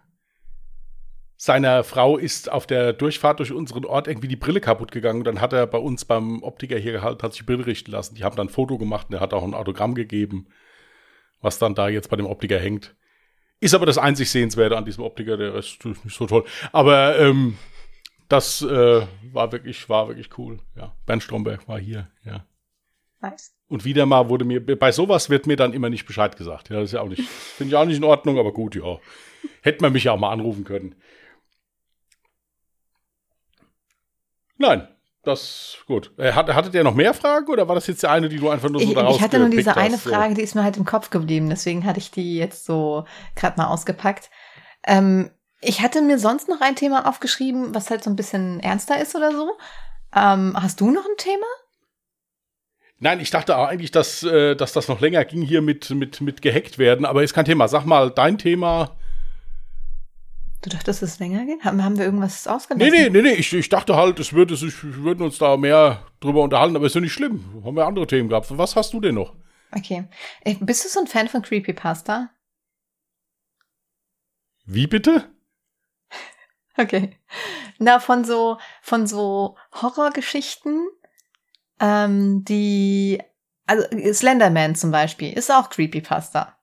Seiner 1.37 1.83
Frau 1.83 2.17
ist 2.17 2.49
auf 2.49 2.65
der 2.65 2.93
Durchfahrt 2.93 3.39
durch 3.39 3.51
unseren 3.51 3.85
Ort 3.85 4.07
irgendwie 4.07 4.27
die 4.29 4.37
Brille 4.37 4.61
kaputt 4.61 4.91
gegangen. 4.91 5.23
Dann 5.23 5.41
hat 5.41 5.53
er 5.53 5.67
bei 5.67 5.77
uns 5.77 6.05
beim 6.05 6.43
Optiker 6.43 6.77
hier 6.77 6.93
gehalten, 6.93 7.23
hat 7.23 7.33
sich 7.33 7.41
die 7.41 7.45
Brille 7.45 7.65
richten 7.65 7.91
lassen. 7.91 8.15
Die 8.15 8.23
haben 8.23 8.35
dann 8.35 8.47
ein 8.47 8.53
Foto 8.53 8.77
gemacht 8.77 9.07
und 9.09 9.15
er 9.15 9.21
hat 9.21 9.33
auch 9.33 9.43
ein 9.43 9.53
Autogramm 9.53 9.95
gegeben, 9.95 10.47
was 11.41 11.59
dann 11.59 11.75
da 11.75 11.89
jetzt 11.89 12.09
bei 12.09 12.15
dem 12.15 12.25
Optiker 12.25 12.59
hängt. 12.59 12.95
Ist 13.59 13.73
aber 13.73 13.85
das 13.85 13.97
einzig 13.97 14.29
Sehenswerte 14.29 14.77
an 14.77 14.85
diesem 14.85 15.03
Optiker, 15.03 15.37
der 15.37 15.53
Rest 15.53 15.85
ist 15.85 16.05
nicht 16.05 16.17
so 16.17 16.25
toll. 16.25 16.45
Aber 16.71 17.17
ähm, 17.19 17.57
das 18.27 18.61
äh, 18.61 19.05
war 19.31 19.51
wirklich, 19.51 19.87
war 19.89 20.07
wirklich 20.07 20.37
cool. 20.37 20.59
Ja, 20.75 20.95
Bernd 21.05 21.23
Stromberg 21.23 21.67
war 21.67 21.79
hier, 21.79 22.09
ja. 22.23 22.45
Nice. 23.21 23.55
Und 23.67 23.85
wieder 23.85 24.05
mal 24.05 24.29
wurde 24.29 24.45
mir, 24.45 24.63
bei 24.63 24.91
sowas 24.91 25.29
wird 25.29 25.47
mir 25.47 25.55
dann 25.55 25.73
immer 25.73 25.89
nicht 25.89 26.05
Bescheid 26.05 26.37
gesagt. 26.37 26.69
Ja, 26.69 26.77
das 26.77 26.85
ist 26.85 26.93
ja 26.93 27.01
auch 27.01 27.09
nicht, 27.09 27.27
finde 27.27 27.71
ich 27.71 27.75
auch 27.75 27.85
nicht 27.85 27.97
in 27.97 28.03
Ordnung, 28.03 28.37
aber 28.37 28.53
gut, 28.53 28.75
ja. 28.75 28.99
Hätte 29.61 29.81
man 29.81 29.93
mich 29.93 30.03
ja 30.03 30.11
auch 30.11 30.19
mal 30.19 30.31
anrufen 30.31 30.63
können. 30.63 30.95
Nein, 34.57 34.87
das, 35.23 35.77
gut. 35.87 36.11
Äh, 36.17 36.33
hat, 36.33 36.53
hattet 36.53 36.73
ihr 36.75 36.83
noch 36.83 36.93
mehr 36.93 37.13
Fragen 37.13 37.47
oder 37.47 37.67
war 37.67 37.75
das 37.75 37.87
jetzt 37.87 38.03
die 38.03 38.07
eine, 38.07 38.29
die 38.29 38.37
du 38.37 38.49
einfach 38.49 38.69
nur 38.69 38.79
so 38.79 38.87
Ich, 38.87 38.93
daraus 38.93 39.15
ich 39.15 39.21
hatte 39.21 39.39
nur 39.39 39.49
diese 39.49 39.75
eine 39.75 39.95
hast, 39.95 40.03
so? 40.03 40.11
Frage, 40.11 40.35
die 40.35 40.41
ist 40.41 40.55
mir 40.55 40.63
halt 40.63 40.77
im 40.77 40.85
Kopf 40.85 41.09
geblieben. 41.09 41.49
Deswegen 41.49 41.83
hatte 41.83 41.99
ich 41.99 42.11
die 42.11 42.37
jetzt 42.37 42.65
so 42.65 43.05
gerade 43.35 43.57
mal 43.57 43.67
ausgepackt. 43.67 44.29
Ähm, 44.85 45.31
ich 45.61 45.81
hatte 45.81 46.01
mir 46.01 46.19
sonst 46.19 46.47
noch 46.49 46.61
ein 46.61 46.75
Thema 46.75 47.07
aufgeschrieben, 47.07 47.73
was 47.73 47.89
halt 47.89 48.03
so 48.03 48.09
ein 48.09 48.15
bisschen 48.15 48.59
ernster 48.59 48.99
ist 49.01 49.15
oder 49.15 49.31
so. 49.31 49.51
Ähm, 50.15 50.55
hast 50.61 50.79
du 50.81 50.91
noch 50.91 51.05
ein 51.05 51.17
Thema? 51.17 51.45
Nein, 52.99 53.19
ich 53.19 53.29
dachte 53.29 53.57
auch 53.57 53.67
eigentlich, 53.67 53.91
dass, 53.91 54.23
äh, 54.23 54.55
dass 54.55 54.71
das 54.73 54.87
noch 54.87 55.01
länger 55.01 55.25
ging 55.25 55.41
hier 55.41 55.61
mit, 55.61 55.89
mit, 55.91 56.21
mit 56.21 56.41
gehackt 56.41 56.77
werden, 56.77 57.05
aber 57.05 57.23
ist 57.23 57.33
kein 57.33 57.45
Thema. 57.45 57.67
Sag 57.67 57.85
mal, 57.85 58.09
dein 58.09 58.37
Thema. 58.37 58.95
Du 60.63 60.69
dachtest, 60.69 61.03
es 61.03 61.19
länger 61.19 61.45
geht? 61.45 61.63
Haben, 61.63 61.83
haben 61.83 61.97
wir 61.97 62.05
irgendwas 62.05 62.45
Nee, 62.45 62.51
ausgelassen? 62.51 62.91
nee, 62.91 63.09
nee, 63.09 63.21
nee, 63.21 63.33
ich, 63.33 63.53
ich 63.53 63.69
dachte 63.69 63.95
halt, 63.95 64.19
es 64.19 64.33
würde 64.33 64.55
sich, 64.55 64.83
wir 64.83 65.03
würden 65.03 65.21
uns 65.23 65.37
da 65.37 65.57
mehr 65.57 66.05
drüber 66.19 66.41
unterhalten, 66.41 66.75
aber 66.75 66.85
ist 66.87 66.95
ja 66.95 67.01
nicht 67.01 67.13
schlimm. 67.13 67.61
Haben 67.63 67.75
wir 67.75 67.85
andere 67.85 68.07
Themen 68.07 68.29
gehabt. 68.29 68.47
Was 68.57 68.75
hast 68.75 68.93
du 68.93 68.99
denn 69.01 69.15
noch? 69.15 69.35
Okay. 69.71 70.07
Äh, 70.41 70.55
Bist 70.59 70.85
du 70.85 70.89
so 70.89 70.99
ein 71.01 71.07
Fan 71.07 71.27
von 71.27 71.41
Creepypasta? 71.41 72.29
Wie 74.65 74.87
bitte? 74.87 75.34
Okay. 76.77 77.17
Na, 77.77 77.99
von 77.99 78.25
so, 78.25 78.57
von 78.81 79.07
so 79.07 79.55
Horrorgeschichten, 79.81 80.87
ähm, 81.79 82.43
die, 82.45 83.21
also 83.65 83.85
Slenderman 84.13 84.75
zum 84.75 84.91
Beispiel, 84.91 85.31
ist 85.33 85.51
auch 85.51 85.69
Creepypasta. 85.69 86.57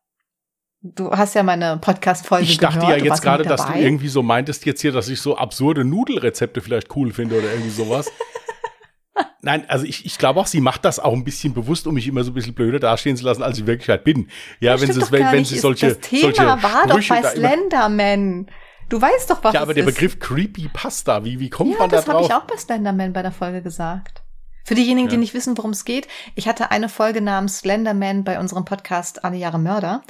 Du 0.84 1.12
hast 1.12 1.34
ja 1.34 1.44
meine 1.44 1.78
Podcast-Folge 1.78 2.44
Ich 2.44 2.58
dachte 2.58 2.80
gehört. 2.80 2.98
ja 2.98 3.04
jetzt 3.04 3.22
gerade, 3.22 3.44
dass 3.44 3.66
du 3.66 3.72
irgendwie 3.74 4.08
so 4.08 4.22
meintest 4.22 4.66
jetzt 4.66 4.80
hier, 4.80 4.90
dass 4.90 5.08
ich 5.08 5.20
so 5.20 5.36
absurde 5.36 5.84
Nudelrezepte 5.84 6.60
vielleicht 6.60 6.94
cool 6.96 7.12
finde 7.12 7.38
oder 7.38 7.50
irgendwie 7.52 7.70
sowas. 7.70 8.10
Nein, 9.42 9.64
also 9.68 9.84
ich, 9.84 10.04
ich 10.06 10.18
glaube 10.18 10.40
auch, 10.40 10.46
sie 10.46 10.60
macht 10.60 10.84
das 10.84 10.98
auch 10.98 11.12
ein 11.12 11.24
bisschen 11.24 11.54
bewusst, 11.54 11.86
um 11.86 11.94
mich 11.94 12.08
immer 12.08 12.24
so 12.24 12.30
ein 12.30 12.34
bisschen 12.34 12.54
blöder 12.54 12.80
dastehen 12.80 13.16
zu 13.16 13.24
lassen, 13.24 13.42
als 13.42 13.56
ich 13.56 13.62
in 13.62 13.66
Wirklichkeit 13.68 14.04
bin. 14.04 14.28
Ja, 14.60 14.72
wenn 14.72 14.88
Stimmt 14.88 14.94
sie, 14.94 15.00
doch 15.00 15.12
wenn, 15.12 15.32
wenn 15.32 15.44
sie 15.44 15.58
solche, 15.58 15.88
Das 15.88 16.00
Thema 16.00 16.22
solche 16.22 16.62
war 16.62 16.86
doch 16.86 17.00
Sprüche 17.00 17.14
bei 17.14 17.20
da 17.22 17.30
immer, 17.32 17.48
Slenderman. 17.48 18.50
Du 18.88 19.00
weißt 19.00 19.30
doch, 19.30 19.42
was 19.42 19.54
Ja, 19.54 19.62
aber 19.62 19.74
der 19.74 19.86
ist. 19.86 19.94
Begriff 19.94 20.18
Creepypasta, 20.18 21.24
wie, 21.24 21.40
wie 21.40 21.50
kommt 21.50 21.72
Ja, 21.72 21.78
man 21.78 21.90
da 21.90 21.96
das 21.96 22.06
habe 22.06 22.18
drauf? 22.18 22.26
ich 22.28 22.34
auch 22.34 22.44
bei 22.44 22.56
Slenderman 22.56 23.12
bei 23.12 23.22
der 23.22 23.32
Folge 23.32 23.62
gesagt. 23.62 24.22
Für 24.64 24.74
diejenigen, 24.74 25.08
die 25.08 25.14
Ja. 25.16 25.20
nicht 25.20 25.34
wissen, 25.34 25.56
worum 25.56 25.70
es 25.72 25.84
geht, 25.84 26.06
ich 26.34 26.46
hatte 26.46 26.70
eine 26.70 26.88
Folge 26.88 27.20
namens 27.20 27.58
Slenderman 27.58 28.22
bei 28.24 28.38
unserem 28.38 28.64
Podcast 28.64 29.24
Alle 29.24 29.36
Jahre 29.36 29.58
Mörder. 29.58 30.02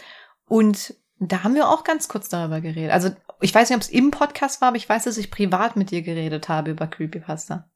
Und 0.47 0.95
da 1.19 1.45
haben 1.45 1.55
wir 1.55 1.69
auch 1.69 1.85
ganz 1.85 2.09
kurz 2.09 2.29
darüber 2.29 2.61
geredet. 2.61 2.91
Also 2.91 3.11
ich 3.41 3.55
weiß 3.55 3.71
nicht, 3.71 3.77
ob 3.77 3.83
es 3.83 3.89
im 3.91 4.11
Podcast 4.11 4.61
war, 4.61 4.69
aber 4.69 4.77
ich 4.77 4.89
weiß, 4.89 5.05
dass 5.05 5.17
ich 5.17 5.31
privat 5.31 5.77
mit 5.77 5.91
dir 5.91 6.03
geredet 6.03 6.49
habe 6.49 6.73
über 6.73 6.87
Creepypasta. 6.87 7.69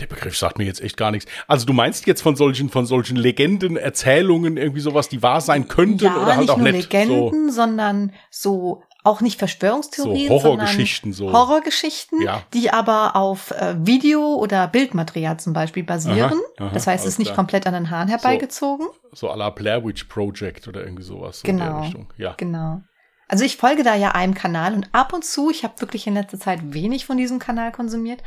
Der 0.00 0.06
Begriff 0.06 0.36
sagt 0.36 0.58
mir 0.58 0.64
jetzt 0.64 0.82
echt 0.82 0.96
gar 0.98 1.10
nichts. 1.10 1.30
Also 1.48 1.64
du 1.66 1.72
meinst 1.72 2.06
jetzt 2.06 2.20
von 2.20 2.36
solchen, 2.36 2.68
von 2.68 2.84
solchen 2.84 3.16
Legenden, 3.16 3.76
Erzählungen, 3.78 4.58
irgendwie 4.58 4.80
sowas, 4.80 5.08
die 5.08 5.22
wahr 5.22 5.40
sein 5.40 5.68
könnten 5.68 6.04
ja, 6.04 6.16
oder 6.16 6.26
halt 6.26 6.40
nicht 6.40 6.50
auch 6.50 6.58
nur 6.58 6.70
nicht 6.70 6.92
Legenden, 6.92 7.50
sondern 7.50 8.12
so 8.30 8.82
auch 9.06 9.20
nicht 9.20 9.34
so, 9.34 9.38
Verschwörungstheorien, 9.40 10.28
so 10.28 10.34
Horrorgeschichten 10.42 11.12
so. 11.12 11.32
Horrorgeschichten, 11.32 12.20
Ja. 12.22 12.42
die 12.52 12.70
aber 12.70 13.16
auf 13.16 13.50
äh, 13.52 13.74
Video- 13.78 14.34
oder 14.36 14.66
Bildmaterial 14.68 15.38
zum 15.38 15.52
Beispiel 15.52 15.84
basieren. 15.84 16.40
Aha, 16.58 16.66
aha, 16.66 16.70
das 16.74 16.86
heißt, 16.86 17.04
es 17.04 17.12
ist 17.12 17.18
nicht 17.18 17.28
klar. 17.28 17.36
komplett 17.36 17.66
an 17.66 17.74
den 17.74 17.90
Haaren 17.90 18.08
herbeigezogen. 18.08 18.86
So 19.12 19.30
à 19.30 19.36
la 19.36 19.50
Blair 19.50 19.84
Witch 19.84 20.04
Project 20.04 20.68
oder 20.68 20.82
irgendwie 20.82 21.02
sowas. 21.04 21.40
So 21.40 21.48
in 21.48 21.56
der 21.58 21.66
Genau. 21.68 21.80
Richtung. 21.82 22.12
Ja. 22.18 22.34
Genau. 22.36 22.80
Also 23.28 23.44
ich 23.44 23.56
folge 23.56 23.82
da 23.82 23.94
ja 23.94 24.12
einem 24.12 24.34
Kanal 24.34 24.74
und 24.74 24.88
ab 24.92 25.12
und 25.12 25.24
zu, 25.24 25.50
ich 25.50 25.64
habe 25.64 25.80
wirklich 25.80 26.06
in 26.06 26.14
letzter 26.14 26.38
Zeit 26.38 26.60
wenig 26.74 27.06
von 27.06 27.16
diesem 27.16 27.38
Kanal 27.40 27.72
konsumiert, 27.72 28.22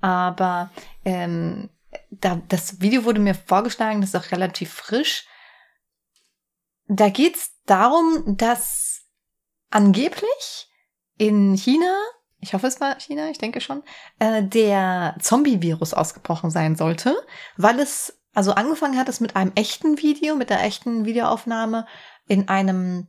aber 0.00 0.70
ähm, 1.04 1.68
da, 2.10 2.40
das 2.48 2.80
Video 2.80 3.04
wurde 3.04 3.20
mir 3.20 3.34
vorgeschlagen, 3.34 4.00
das 4.00 4.14
ist 4.14 4.16
auch 4.16 4.32
relativ 4.32 4.72
frisch. 4.72 5.26
Da 6.86 7.10
geht's 7.10 7.50
darum, 7.66 8.36
dass 8.38 8.87
angeblich 9.70 10.68
in 11.16 11.54
China, 11.54 11.94
ich 12.40 12.54
hoffe 12.54 12.66
es 12.66 12.80
war 12.80 12.98
China, 13.00 13.30
ich 13.30 13.38
denke 13.38 13.60
schon, 13.60 13.82
äh, 14.18 14.42
der 14.42 15.16
Zombie-Virus 15.20 15.94
ausgebrochen 15.94 16.50
sein 16.50 16.76
sollte, 16.76 17.16
weil 17.56 17.80
es 17.80 18.18
also 18.34 18.52
angefangen 18.52 18.96
hat 18.96 19.08
es 19.08 19.18
mit 19.18 19.34
einem 19.34 19.50
echten 19.56 19.98
Video, 19.98 20.36
mit 20.36 20.48
der 20.48 20.62
echten 20.62 21.04
Videoaufnahme 21.04 21.86
in 22.28 22.48
einem, 22.48 23.08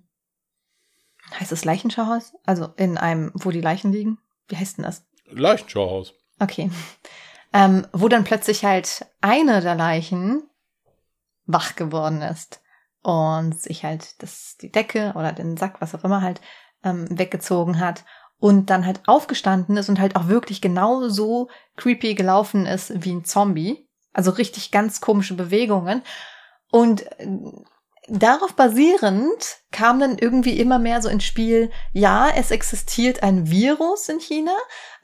heißt 1.40 1.52
es 1.52 1.66
Leichenschauhaus? 1.66 2.34
Also 2.48 2.74
in 2.78 2.98
einem, 2.98 3.32
wo 3.36 3.52
die 3.52 3.62
Leichen 3.62 3.92
liegen? 3.92 4.18
Wie 4.48 4.58
heißt 4.58 4.78
denn 4.78 4.86
das? 4.86 5.06
Leichenschauhaus. 5.26 6.16
Okay. 6.40 6.72
Ähm, 7.54 7.86
wo 7.94 8.08
dann 8.08 8.24
plötzlich 8.24 8.66
halt 8.66 9.06
eine 9.22 9.62
der 9.62 9.76
Leichen 9.76 10.50
wach 11.46 11.76
geworden 11.76 12.24
ist 12.24 12.62
und 13.02 13.60
sich 13.60 13.84
halt 13.84 14.22
das, 14.22 14.58
die 14.62 14.72
Decke 14.72 15.14
oder 15.16 15.32
den 15.32 15.58
Sack, 15.58 15.82
was 15.82 15.96
auch 15.96 16.04
immer 16.04 16.22
halt, 16.22 16.42
ähm, 16.84 17.08
weggezogen 17.10 17.80
hat 17.80 18.04
und 18.40 18.70
dann 18.70 18.86
halt 18.86 19.02
aufgestanden 19.06 19.78
ist 19.78 19.90
und 19.90 20.00
halt 20.00 20.16
auch 20.16 20.28
wirklich 20.28 20.62
genau 20.62 21.08
so 21.10 21.50
creepy 21.76 22.16
gelaufen 22.16 22.66
ist 22.66 23.04
wie 23.04 23.12
ein 23.12 23.26
Zombie. 23.26 23.88
Also 24.14 24.32
richtig 24.32 24.72
ganz 24.72 25.02
komische 25.02 25.36
Bewegungen. 25.36 26.02
Und 26.72 27.04
äh, 27.20 27.28
darauf 28.08 28.54
basierend 28.54 29.60
kam 29.72 30.00
dann 30.00 30.18
irgendwie 30.18 30.60
immer 30.60 30.80
mehr 30.80 31.02
so 31.02 31.10
ins 31.10 31.26
Spiel, 31.26 31.70
ja, 31.92 32.30
es 32.36 32.52
existiert 32.52 33.24
ein 33.24 33.50
Virus 33.50 34.10
in 34.10 34.20
China, 34.20 34.56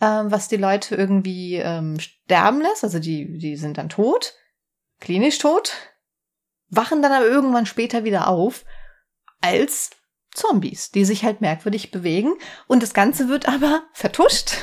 ähm, 0.01 0.31
was 0.31 0.47
die 0.47 0.57
Leute 0.57 0.95
irgendwie 0.95 1.55
ähm, 1.55 1.99
sterben 1.99 2.61
lässt. 2.61 2.83
Also 2.83 2.99
die, 2.99 3.37
die 3.37 3.57
sind 3.57 3.77
dann 3.77 3.89
tot, 3.89 4.33
klinisch 4.99 5.37
tot, 5.39 5.73
wachen 6.69 7.01
dann 7.01 7.11
aber 7.11 7.25
irgendwann 7.25 7.65
später 7.65 8.03
wieder 8.03 8.27
auf 8.27 8.65
als 9.41 9.91
Zombies, 10.33 10.91
die 10.91 11.05
sich 11.05 11.23
halt 11.23 11.41
merkwürdig 11.41 11.91
bewegen. 11.91 12.33
Und 12.67 12.83
das 12.83 12.93
Ganze 12.93 13.29
wird 13.29 13.47
aber 13.47 13.83
vertuscht. 13.93 14.53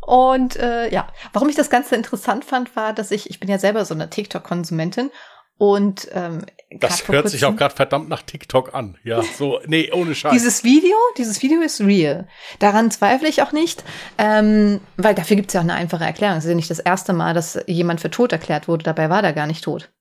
Und 0.00 0.56
äh, 0.56 0.92
ja, 0.92 1.08
warum 1.32 1.48
ich 1.48 1.54
das 1.54 1.70
Ganze 1.70 1.94
interessant 1.94 2.44
fand, 2.44 2.74
war, 2.74 2.92
dass 2.92 3.10
ich, 3.12 3.30
ich 3.30 3.38
bin 3.38 3.48
ja 3.48 3.58
selber 3.58 3.84
so 3.84 3.94
eine 3.94 4.10
TikTok-Konsumentin 4.10 5.10
und 5.58 6.08
ähm, 6.12 6.44
Das 6.72 7.06
hört 7.06 7.28
sich 7.28 7.44
auch 7.44 7.54
gerade 7.54 7.72
verdammt 7.72 8.08
nach 8.08 8.22
TikTok 8.22 8.74
an. 8.74 8.98
Ja, 9.04 9.22
so, 9.22 9.60
nee, 9.66 9.92
ohne 9.92 10.16
Scheiß. 10.16 10.32
dieses 10.32 10.64
Video, 10.64 10.96
dieses 11.18 11.40
Video 11.40 11.60
ist 11.60 11.80
real. 11.80 12.26
Daran 12.58 12.90
zweifle 12.90 13.28
ich 13.28 13.42
auch 13.42 13.52
nicht, 13.52 13.84
ähm, 14.18 14.80
weil 14.96 15.14
dafür 15.14 15.36
gibt 15.36 15.50
es 15.50 15.54
ja 15.54 15.60
auch 15.60 15.64
eine 15.64 15.74
einfache 15.74 16.04
Erklärung. 16.04 16.38
Es 16.38 16.44
ist 16.44 16.50
ja 16.50 16.56
nicht 16.56 16.70
das 16.70 16.80
erste 16.80 17.12
Mal, 17.12 17.32
dass 17.32 17.60
jemand 17.68 18.00
für 18.00 18.10
tot 18.10 18.32
erklärt 18.32 18.66
wurde, 18.66 18.82
dabei 18.82 19.08
war 19.08 19.22
der 19.22 19.34
gar 19.34 19.46
nicht 19.46 19.62
tot. 19.62 19.92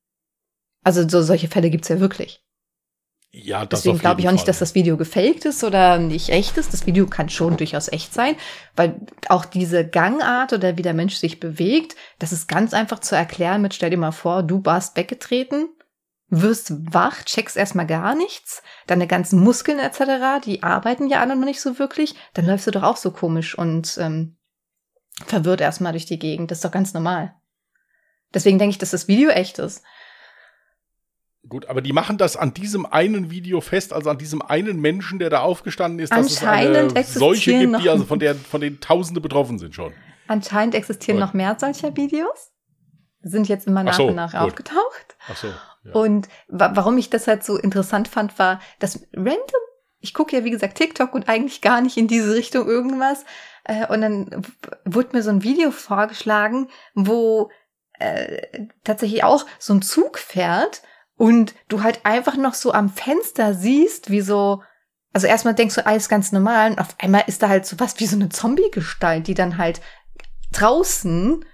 Also 0.84 1.08
so 1.08 1.22
solche 1.22 1.48
Fälle 1.48 1.70
gibt 1.70 1.86
es 1.86 1.90
ja 1.90 2.00
wirklich. 2.00 2.44
ja, 3.32 3.66
das 3.66 3.82
Deswegen 3.82 4.00
glaube 4.00 4.22
ich 4.22 4.28
auch 4.28 4.32
nicht, 4.32 4.42
Fall. 4.42 4.48
dass 4.48 4.60
das 4.60 4.76
Video 4.76 4.98
gefaked 4.98 5.46
ist 5.46 5.64
oder 5.64 5.98
nicht 6.00 6.30
echt 6.30 6.58
ist. 6.58 6.74
Das 6.74 6.86
Video 6.86 7.08
kann 7.08 7.30
schon 7.30 7.58
durchaus 7.58 7.88
echt 7.88 8.14
sein, 8.14 8.36
weil 8.76 9.00
auch 9.30 9.46
diese 9.46 9.88
Gangart 9.88 10.54
oder 10.54 10.78
wie 10.78 10.82
der 10.82 10.94
Mensch 10.94 11.16
sich 11.16 11.40
bewegt, 11.40 11.96
das 12.20 12.32
ist 12.32 12.48
ganz 12.48 12.74
einfach 12.74 13.00
zu 13.00 13.16
erklären 13.16 13.62
mit, 13.62 13.74
stell 13.74 13.90
dir 13.90 13.98
mal 13.98 14.12
vor, 14.12 14.44
du 14.44 14.66
warst 14.66 14.98
weggetreten, 14.98 15.70
wirst 16.28 16.74
wach, 16.94 17.24
checkst 17.24 17.58
erstmal 17.58 17.86
gar 17.86 18.16
nichts, 18.16 18.64
deine 18.88 19.06
ganzen 19.06 19.40
Muskeln 19.40 19.80
etc., 19.80 20.44
die 20.44 20.64
arbeiten 20.64 21.08
ja 21.08 21.20
alle 21.20 21.36
noch 21.36 21.46
nicht 21.46 21.62
so 21.62 21.78
wirklich, 21.78 22.16
dann 22.34 22.46
läufst 22.46 22.68
du 22.68 22.72
doch 22.72 22.84
auch 22.84 22.98
so 22.98 23.12
komisch 23.12 23.58
und 23.58 23.98
ähm, 24.00 24.38
verwirrt 25.26 25.62
erstmal 25.62 25.92
durch 25.92 26.06
die 26.06 26.20
Gegend. 26.20 26.50
Das 26.50 26.60
ist 26.60 26.66
doch 26.66 26.72
ganz 26.72 26.94
normal. 26.94 27.36
Deswegen 28.34 28.60
denke 28.60 28.72
ich, 28.72 28.78
dass 28.78 28.92
das 28.92 29.08
Video 29.08 29.30
echt 29.30 29.60
ist. 29.60 29.84
Gut, 31.48 31.66
aber 31.66 31.82
die 31.82 31.92
machen 31.92 32.18
das 32.18 32.38
an 32.38 32.54
diesem 32.54 32.86
einen 32.86 33.32
Video 33.32 33.62
fest, 33.62 33.94
also 33.94 34.12
an 34.12 34.20
diesem 34.20 34.44
einen 34.44 34.80
Menschen, 34.80 35.18
der 35.18 35.32
da 35.32 35.40
aufgestanden 35.40 36.00
ist, 36.00 36.14
dass 36.14 36.28
es 36.28 36.44
eine 36.44 36.90
solche 37.04 37.58
gibt, 37.58 37.82
die 37.84 37.90
also 37.90 38.06
von 38.06 38.20
der 38.20 38.36
von 38.36 38.62
denen 38.62 38.80
Tausende 38.80 39.22
betroffen 39.22 39.58
sind 39.58 39.74
schon. 39.74 39.92
Anscheinend 40.28 40.76
existieren 40.76 41.20
Gut. 41.20 41.28
noch 41.28 41.34
mehr 41.34 41.58
solcher 41.60 41.96
Videos. 41.98 42.52
Sind 43.24 43.50
jetzt 43.50 43.68
immer 43.68 43.84
nach 43.84 43.96
so, 43.96 44.08
und 44.08 44.16
nach 44.16 44.34
gut. 44.34 44.42
aufgetaucht. 44.42 45.18
Ach 45.28 45.36
so. 45.36 45.48
Und 45.94 46.30
wa 46.48 46.72
warum 46.76 46.98
ich 47.00 47.10
das 47.10 47.28
halt 47.28 47.44
so 47.44 47.58
interessant 47.58 48.08
fand, 48.08 48.38
war, 48.38 48.60
dass 48.78 49.08
random, 49.14 49.62
ich 50.00 50.14
gucke 50.14 50.38
ja 50.38 50.44
wie 50.44 50.52
gesagt 50.52 50.78
TikTok 50.78 51.14
und 51.16 51.28
eigentlich 51.28 51.62
gar 51.62 51.82
nicht 51.82 51.98
in 51.98 52.08
diese 52.08 52.36
Richtung 52.36 52.68
irgendwas. 52.68 53.26
Äh, 53.64 53.88
und 53.88 54.02
dann 54.02 54.44
wurde 54.86 55.10
mir 55.14 55.24
so 55.24 55.32
ein 55.32 55.44
Video 55.44 55.72
vorgeschlagen, 55.72 56.70
wo 56.94 57.50
äh, 58.00 58.68
tatsächlich 58.84 59.24
auch 59.24 59.46
so 59.58 59.74
ein 59.74 59.82
Zug 59.82 60.20
fährt 60.20 60.84
und 61.18 61.54
du 61.68 61.84
halt 61.84 62.06
einfach 62.06 62.38
noch 62.38 62.54
so 62.54 62.74
am 62.74 62.90
Fenster 62.90 63.54
siehst, 63.54 64.10
wie 64.10 64.22
so, 64.22 64.64
also 65.14 65.28
erstmal 65.28 65.56
denkst 65.56 65.76
du 65.76 65.86
alles 65.86 66.10
ganz 66.10 66.32
normal 66.32 66.72
und 66.72 66.80
auf 66.80 66.96
einmal 67.00 67.24
ist 67.28 67.44
da 67.44 67.50
halt 67.50 67.66
so 67.66 67.80
was 67.80 68.00
wie 68.00 68.08
so 68.08 68.16
eine 68.16 68.30
Zombie-Gestalt, 68.30 69.28
die 69.28 69.34
dann 69.34 69.58
halt 69.58 69.82
draußen 70.52 71.46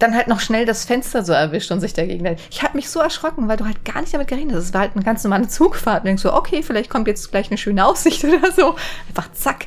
dann 0.00 0.14
halt 0.14 0.28
noch 0.28 0.40
schnell 0.40 0.64
das 0.64 0.84
Fenster 0.84 1.24
so 1.24 1.32
erwischt 1.32 1.70
und 1.70 1.80
sich 1.80 1.92
dagegen 1.92 2.24
hält. 2.24 2.40
Ich 2.50 2.62
habe 2.62 2.76
mich 2.76 2.88
so 2.88 3.00
erschrocken, 3.00 3.48
weil 3.48 3.56
du 3.56 3.66
halt 3.66 3.84
gar 3.84 4.00
nicht 4.00 4.14
damit 4.14 4.28
gerechnet 4.28 4.56
hast. 4.56 4.64
Es 4.64 4.74
war 4.74 4.80
halt 4.80 4.94
eine 4.94 5.04
ganz 5.04 5.22
normale 5.24 5.48
Zugfahrt. 5.48 6.00
Und 6.00 6.06
denkst 6.06 6.22
so, 6.22 6.32
okay, 6.32 6.62
vielleicht 6.62 6.90
kommt 6.90 7.06
jetzt 7.06 7.30
gleich 7.30 7.48
eine 7.50 7.58
schöne 7.58 7.84
Aussicht 7.84 8.24
oder 8.24 8.50
so. 8.50 8.76
Einfach 9.08 9.30
zack. 9.32 9.66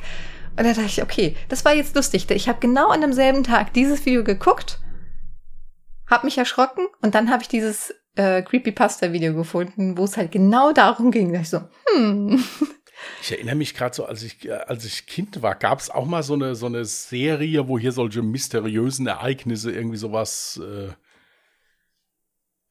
Und 0.56 0.64
dann 0.64 0.74
dachte 0.74 0.86
ich, 0.86 1.02
okay, 1.02 1.36
das 1.48 1.64
war 1.64 1.74
jetzt 1.74 1.96
lustig. 1.96 2.26
Ich 2.30 2.48
habe 2.48 2.60
genau 2.60 2.88
an 2.88 3.00
demselben 3.00 3.44
Tag 3.44 3.72
dieses 3.72 4.04
Video 4.06 4.22
geguckt, 4.22 4.80
habe 6.08 6.26
mich 6.26 6.38
erschrocken 6.38 6.86
und 7.02 7.14
dann 7.14 7.30
habe 7.30 7.42
ich 7.42 7.48
dieses 7.48 7.94
äh, 8.16 8.42
Creepypasta-Video 8.42 9.34
gefunden, 9.34 9.96
wo 9.98 10.04
es 10.04 10.16
halt 10.16 10.32
genau 10.32 10.72
darum 10.72 11.10
ging. 11.10 11.32
Da 11.32 11.40
ich 11.40 11.50
so, 11.50 11.60
hm. 11.94 12.42
Ich 13.20 13.32
erinnere 13.32 13.54
mich 13.54 13.74
gerade 13.74 13.94
so, 13.94 14.04
als 14.04 14.22
ich, 14.22 14.50
als 14.50 14.84
ich 14.84 15.06
Kind 15.06 15.42
war, 15.42 15.54
gab 15.54 15.80
es 15.80 15.90
auch 15.90 16.06
mal 16.06 16.22
so 16.22 16.34
eine, 16.34 16.54
so 16.54 16.66
eine 16.66 16.84
Serie, 16.84 17.68
wo 17.68 17.78
hier 17.78 17.92
solche 17.92 18.22
mysteriösen 18.22 19.06
Ereignisse, 19.06 19.72
irgendwie 19.72 19.96
sowas 19.96 20.60
äh, 20.62 20.92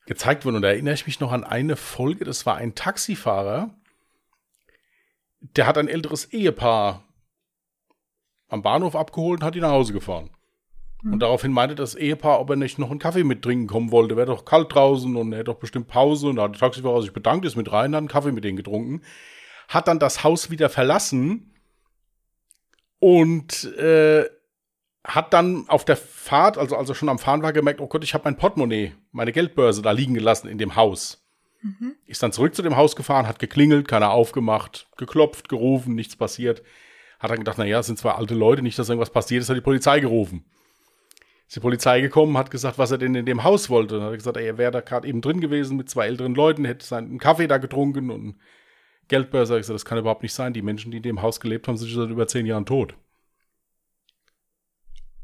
gezeigt 0.06 0.46
wurden. 0.46 0.58
Und 0.58 0.62
da 0.62 0.70
erinnere 0.70 0.94
ich 0.94 1.06
mich 1.06 1.20
noch 1.20 1.32
an 1.32 1.44
eine 1.44 1.76
Folge, 1.76 2.26
das 2.26 2.46
war 2.46 2.56
ein 2.56 2.76
Taxifahrer, 2.76 3.76
der 5.40 5.68
hat 5.68 5.78
ein 5.78 5.88
älteres 5.88 6.26
Ehepaar 6.26 7.04
am 8.48 8.62
Bahnhof 8.62 8.96
abgeholt 8.96 9.42
und 9.42 9.46
hat 9.46 9.56
ihn 9.56 9.62
nach 9.62 9.72
Hause 9.72 9.94
gefahren. 9.94 10.30
Und 11.12 11.20
daraufhin 11.20 11.52
meinte 11.52 11.76
das 11.76 11.96
Ehepaar, 11.96 12.40
ob 12.40 12.50
er 12.50 12.56
nicht 12.56 12.80
noch 12.80 12.90
einen 12.90 13.00
Kaffee 13.00 13.24
mittrinken 13.24 13.68
kommen 13.68 13.92
wollte. 13.92 14.16
Wäre 14.16 14.28
doch 14.28 14.46
kalt 14.46 14.74
draußen 14.74 15.16
und 15.16 15.34
er 15.34 15.40
hätte 15.40 15.52
doch 15.52 15.60
bestimmt 15.60 15.88
Pause. 15.88 16.28
Und 16.28 16.38
da 16.38 16.44
hat 16.44 16.54
der 16.54 16.60
Taxifahrer 16.60 17.02
sich 17.02 17.14
bedankt, 17.14 17.46
ist 17.46 17.58
mit 17.58 17.72
rein, 17.72 17.94
hat 17.94 18.00
einen 18.00 18.08
Kaffee 18.08 18.32
mit 18.32 18.44
denen 18.44 18.58
getrunken 18.58 19.02
hat 19.68 19.88
dann 19.88 20.00
das 20.00 20.24
Haus 20.24 20.50
wieder 20.50 20.70
verlassen 20.70 21.54
und 23.00 23.66
äh, 23.78 24.26
hat 25.04 25.34
dann 25.34 25.68
auf 25.68 25.84
der 25.84 25.98
Fahrt, 25.98 26.58
also 26.58 26.78
als 26.78 26.90
er 26.90 26.96
schon 26.96 27.10
am 27.10 27.20
Fahren 27.20 27.44
war, 27.44 27.52
gemerkt, 27.52 27.82
oh 27.82 27.88
Gott, 27.88 28.04
ich 28.04 28.14
habe 28.14 28.24
mein 28.26 28.38
Portemonnaie, 28.38 28.94
meine 29.12 29.34
Geldbörse 29.34 29.82
da 29.82 29.92
liegen 29.92 30.14
gelassen 30.14 30.48
in 30.48 30.58
dem 30.58 30.76
Haus. 30.76 31.26
Mhm. 31.62 31.96
Ist 32.06 32.24
dann 32.24 32.32
zurück 32.32 32.56
zu 32.56 32.62
dem 32.62 32.78
Haus 32.78 32.96
gefahren, 32.96 33.28
hat 33.28 33.40
geklingelt, 33.40 33.88
keiner 33.88 34.12
aufgemacht, 34.12 34.88
geklopft, 34.98 35.50
gerufen, 35.50 35.96
nichts 35.96 36.16
passiert. 36.16 36.64
Hat 37.20 37.32
dann 37.32 37.40
gedacht, 37.40 37.58
naja, 37.58 37.80
es 37.80 37.88
sind 37.88 38.00
zwei 38.00 38.12
alte 38.12 38.36
Leute, 38.36 38.62
nicht, 38.62 38.78
dass 38.80 38.90
irgendwas 38.90 39.10
passiert 39.10 39.42
ist, 39.42 39.50
hat 39.50 39.58
die 39.58 39.62
Polizei 39.62 40.00
gerufen. 40.00 40.46
Die 41.56 41.60
Polizei 41.60 42.02
gekommen, 42.02 42.38
hat 42.38 42.50
gesagt, 42.50 42.78
was 42.80 42.92
er 42.92 42.98
denn 42.98 43.14
in 43.14 43.26
dem 43.26 43.44
Haus 43.44 43.70
wollte. 43.70 43.96
Dann 43.96 44.06
hat 44.06 44.12
er 44.12 44.18
gesagt, 44.18 44.38
er 44.38 44.58
wäre 44.58 44.72
da 44.72 44.82
gerade 44.82 45.08
eben 45.08 45.22
drin 45.22 45.40
gewesen 45.40 45.78
mit 45.78 45.90
zwei 45.90 46.08
älteren 46.08 46.34
Leuten, 46.34 46.66
hätte 46.66 46.86
seinen 46.86 47.20
Kaffee 47.20 47.48
da 47.48 47.58
getrunken 47.58 48.10
und 48.10 48.36
Geldbörse. 49.08 49.60
Ich 49.60 49.68
so, 49.68 49.74
das 49.74 49.86
kann 49.86 50.00
überhaupt 50.00 50.24
nicht 50.24 50.34
sein. 50.34 50.54
Die 50.54 50.62
Menschen, 50.64 50.92
die 50.92 50.98
in 50.98 51.04
dem 51.04 51.22
Haus 51.22 51.40
gelebt 51.40 51.68
haben, 51.68 51.78
sind 51.78 51.90
schon 51.90 52.02
seit 52.02 52.10
über 52.10 52.28
zehn 52.28 52.46
Jahren 52.46 52.66
tot. 52.66 52.96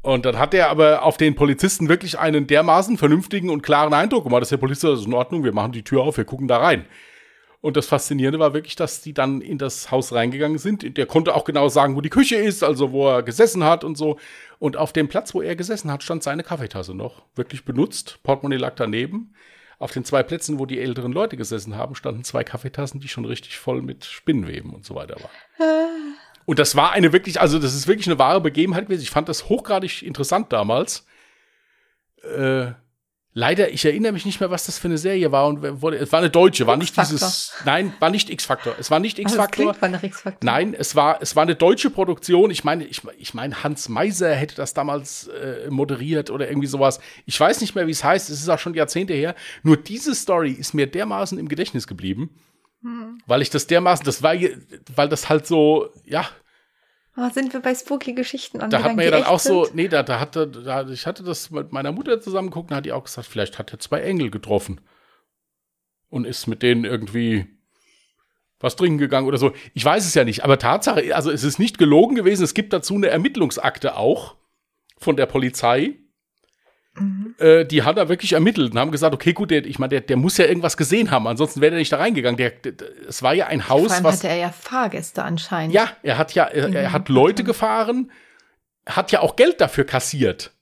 Und 0.02 0.24
dann 0.24 0.38
hat 0.38 0.54
er 0.54 0.70
aber 0.70 1.02
auf 1.02 1.16
den 1.16 1.34
Polizisten 1.34 1.88
wirklich 1.88 2.18
einen 2.18 2.46
dermaßen 2.46 2.96
vernünftigen 2.96 3.50
und 3.50 3.62
klaren 3.62 3.92
Eindruck 3.92 4.24
gemacht, 4.24 4.42
dass 4.42 4.48
der 4.48 4.56
Polizist, 4.56 4.84
das 4.84 5.00
ist 5.00 5.06
in 5.06 5.14
Ordnung, 5.14 5.44
wir 5.44 5.52
machen 5.52 5.72
die 5.72 5.82
Tür 5.82 6.02
auf, 6.02 6.16
wir 6.16 6.24
gucken 6.24 6.48
da 6.48 6.58
rein. 6.58 6.86
Und 7.62 7.76
das 7.76 7.86
Faszinierende 7.86 8.38
war 8.38 8.54
wirklich, 8.54 8.74
dass 8.74 9.02
die 9.02 9.12
dann 9.12 9.42
in 9.42 9.58
das 9.58 9.90
Haus 9.90 10.12
reingegangen 10.14 10.58
sind. 10.58 10.96
Der 10.96 11.06
konnte 11.06 11.34
auch 11.34 11.44
genau 11.44 11.68
sagen, 11.68 11.94
wo 11.94 12.00
die 12.00 12.08
Küche 12.08 12.36
ist, 12.36 12.64
also 12.64 12.90
wo 12.92 13.08
er 13.08 13.22
gesessen 13.22 13.64
hat 13.64 13.84
und 13.84 13.98
so. 13.98 14.18
Und 14.58 14.78
auf 14.78 14.94
dem 14.94 15.08
Platz, 15.08 15.34
wo 15.34 15.42
er 15.42 15.56
gesessen 15.56 15.92
hat, 15.92 16.02
stand 16.02 16.22
seine 16.22 16.42
Kaffeetasse 16.42 16.94
noch. 16.94 17.22
Wirklich 17.34 17.66
benutzt. 17.66 18.18
Portemonnaie 18.22 18.56
lag 18.56 18.74
daneben. 18.76 19.34
Auf 19.78 19.92
den 19.92 20.04
zwei 20.04 20.22
Plätzen, 20.22 20.58
wo 20.58 20.66
die 20.66 20.78
älteren 20.78 21.12
Leute 21.12 21.36
gesessen 21.36 21.76
haben, 21.76 21.94
standen 21.94 22.24
zwei 22.24 22.44
Kaffeetassen, 22.44 23.00
die 23.00 23.08
schon 23.08 23.24
richtig 23.24 23.58
voll 23.58 23.82
mit 23.82 24.04
Spinnweben 24.04 24.74
und 24.74 24.84
so 24.84 24.94
weiter 24.94 25.16
waren. 25.16 26.16
Und 26.46 26.58
das 26.58 26.76
war 26.76 26.92
eine 26.92 27.12
wirklich, 27.12 27.40
also 27.40 27.58
das 27.58 27.74
ist 27.74 27.86
wirklich 27.86 28.06
eine 28.06 28.18
wahre 28.18 28.40
Begebenheit 28.40 28.86
gewesen. 28.86 29.02
Ich 29.02 29.10
fand 29.10 29.28
das 29.28 29.48
hochgradig 29.48 30.02
interessant 30.02 30.52
damals. 30.52 31.06
Äh, 32.22 32.72
leider, 33.32 33.70
ich 33.72 33.84
erinnere 33.84 34.12
mich 34.12 34.26
nicht 34.26 34.40
mehr, 34.40 34.50
was 34.50 34.66
das 34.66 34.78
für 34.78 34.88
eine 34.88 34.98
Serie 34.98 35.32
war. 35.32 35.46
Und 35.46 35.64
es 35.64 36.12
war 36.12 36.18
eine 36.18 36.30
deutsche, 36.30 36.66
war 36.66 36.76
nicht 36.76 36.96
dieses. 36.96 37.52
Nein, 37.64 37.92
war 38.00 38.10
nicht 38.10 38.30
X-Factor. 38.30 38.74
Es 38.78 38.90
war 38.90 39.00
nicht 39.00 39.18
X-Factor. 39.18 39.74
Nein, 40.42 40.74
es 40.74 40.96
war, 40.96 41.20
es 41.20 41.36
war 41.36 41.42
eine 41.42 41.54
deutsche 41.54 41.90
Produktion. 41.90 42.50
Ich 42.50 42.64
meine, 42.64 42.84
ich, 42.84 43.02
ich 43.18 43.34
meine, 43.34 43.62
Hans 43.62 43.88
Meiser 43.88 44.34
hätte 44.34 44.54
das 44.54 44.74
damals 44.74 45.28
äh, 45.28 45.70
moderiert 45.70 46.30
oder 46.30 46.48
irgendwie 46.48 46.68
sowas. 46.68 47.00
Ich 47.26 47.38
weiß 47.38 47.60
nicht 47.60 47.74
mehr, 47.74 47.86
wie 47.86 47.92
es 47.92 48.04
heißt. 48.04 48.30
Es 48.30 48.40
ist 48.40 48.48
auch 48.48 48.58
schon 48.58 48.74
Jahrzehnte 48.74 49.14
her. 49.14 49.34
Nur 49.62 49.76
diese 49.76 50.14
Story 50.14 50.52
ist 50.52 50.74
mir 50.74 50.86
dermaßen 50.86 51.38
im 51.38 51.48
Gedächtnis 51.48 51.86
geblieben. 51.86 52.30
Hm. 52.82 53.20
Weil 53.26 53.42
ich 53.42 53.50
das 53.50 53.66
dermaßen, 53.66 54.04
das 54.04 54.22
war, 54.22 54.34
weil 54.94 55.08
das 55.08 55.28
halt 55.28 55.46
so, 55.46 55.90
ja, 56.04 56.26
Oh, 57.16 57.28
sind 57.28 57.52
wir 57.52 57.60
bei 57.60 57.74
spooky 57.74 58.14
Geschichten 58.14 58.58
Da 58.70 58.82
hat 58.82 58.96
man 58.96 59.04
ja 59.04 59.10
dann 59.10 59.24
auch 59.24 59.40
sind? 59.40 59.52
so, 59.52 59.68
nee, 59.74 59.88
da, 59.88 60.02
da 60.02 60.20
hatte, 60.20 60.46
da, 60.46 60.88
ich 60.88 61.06
hatte 61.06 61.22
das 61.22 61.50
mit 61.50 61.72
meiner 61.72 61.92
Mutter 61.92 62.20
zusammen 62.20 62.50
geguckt, 62.50 62.70
da 62.70 62.76
hat 62.76 62.86
die 62.86 62.92
auch 62.92 63.04
gesagt, 63.04 63.26
vielleicht 63.26 63.58
hat 63.58 63.72
er 63.72 63.80
zwei 63.80 64.00
Engel 64.00 64.30
getroffen. 64.30 64.80
Und 66.08 66.24
ist 66.24 66.46
mit 66.46 66.62
denen 66.62 66.84
irgendwie 66.84 67.46
was 68.60 68.76
trinken 68.76 68.98
gegangen 68.98 69.26
oder 69.26 69.38
so. 69.38 69.52
Ich 69.74 69.84
weiß 69.84 70.06
es 70.06 70.14
ja 70.14 70.24
nicht, 70.24 70.44
aber 70.44 70.58
Tatsache, 70.58 71.14
also 71.14 71.30
es 71.30 71.44
ist 71.44 71.58
nicht 71.58 71.78
gelogen 71.78 72.14
gewesen. 72.14 72.44
Es 72.44 72.54
gibt 72.54 72.72
dazu 72.72 72.94
eine 72.94 73.08
Ermittlungsakte 73.08 73.96
auch 73.96 74.36
von 74.98 75.16
der 75.16 75.26
Polizei. 75.26 75.98
Mhm. 77.00 77.34
Äh, 77.38 77.64
die 77.64 77.82
hat 77.82 77.96
da 77.96 78.08
wirklich 78.08 78.34
ermittelt 78.34 78.72
und 78.72 78.78
haben 78.78 78.90
gesagt, 78.90 79.14
okay, 79.14 79.32
gut, 79.32 79.50
der, 79.50 79.64
ich 79.64 79.78
meine, 79.78 79.88
der, 79.90 80.00
der 80.02 80.16
muss 80.16 80.36
ja 80.36 80.44
irgendwas 80.44 80.76
gesehen 80.76 81.10
haben, 81.10 81.26
ansonsten 81.26 81.60
wäre 81.60 81.74
er 81.74 81.78
nicht 81.78 81.92
da 81.92 81.96
reingegangen. 81.96 82.36
Der, 82.36 82.52
es 83.08 83.22
war 83.22 83.34
ja 83.34 83.46
ein 83.46 83.68
Haus, 83.68 83.86
Vor 83.86 83.94
allem 83.94 84.04
was. 84.04 84.16
hatte 84.18 84.28
er 84.28 84.36
ja 84.36 84.50
Fahrgäste 84.50 85.22
anscheinend. 85.22 85.74
Ja, 85.74 85.90
er 86.02 86.18
hat 86.18 86.34
ja, 86.34 86.44
er, 86.44 86.72
er 86.74 86.92
hat 86.92 87.08
Leute 87.08 87.42
gefahren, 87.42 88.10
hat 88.86 89.12
ja 89.12 89.20
auch 89.20 89.36
Geld 89.36 89.60
dafür 89.60 89.84
kassiert. 89.84 90.52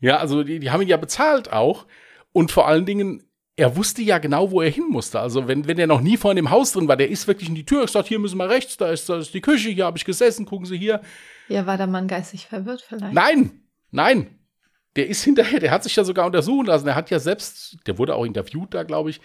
Ja, 0.00 0.18
also 0.18 0.42
die, 0.44 0.58
die 0.58 0.70
haben 0.70 0.82
ihn 0.82 0.88
ja 0.88 0.98
bezahlt 0.98 1.52
auch. 1.52 1.86
Und 2.32 2.52
vor 2.52 2.68
allen 2.68 2.84
Dingen, 2.84 3.22
er 3.56 3.76
wusste 3.76 4.02
ja 4.02 4.18
genau, 4.18 4.50
wo 4.50 4.60
er 4.60 4.70
hin 4.70 4.88
musste. 4.90 5.20
Also, 5.20 5.46
wenn, 5.46 5.68
wenn 5.68 5.78
er 5.78 5.86
noch 5.86 6.00
nie 6.00 6.16
vor 6.16 6.34
dem 6.34 6.50
Haus 6.50 6.72
drin 6.72 6.88
war, 6.88 6.96
der 6.96 7.08
ist 7.08 7.28
wirklich 7.28 7.48
in 7.48 7.54
die 7.54 7.64
Tür 7.64 7.82
gesagt, 7.82 8.08
hier 8.08 8.18
müssen 8.18 8.36
wir 8.36 8.48
rechts, 8.48 8.76
da 8.76 8.90
ist, 8.90 9.08
da 9.08 9.18
ist 9.18 9.32
die 9.32 9.40
Küche, 9.40 9.70
hier 9.70 9.86
habe 9.86 9.96
ich 9.96 10.04
gesessen, 10.04 10.44
gucken 10.44 10.66
Sie 10.66 10.76
hier. 10.76 11.00
Ja, 11.48 11.64
war 11.64 11.76
der 11.76 11.86
Mann 11.86 12.08
geistig 12.08 12.46
verwirrt 12.46 12.84
vielleicht? 12.86 13.14
Nein, 13.14 13.62
nein 13.92 14.43
der 14.96 15.08
ist 15.08 15.24
hinterher, 15.24 15.60
der 15.60 15.70
hat 15.70 15.82
sich 15.82 15.96
ja 15.96 16.04
sogar 16.04 16.26
untersuchen 16.26 16.66
lassen. 16.66 16.86
Er 16.86 16.94
hat 16.94 17.10
ja 17.10 17.18
selbst, 17.18 17.78
der 17.86 17.98
wurde 17.98 18.14
auch 18.14 18.24
interviewt 18.24 18.74
da, 18.74 18.84
glaube 18.84 19.10
ich. 19.10 19.20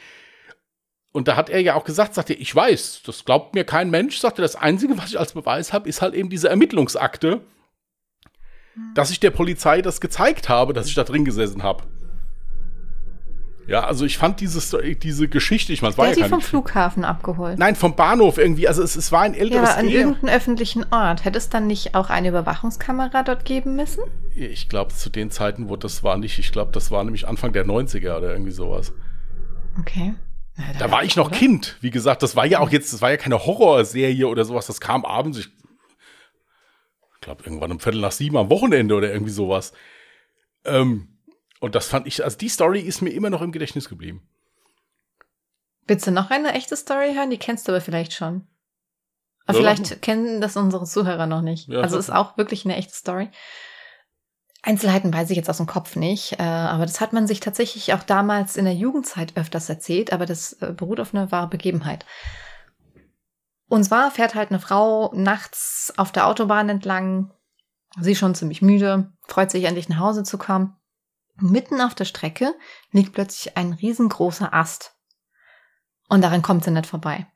Und 1.12 1.28
da 1.28 1.36
hat 1.36 1.50
er 1.50 1.60
ja 1.62 1.76
auch 1.76 1.84
gesagt, 1.84 2.14
sagte, 2.14 2.34
ich 2.34 2.56
weiß, 2.56 3.02
das 3.06 3.26
glaubt 3.26 3.56
mir 3.56 3.64
kein 3.64 3.90
Mensch, 3.90 4.20
sagte, 4.20 4.42
das 4.42 4.56
Einzige, 4.56 4.98
was 4.98 5.10
ich 5.10 5.20
als 5.20 5.34
Beweis 5.34 5.74
habe, 5.74 5.90
ist 5.90 6.02
halt 6.02 6.14
eben 6.14 6.30
diese 6.30 6.50
Ermittlungsakte, 6.50 7.42
dass 8.94 9.12
ich 9.12 9.20
der 9.20 9.32
Polizei 9.32 9.82
das 9.82 10.02
gezeigt 10.02 10.50
habe, 10.50 10.74
dass 10.74 10.88
ich 10.88 10.96
da 10.96 11.04
drin 11.04 11.26
gesessen 11.26 11.64
habe. 11.64 11.84
Ja, 13.70 13.84
also 13.84 14.04
ich 14.04 14.18
fand 14.18 14.40
dieses, 14.42 14.76
diese 15.04 15.28
Geschichte, 15.28 15.72
ich 15.74 15.84
meine, 15.84 15.92
es 15.92 15.98
war 16.00 16.08
ja 16.08 16.16
die 16.16 16.24
vom 16.24 16.42
Flughafen 16.42 17.06
abgeholt. 17.06 17.60
Nein, 17.60 17.76
vom 17.76 17.96
Bahnhof 17.96 18.40
irgendwie. 18.40 18.68
Also 18.68 18.82
es, 18.82 18.96
es 18.96 19.12
war 19.12 19.22
ein 19.22 19.36
älteres 19.36 19.70
Ja, 19.70 19.76
an 19.76 19.88
Ehe. 19.88 20.00
irgendeinem 20.00 20.36
öffentlichen 20.36 20.92
Ort. 20.92 21.24
Hätte 21.24 21.38
es 21.38 21.50
dann 21.50 21.68
nicht 21.68 21.94
auch 21.94 22.10
eine 22.10 22.30
Überwachungskamera 22.30 23.22
dort 23.22 23.46
geben 23.46 23.76
müssen? 23.76 24.02
Ich 24.34 24.70
glaube, 24.70 24.96
zu 24.96 25.12
den 25.12 25.30
Zeiten, 25.30 25.70
wo 25.70 25.76
das 25.76 26.02
war 26.04 26.18
nicht, 26.18 26.40
ich 26.40 26.52
glaube, 26.52 26.72
das 26.72 26.90
war 26.90 27.04
nämlich 27.04 27.28
Anfang 27.28 27.54
der 27.54 27.64
90er 27.64 28.18
oder 28.18 28.32
irgendwie 28.32 28.52
sowas. 28.52 28.92
Okay. 29.78 30.16
Na, 30.58 30.64
da, 30.74 30.88
da 30.88 30.92
war 30.92 31.04
ich 31.04 31.16
noch 31.16 31.28
oder? 31.28 31.38
Kind. 31.38 31.78
Wie 31.80 31.92
gesagt, 31.92 32.24
das 32.24 32.36
war 32.36 32.48
ja 32.48 32.62
auch 32.62 32.72
jetzt, 32.72 32.92
das 32.92 33.04
war 33.04 33.12
ja 33.12 33.18
keine 33.18 33.46
Horrorserie 33.46 34.28
oder 34.28 34.46
sowas. 34.46 34.66
Das 34.66 34.82
kam 34.82 35.06
abends, 35.06 35.38
ich 35.38 35.50
glaube, 37.22 37.44
irgendwann 37.44 37.72
um 37.72 37.80
Viertel 37.80 38.02
nach 38.02 38.14
sieben 38.14 38.36
am 38.36 38.50
Wochenende 38.50 38.96
oder 38.96 39.14
irgendwie 39.14 39.32
sowas. 39.32 39.74
Ähm, 40.66 41.19
und 41.60 41.76
das 41.76 41.88
fand 41.88 42.08
ich, 42.08 42.24
also 42.24 42.38
die 42.38 42.50
Story 42.50 42.82
ist 42.82 43.02
mir 43.02 43.12
immer 43.12 43.30
noch 43.30 43.42
im 43.42 43.52
Gedächtnis 43.52 43.90
geblieben. 43.90 44.28
Willst 45.88 46.06
du 46.08 46.12
noch 46.12 46.30
eine 46.30 46.54
echte 46.54 46.76
Story 46.76 47.14
hören? 47.14 47.32
Die 47.32 47.38
kennst 47.38 47.68
du 47.68 47.72
aber 47.72 47.82
vielleicht 47.82 48.14
schon. 48.14 48.48
Aber 49.46 49.60
Ja, 49.60 49.64
vielleicht 49.64 50.02
kennen 50.02 50.42
das 50.42 50.56
unsere 50.56 50.86
Zuhörer 50.86 51.26
noch 51.26 51.42
nicht. 51.42 51.68
Ja, 51.68 51.82
also 51.82 51.98
ist 51.98 52.12
auch 52.12 52.38
wirklich 52.38 52.66
eine 52.66 52.76
echte 52.76 52.94
Story. 52.94 53.30
Einzelheiten 54.62 55.14
weiß 55.14 55.30
ich 55.30 55.38
jetzt 55.38 55.50
aus 55.50 55.58
dem 55.58 55.68
Kopf 55.68 55.96
nicht, 55.96 56.34
äh, 56.34 56.44
aber 56.44 56.86
das 56.86 57.00
hat 57.00 57.14
man 57.14 57.28
sich 57.28 57.40
tatsächlich 57.40 57.94
auch 57.94 58.04
damals 58.04 58.58
in 58.58 58.66
der 58.66 58.74
Jugendzeit 58.76 59.38
öfters 59.38 59.70
erzählt, 59.70 60.12
aber 60.12 60.26
das 60.26 60.54
äh, 60.54 60.74
beruht 60.74 61.00
auf 61.00 61.14
einer 61.14 61.32
wahren 61.32 61.50
Begebenheit. 61.50 62.06
Und 63.70 63.84
zwar 63.84 64.12
fährt 64.12 64.36
halt 64.36 64.50
eine 64.50 64.60
Frau 64.60 65.12
nachts 65.16 65.94
auf 65.98 66.12
der 66.12 66.28
Autobahn 66.28 66.68
entlang, 66.70 67.32
sie 68.00 68.12
ist 68.12 68.20
schon 68.20 68.36
ziemlich 68.36 68.62
müde, 68.62 69.14
freut 69.28 69.50
sich 69.50 69.64
endlich 69.64 69.88
nach 69.88 70.00
Hause 70.00 70.24
zu 70.24 70.38
kommen. 70.38 70.76
Mitten 71.42 71.82
auf 71.82 71.96
der 71.96 72.06
Strecke 72.06 72.56
liegt 72.92 73.14
plötzlich 73.14 73.58
ein 73.58 73.74
riesengroßer 73.74 74.54
Ast. 74.54 74.96
Und 76.08 76.22
daran 76.22 76.42
kommt 76.42 76.64
sie 76.64 76.72
nicht 76.72 76.88
vorbei. 76.88 77.28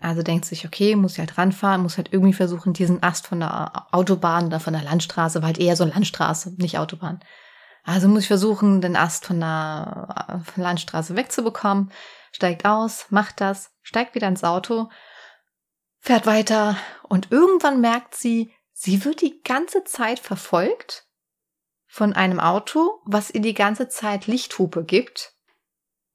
Also 0.00 0.22
denkt 0.22 0.46
sich, 0.46 0.66
okay, 0.66 0.96
muss 0.96 1.12
ich 1.12 1.18
halt 1.20 1.38
ranfahren, 1.38 1.82
muss 1.82 1.96
halt 1.96 2.12
irgendwie 2.12 2.32
versuchen, 2.32 2.72
diesen 2.72 3.02
Ast 3.02 3.28
von 3.28 3.38
der 3.38 3.86
Autobahn 3.94 4.46
oder 4.46 4.58
von 4.58 4.72
der 4.72 4.82
Landstraße, 4.82 5.42
war 5.42 5.46
halt 5.46 5.58
eher 5.58 5.76
so 5.76 5.84
Landstraße, 5.84 6.54
nicht 6.56 6.78
Autobahn. 6.78 7.20
Also 7.84 8.08
muss 8.08 8.22
ich 8.22 8.28
versuchen, 8.28 8.80
den 8.80 8.96
Ast 8.96 9.26
von 9.26 9.38
der 9.38 10.44
Landstraße 10.56 11.14
wegzubekommen, 11.14 11.92
steigt 12.32 12.64
aus, 12.64 13.06
macht 13.10 13.40
das, 13.40 13.70
steigt 13.82 14.14
wieder 14.14 14.26
ins 14.26 14.42
Auto, 14.42 14.88
fährt 15.98 16.26
weiter 16.26 16.76
und 17.08 17.30
irgendwann 17.30 17.80
merkt 17.80 18.16
sie, 18.16 18.52
sie 18.72 19.04
wird 19.04 19.20
die 19.20 19.40
ganze 19.42 19.84
Zeit 19.84 20.18
verfolgt 20.18 21.06
von 21.92 22.14
einem 22.14 22.40
Auto, 22.40 23.02
was 23.04 23.30
ihr 23.30 23.42
die 23.42 23.52
ganze 23.52 23.86
Zeit 23.86 24.26
Lichthupe 24.26 24.82
gibt 24.82 25.34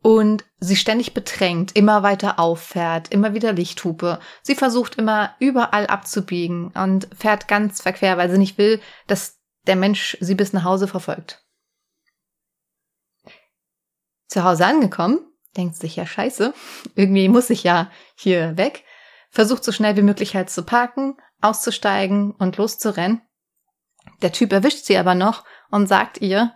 und 0.01 0.43
sie 0.59 0.75
ständig 0.75 1.13
bedrängt, 1.13 1.75
immer 1.75 2.01
weiter 2.01 2.39
auffährt, 2.39 3.11
immer 3.11 3.35
wieder 3.35 3.53
Lichthupe. 3.53 4.19
Sie 4.41 4.55
versucht 4.55 4.95
immer 4.95 5.35
überall 5.37 5.85
abzubiegen 5.85 6.69
und 6.69 7.07
fährt 7.15 7.47
ganz 7.47 7.83
verquer, 7.83 8.17
weil 8.17 8.31
sie 8.31 8.39
nicht 8.39 8.57
will, 8.57 8.81
dass 9.05 9.37
der 9.67 9.75
Mensch 9.75 10.17
sie 10.19 10.33
bis 10.33 10.51
nach 10.51 10.63
Hause 10.63 10.87
verfolgt. 10.87 11.45
Zu 14.29 14.43
Hause 14.43 14.65
angekommen, 14.65 15.19
denkt 15.57 15.75
sich 15.75 15.95
ja 15.95 16.07
scheiße, 16.07 16.55
irgendwie 16.95 17.29
muss 17.29 17.51
ich 17.51 17.63
ja 17.63 17.91
hier 18.15 18.57
weg, 18.57 18.83
versucht 19.29 19.63
so 19.63 19.71
schnell 19.71 19.95
wie 19.95 20.01
möglich 20.01 20.35
halt 20.35 20.49
zu 20.49 20.63
parken, 20.63 21.17
auszusteigen 21.39 22.31
und 22.31 22.57
loszurennen. 22.57 23.21
Der 24.21 24.31
Typ 24.31 24.51
erwischt 24.51 24.85
sie 24.85 24.97
aber 24.97 25.15
noch 25.15 25.45
und 25.69 25.87
sagt 25.87 26.21
ihr, 26.21 26.53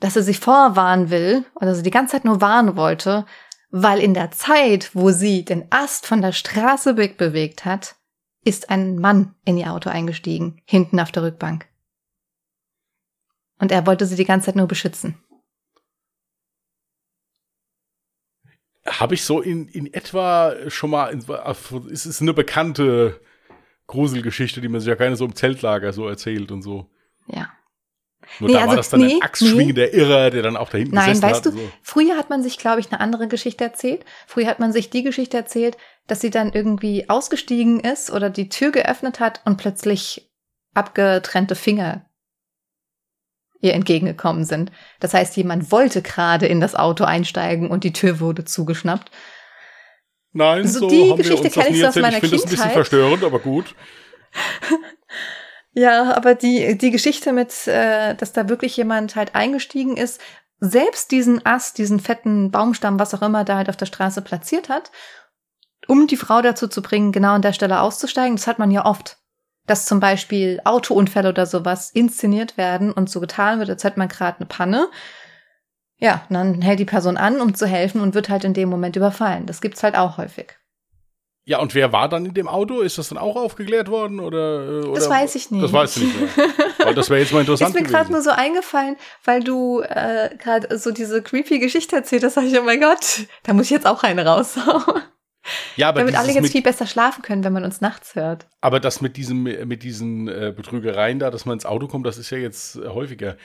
dass 0.00 0.16
er 0.16 0.22
sie 0.22 0.34
vorwarnen 0.34 1.10
will 1.10 1.44
oder 1.54 1.74
sie 1.74 1.82
die 1.82 1.90
ganze 1.90 2.12
Zeit 2.12 2.24
nur 2.24 2.40
warnen 2.40 2.76
wollte, 2.76 3.26
weil 3.70 4.00
in 4.00 4.14
der 4.14 4.30
Zeit, 4.30 4.94
wo 4.94 5.10
sie 5.10 5.44
den 5.44 5.66
Ast 5.70 6.06
von 6.06 6.22
der 6.22 6.32
Straße 6.32 6.96
wegbewegt 6.96 7.64
hat, 7.64 7.96
ist 8.44 8.70
ein 8.70 8.98
Mann 8.98 9.34
in 9.44 9.56
ihr 9.56 9.72
Auto 9.72 9.90
eingestiegen, 9.90 10.60
hinten 10.64 11.00
auf 11.00 11.10
der 11.10 11.22
Rückbank. 11.22 11.66
Und 13.58 13.72
er 13.72 13.86
wollte 13.86 14.06
sie 14.06 14.16
die 14.16 14.24
ganze 14.24 14.46
Zeit 14.46 14.56
nur 14.56 14.68
beschützen. 14.68 15.18
Habe 18.86 19.14
ich 19.14 19.24
so 19.24 19.40
in, 19.40 19.68
in 19.68 19.92
etwa 19.94 20.54
schon 20.68 20.90
mal, 20.90 21.18
es 21.90 22.04
ist 22.04 22.20
eine 22.20 22.34
bekannte 22.34 23.20
Gruselgeschichte, 23.86 24.60
die 24.60 24.68
man 24.68 24.80
sich 24.80 24.88
ja 24.88 24.94
gerne 24.94 25.16
so 25.16 25.24
im 25.24 25.34
Zeltlager 25.34 25.92
so 25.92 26.08
erzählt 26.08 26.50
und 26.50 26.62
so. 26.62 26.90
Ja. 27.26 27.50
Nur 28.40 28.48
Nee, 28.48 28.54
da 28.54 28.60
war 28.60 28.68
also- 28.70 28.76
das 28.76 28.88
dann 28.90 29.00
nee, 29.00 29.14
ein 29.16 29.22
axtschwingender 29.22 29.92
Irrer, 29.92 30.30
der 30.30 30.42
dann 30.42 30.56
auch 30.56 30.70
da 30.70 30.78
hinten 30.78 30.94
Nein, 30.94 31.10
gesessen 31.10 31.22
weißt 31.22 31.36
hat. 31.36 31.44
du, 31.46 31.50
und 31.50 31.56
so. 31.58 31.72
früher 31.82 32.16
hat 32.16 32.30
man 32.30 32.42
sich, 32.42 32.56
glaube 32.56 32.80
ich, 32.80 32.90
eine 32.90 33.00
andere 33.00 33.28
Geschichte 33.28 33.64
erzählt. 33.64 34.04
Früher 34.26 34.46
hat 34.46 34.60
man 34.60 34.72
sich 34.72 34.88
die 34.88 35.02
Geschichte 35.02 35.36
erzählt, 35.36 35.76
dass 36.06 36.20
sie 36.22 36.30
dann 36.30 36.52
irgendwie 36.52 37.08
ausgestiegen 37.10 37.80
ist 37.80 38.10
oder 38.10 38.30
die 38.30 38.48
Tür 38.48 38.70
geöffnet 38.72 39.20
hat 39.20 39.42
und 39.44 39.58
plötzlich 39.58 40.30
abgetrennte 40.72 41.54
Finger 41.54 42.06
ihr 43.60 43.74
entgegengekommen 43.74 44.44
sind. 44.44 44.72
Das 45.00 45.14
heißt, 45.14 45.36
jemand 45.36 45.70
wollte 45.72 46.02
gerade 46.02 46.46
in 46.46 46.60
das 46.60 46.74
Auto 46.74 47.04
einsteigen 47.04 47.70
und 47.70 47.84
die 47.84 47.92
Tür 47.94 48.20
wurde 48.20 48.44
zugeschnappt. 48.44 49.10
Nein, 50.34 50.66
So 50.68 50.80
so, 50.80 50.88
die 50.88 51.10
haben 51.10 51.16
Geschichte 51.16 51.44
wir 51.44 51.46
uns 51.46 51.54
das 51.54 51.64
kenn 51.64 51.72
ich 51.72 51.78
nie 51.78 51.82
so 51.82 51.88
aus 51.88 51.94
meiner 51.96 52.08
Ich 52.16 52.20
finde 52.20 52.36
das 52.36 52.42
ein 52.44 52.50
bisschen 52.50 52.56
Kindheit. 52.56 52.72
verstörend, 52.74 53.24
aber 53.24 53.38
gut. 53.38 53.74
Ja, 55.76 56.14
aber 56.14 56.36
die, 56.36 56.78
die 56.78 56.92
Geschichte 56.92 57.32
mit, 57.32 57.66
äh, 57.66 58.14
dass 58.14 58.32
da 58.32 58.48
wirklich 58.48 58.76
jemand 58.76 59.16
halt 59.16 59.34
eingestiegen 59.34 59.96
ist, 59.96 60.20
selbst 60.60 61.10
diesen 61.10 61.44
Ast, 61.44 61.78
diesen 61.78 61.98
fetten 61.98 62.52
Baumstamm, 62.52 63.00
was 63.00 63.12
auch 63.12 63.22
immer 63.22 63.44
da 63.44 63.56
halt 63.56 63.68
auf 63.68 63.76
der 63.76 63.86
Straße 63.86 64.22
platziert 64.22 64.68
hat, 64.68 64.92
um 65.88 66.06
die 66.06 66.16
Frau 66.16 66.42
dazu 66.42 66.68
zu 66.68 66.80
bringen, 66.80 67.10
genau 67.10 67.32
an 67.32 67.42
der 67.42 67.52
Stelle 67.52 67.80
auszusteigen. 67.80 68.36
Das 68.36 68.46
hat 68.46 68.60
man 68.60 68.70
ja 68.70 68.86
oft. 68.86 69.18
Dass 69.66 69.86
zum 69.86 69.98
Beispiel 69.98 70.60
Autounfälle 70.64 71.30
oder 71.30 71.44
sowas 71.46 71.90
inszeniert 71.90 72.56
werden 72.56 72.92
und 72.92 73.10
so 73.10 73.18
getan 73.18 73.58
wird, 73.58 73.70
als 73.70 73.82
hätte 73.82 73.98
man 73.98 74.08
gerade 74.08 74.38
eine 74.38 74.46
Panne. 74.46 74.88
Ja, 75.98 76.24
und 76.28 76.34
dann 76.34 76.62
hält 76.62 76.80
die 76.80 76.84
Person 76.84 77.16
an, 77.16 77.40
um 77.40 77.54
zu 77.54 77.66
helfen 77.66 78.00
und 78.00 78.14
wird 78.14 78.28
halt 78.28 78.44
in 78.44 78.54
dem 78.54 78.68
Moment 78.68 78.96
überfallen. 78.96 79.46
Das 79.46 79.60
gibt's 79.60 79.82
halt 79.82 79.96
auch 79.96 80.18
häufig. 80.18 80.56
Ja, 81.46 81.58
und 81.58 81.74
wer 81.74 81.92
war 81.92 82.08
dann 82.08 82.24
in 82.24 82.32
dem 82.32 82.48
Auto? 82.48 82.80
Ist 82.80 82.96
das 82.96 83.10
dann 83.10 83.18
auch 83.18 83.36
aufgeklärt 83.36 83.88
worden? 83.88 84.18
Oder, 84.18 84.66
äh, 84.66 84.86
oder 84.86 84.94
Das 84.94 85.10
weiß 85.10 85.34
ich 85.34 85.50
nicht. 85.50 85.62
Das 85.62 85.72
weißt 85.74 85.96
du 85.96 86.00
nicht 86.00 86.36
mehr. 86.36 86.46
Weil 86.78 86.94
das 86.94 87.10
wäre 87.10 87.20
jetzt 87.20 87.32
mal 87.32 87.40
interessant 87.40 87.74
Ist 87.74 87.82
mir 87.82 87.86
gerade 87.86 88.10
nur 88.10 88.22
so 88.22 88.30
eingefallen, 88.30 88.96
weil 89.24 89.44
du 89.44 89.80
äh, 89.82 90.30
gerade 90.38 90.78
so 90.78 90.90
diese 90.90 91.20
creepy 91.22 91.58
Geschichte 91.58 91.96
erzählt 91.96 92.24
hast, 92.24 92.34
sag 92.34 92.44
ich, 92.44 92.58
oh 92.58 92.62
mein 92.62 92.80
Gott, 92.80 93.26
da 93.42 93.52
muss 93.52 93.66
ich 93.66 93.70
jetzt 93.70 93.86
auch 93.86 94.02
eine 94.02 94.24
raushauen. 94.24 95.02
ja, 95.76 95.90
aber, 95.90 96.00
Damit 96.00 96.16
alle 96.16 96.32
jetzt 96.32 96.50
viel 96.50 96.62
besser 96.62 96.86
schlafen 96.86 97.20
können, 97.20 97.44
wenn 97.44 97.52
man 97.52 97.64
uns 97.64 97.82
nachts 97.82 98.14
hört. 98.14 98.46
aber 98.62 98.80
das 98.80 99.02
mit, 99.02 99.18
diesem, 99.18 99.42
mit 99.42 99.82
diesen 99.82 100.28
äh, 100.28 100.50
Betrügereien 100.56 101.18
da, 101.18 101.30
dass 101.30 101.44
man 101.44 101.54
ins 101.54 101.66
Auto 101.66 101.88
kommt, 101.88 102.06
das 102.06 102.16
ist 102.16 102.30
ja 102.30 102.38
jetzt 102.38 102.76
äh, 102.76 102.88
häufiger. 102.88 103.36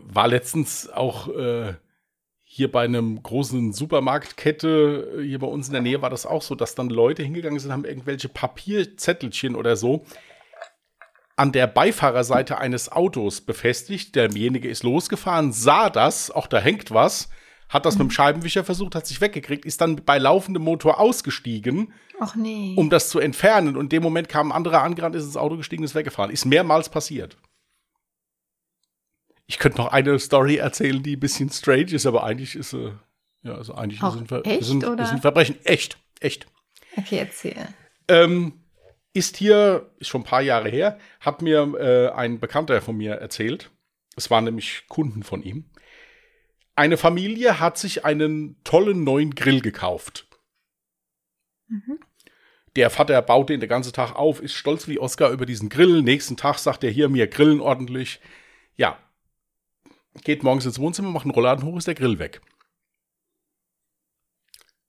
War 0.00 0.28
letztens 0.28 0.88
auch 0.88 1.28
äh, 1.28 1.74
hier 2.42 2.70
bei 2.70 2.84
einem 2.84 3.22
großen 3.22 3.72
Supermarktkette, 3.72 5.18
äh, 5.18 5.22
hier 5.26 5.38
bei 5.38 5.46
uns 5.46 5.66
in 5.66 5.72
der 5.72 5.82
Nähe, 5.82 6.02
war 6.02 6.10
das 6.10 6.26
auch 6.26 6.42
so, 6.42 6.54
dass 6.54 6.74
dann 6.74 6.88
Leute 6.88 7.22
hingegangen 7.22 7.58
sind, 7.58 7.72
haben 7.72 7.84
irgendwelche 7.84 8.28
Papierzettelchen 8.28 9.56
oder 9.56 9.76
so 9.76 10.04
an 11.36 11.52
der 11.52 11.66
Beifahrerseite 11.66 12.58
eines 12.58 12.90
Autos 12.90 13.42
befestigt. 13.42 14.16
Derjenige 14.16 14.68
ist 14.68 14.82
losgefahren, 14.82 15.52
sah 15.52 15.90
das, 15.90 16.30
auch 16.30 16.46
da 16.46 16.58
hängt 16.58 16.90
was, 16.90 17.28
hat 17.68 17.84
das 17.84 17.98
mit 17.98 18.08
dem 18.08 18.10
Scheibenwischer 18.10 18.64
versucht, 18.64 18.94
hat 18.94 19.06
sich 19.06 19.20
weggekriegt, 19.20 19.64
ist 19.66 19.80
dann 19.80 19.96
bei 19.96 20.18
laufendem 20.18 20.62
Motor 20.62 20.98
ausgestiegen, 20.98 21.92
nee. 22.36 22.74
um 22.76 22.90
das 22.90 23.10
zu 23.10 23.18
entfernen. 23.18 23.76
Und 23.76 23.84
in 23.84 23.88
dem 23.90 24.02
Moment 24.02 24.28
kam 24.28 24.50
ein 24.50 24.56
anderer 24.56 24.82
angerannt, 24.82 25.14
ist 25.14 25.24
ins 25.24 25.36
Auto 25.36 25.56
gestiegen, 25.56 25.84
ist 25.84 25.94
weggefahren. 25.94 26.30
Ist 26.30 26.46
mehrmals 26.46 26.88
passiert. 26.88 27.36
Ich 29.46 29.58
könnte 29.58 29.78
noch 29.78 29.92
eine 29.92 30.18
Story 30.18 30.56
erzählen, 30.56 31.02
die 31.02 31.16
ein 31.16 31.20
bisschen 31.20 31.50
strange 31.50 31.92
ist, 31.92 32.06
aber 32.06 32.24
eigentlich 32.24 32.56
ist 32.56 32.70
sie, 32.70 32.98
ja, 33.42 33.54
also 33.54 33.74
eigentlich 33.74 34.02
Auch 34.02 34.14
ist 34.14 34.22
ein, 34.22 34.26
Ver 34.26 34.44
echt, 34.44 34.60
ist 34.62 34.70
ein, 34.70 34.82
ist 34.82 35.10
ein 35.10 35.20
Verbrechen. 35.20 35.56
Echt, 35.64 35.98
echt. 36.20 36.46
okay, 36.96 37.18
erzähl. 37.18 37.68
Ähm, 38.08 38.54
ist 39.12 39.36
hier, 39.36 39.90
ist 39.98 40.08
schon 40.08 40.22
ein 40.22 40.24
paar 40.24 40.42
Jahre 40.42 40.68
her, 40.68 40.98
hat 41.20 41.42
mir 41.42 41.74
äh, 41.78 42.10
ein 42.14 42.40
Bekannter 42.40 42.82
von 42.82 42.96
mir 42.96 43.14
erzählt. 43.14 43.70
Es 44.16 44.30
waren 44.30 44.44
nämlich 44.44 44.84
Kunden 44.88 45.22
von 45.22 45.42
ihm. 45.42 45.70
Eine 46.74 46.96
Familie 46.96 47.60
hat 47.60 47.78
sich 47.78 48.04
einen 48.04 48.62
tollen 48.64 49.04
neuen 49.04 49.34
Grill 49.34 49.60
gekauft. 49.62 50.26
Mhm. 51.68 51.98
Der 52.76 52.90
Vater 52.90 53.20
baut 53.22 53.48
den 53.48 53.60
den 53.60 53.68
ganzen 53.68 53.94
Tag 53.94 54.14
auf, 54.14 54.42
ist 54.42 54.52
stolz 54.52 54.86
wie 54.86 54.98
Oscar 54.98 55.30
über 55.30 55.46
diesen 55.46 55.70
Grill. 55.70 56.02
Nächsten 56.02 56.36
Tag 56.36 56.58
sagt 56.58 56.84
er 56.84 56.90
hier, 56.90 57.08
mir 57.08 57.26
grillen 57.26 57.60
ordentlich. 57.60 58.20
Ja. 58.76 58.98
Geht 60.24 60.42
morgens 60.42 60.66
ins 60.66 60.78
Wohnzimmer, 60.78 61.10
macht 61.10 61.24
einen 61.24 61.34
Rollladen 61.34 61.64
hoch, 61.64 61.76
ist 61.76 61.86
der 61.86 61.94
Grill 61.94 62.18
weg. 62.18 62.40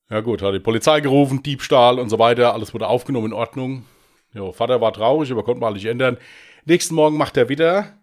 Ja 0.09 0.21
gut, 0.21 0.41
hat 0.41 0.53
die 0.53 0.59
Polizei 0.59 1.01
gerufen, 1.01 1.43
Diebstahl 1.43 1.99
und 1.99 2.09
so 2.09 2.17
weiter, 2.17 2.53
alles 2.53 2.73
wurde 2.73 2.87
aufgenommen 2.87 3.27
in 3.27 3.33
Ordnung. 3.33 3.85
Jo, 4.33 4.51
Vater 4.53 4.79
war 4.79 4.93
traurig, 4.93 5.31
aber 5.31 5.43
konnte 5.43 5.59
man 5.59 5.73
nicht 5.73 5.85
ändern. 5.85 6.17
Nächsten 6.65 6.95
Morgen 6.95 7.17
macht 7.17 7.35
er 7.37 7.49
wieder 7.49 7.97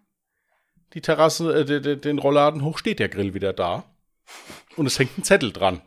die 0.93 1.01
Terrasse, 1.01 1.61
äh, 1.61 1.65
de- 1.65 1.79
de- 1.81 1.95
den 1.95 2.19
Rollladen 2.19 2.63
hoch, 2.63 2.77
steht 2.77 2.99
der 2.99 3.09
Grill 3.09 3.33
wieder 3.33 3.53
da. 3.53 3.83
Und 4.75 4.85
es 4.85 4.99
hängt 4.99 5.17
ein 5.17 5.23
Zettel 5.23 5.51
dran. 5.51 5.81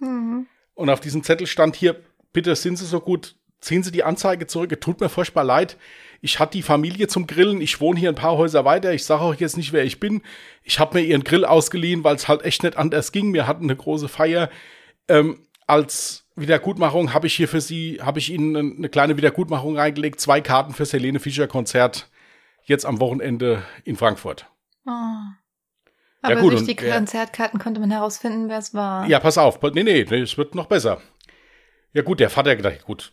Mhm. 0.00 0.46
Und 0.74 0.90
auf 0.90 1.00
diesem 1.00 1.22
Zettel 1.22 1.46
stand 1.46 1.76
hier, 1.76 2.00
bitte 2.32 2.54
sind 2.56 2.76
Sie 2.76 2.86
so 2.86 3.00
gut, 3.00 3.36
ziehen 3.60 3.82
Sie 3.82 3.92
die 3.92 4.04
Anzeige 4.04 4.46
zurück. 4.46 4.72
Es 4.72 4.80
tut 4.80 5.00
mir 5.00 5.08
furchtbar 5.08 5.44
leid. 5.44 5.78
Ich 6.24 6.38
hatte 6.38 6.52
die 6.52 6.62
Familie 6.62 7.06
zum 7.06 7.26
Grillen. 7.26 7.60
Ich 7.60 7.82
wohne 7.82 8.00
hier 8.00 8.08
ein 8.08 8.14
paar 8.14 8.38
Häuser 8.38 8.64
weiter. 8.64 8.94
Ich 8.94 9.04
sage 9.04 9.20
auch 9.20 9.34
jetzt 9.34 9.58
nicht, 9.58 9.74
wer 9.74 9.84
ich 9.84 10.00
bin. 10.00 10.22
Ich 10.62 10.80
habe 10.80 10.98
mir 10.98 11.04
Ihren 11.04 11.22
Grill 11.22 11.44
ausgeliehen, 11.44 12.02
weil 12.02 12.16
es 12.16 12.28
halt 12.28 12.46
echt 12.46 12.62
nicht 12.62 12.78
anders 12.78 13.12
ging. 13.12 13.34
Wir 13.34 13.46
hatten 13.46 13.64
eine 13.64 13.76
große 13.76 14.08
Feier. 14.08 14.48
Ähm, 15.06 15.46
als 15.66 16.24
Wiedergutmachung 16.34 17.12
habe 17.12 17.26
ich 17.26 17.34
hier 17.34 17.46
für 17.46 17.60
Sie, 17.60 18.00
habe 18.00 18.20
ich 18.20 18.32
Ihnen 18.32 18.56
eine 18.56 18.74
eine 18.74 18.88
kleine 18.88 19.18
Wiedergutmachung 19.18 19.76
reingelegt. 19.76 20.18
Zwei 20.18 20.40
Karten 20.40 20.72
fürs 20.72 20.94
Helene 20.94 21.20
Fischer 21.20 21.46
Konzert 21.46 22.08
jetzt 22.62 22.86
am 22.86 23.00
Wochenende 23.00 23.62
in 23.84 23.96
Frankfurt. 23.96 24.46
Oh. 24.86 24.90
Aber 26.22 26.34
ja, 26.36 26.40
gut, 26.40 26.52
durch 26.54 26.64
die 26.64 26.78
äh, 26.78 26.90
Konzertkarten 26.90 27.60
konnte 27.60 27.80
man 27.80 27.90
herausfinden, 27.90 28.48
wer 28.48 28.60
es 28.60 28.72
war. 28.72 29.06
Ja, 29.06 29.20
pass 29.20 29.36
auf. 29.36 29.60
Nee, 29.60 29.82
nee, 29.82 30.06
nee, 30.08 30.20
es 30.20 30.38
wird 30.38 30.54
noch 30.54 30.66
besser. 30.68 31.02
Ja, 31.92 32.00
gut, 32.00 32.18
der 32.18 32.30
Vater 32.30 32.52
hat 32.52 32.56
gedacht, 32.56 32.82
gut, 32.86 33.12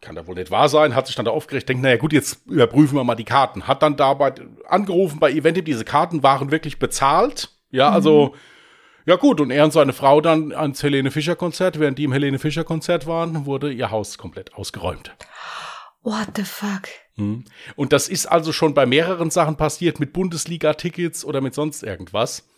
kann 0.00 0.14
da 0.14 0.26
wohl 0.26 0.34
nicht 0.34 0.50
wahr 0.50 0.68
sein, 0.68 0.94
hat 0.94 1.06
sich 1.06 1.16
dann 1.16 1.24
da 1.24 1.30
aufgeregt, 1.30 1.68
denkt, 1.68 1.82
naja, 1.82 1.96
gut, 1.96 2.12
jetzt 2.12 2.46
überprüfen 2.46 2.96
wir 2.96 3.04
mal 3.04 3.14
die 3.14 3.24
Karten. 3.24 3.66
Hat 3.66 3.82
dann 3.82 3.96
dabei 3.96 4.34
angerufen 4.68 5.18
bei 5.18 5.30
Eventim, 5.30 5.64
diese 5.64 5.84
Karten 5.84 6.22
waren 6.22 6.50
wirklich 6.50 6.78
bezahlt. 6.78 7.50
Ja, 7.70 7.90
also, 7.90 8.34
ja 9.04 9.16
gut, 9.16 9.40
und 9.40 9.50
er 9.50 9.64
und 9.64 9.72
seine 9.72 9.92
Frau 9.92 10.20
dann 10.20 10.52
ans 10.52 10.82
Helene 10.82 11.10
Fischer 11.10 11.36
Konzert, 11.36 11.78
während 11.78 11.98
die 11.98 12.04
im 12.04 12.12
Helene 12.12 12.38
Fischer 12.38 12.64
Konzert 12.64 13.06
waren, 13.06 13.46
wurde 13.46 13.72
ihr 13.72 13.90
Haus 13.90 14.18
komplett 14.18 14.54
ausgeräumt. 14.54 15.14
What 16.02 16.28
the 16.36 16.44
fuck? 16.44 16.88
Mhm. 17.16 17.44
Und 17.74 17.92
das 17.92 18.08
ist 18.08 18.26
also 18.26 18.52
schon 18.52 18.74
bei 18.74 18.86
mehreren 18.86 19.30
Sachen 19.30 19.56
passiert, 19.56 19.98
mit 19.98 20.12
Bundesliga-Tickets 20.12 21.24
oder 21.24 21.40
mit 21.40 21.54
sonst 21.54 21.82
irgendwas. 21.82 22.48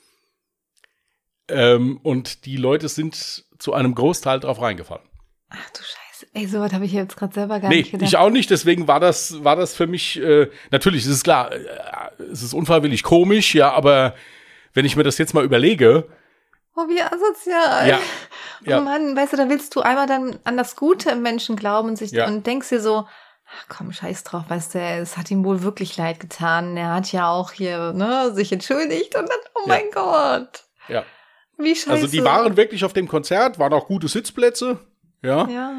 Ähm, 1.49 1.99
und 2.03 2.45
die 2.45 2.57
Leute 2.57 2.89
sind 2.89 3.45
zu 3.59 3.73
einem 3.73 3.95
Großteil 3.95 4.41
drauf 4.41 4.61
reingefallen. 4.61 5.09
Ach 5.49 5.71
du 5.71 5.83
Scheiße. 5.83 5.98
Ey, 6.35 6.47
sowas 6.47 6.73
habe 6.73 6.85
ich 6.85 6.93
jetzt 6.93 7.17
gerade 7.17 7.33
selber 7.35 7.59
gar 7.61 7.69
Nee, 7.71 7.79
nicht 7.79 7.91
gedacht. 7.93 8.09
ich 8.09 8.17
auch 8.17 8.31
nicht, 8.31 8.51
deswegen 8.51 8.87
war 8.87 9.01
das, 9.01 9.43
war 9.45 9.57
das 9.57 9.75
für 9.75 9.87
mich, 9.87 10.21
äh, 10.21 10.49
natürlich, 10.71 11.05
es 11.05 11.11
ist 11.11 11.25
klar, 11.25 11.51
äh, 11.53 11.59
es 12.31 12.43
ist 12.43 12.53
unfreiwillig 12.55 13.03
komisch, 13.03 13.55
ja, 13.55 13.73
aber 13.73 14.15
wenn 14.75 14.85
ich 14.85 14.95
mir 14.97 15.03
das 15.05 15.19
jetzt 15.19 15.35
mal 15.35 15.45
überlege, 15.45 16.07
Oh, 16.77 16.87
wie 16.89 17.03
asozial. 17.03 17.89
Ja, 17.89 17.99
Oh 18.65 18.71
ja. 18.71 18.81
Mann, 18.81 19.17
weißt 19.17 19.33
du, 19.33 19.37
da 19.37 19.49
willst 19.49 19.75
du 19.75 19.81
einmal 19.81 20.07
dann 20.07 20.39
an 20.45 20.57
das 20.57 20.77
Gute 20.77 21.11
im 21.11 21.23
Menschen 21.23 21.57
glauben 21.57 21.89
und, 21.89 21.97
sich, 21.97 22.13
Ja. 22.13 22.29
und 22.29 22.47
denkst 22.47 22.69
dir 22.69 22.81
so, 22.81 23.05
ach 23.51 23.65
komm, 23.69 23.91
scheiß 23.93 24.23
drauf, 24.23 24.45
weißt 24.49 24.75
du, 24.77 24.79
es 24.79 25.17
hat 25.17 25.29
ihm 25.33 25.45
wohl 25.45 25.63
wirklich 25.65 25.97
leid 25.97 26.21
getan. 26.21 26.77
Er 26.77 26.95
hat 26.95 27.11
ja 27.11 27.31
auch 27.31 27.51
hier, 27.51 27.93
ne, 27.95 28.33
sich 28.33 28.53
entschuldigt 28.53 29.17
und 29.17 29.29
dann, 29.29 29.39
oh 29.57 29.61
Ja. 29.63 29.67
mein 29.67 29.91
Gott. 29.93 30.67
ja, 30.87 31.03
Wie 31.57 31.75
scheiße. 31.75 31.91
also 31.91 32.07
die 32.07 32.23
waren 32.23 32.57
wirklich 32.57 32.85
auf 32.85 32.93
dem 32.93 33.09
Konzert, 33.09 33.59
waren 33.59 33.73
auch 33.73 33.89
gute 33.89 34.07
Sitzplätze, 34.07 34.79
ja, 35.23 35.49
Ja. 35.49 35.73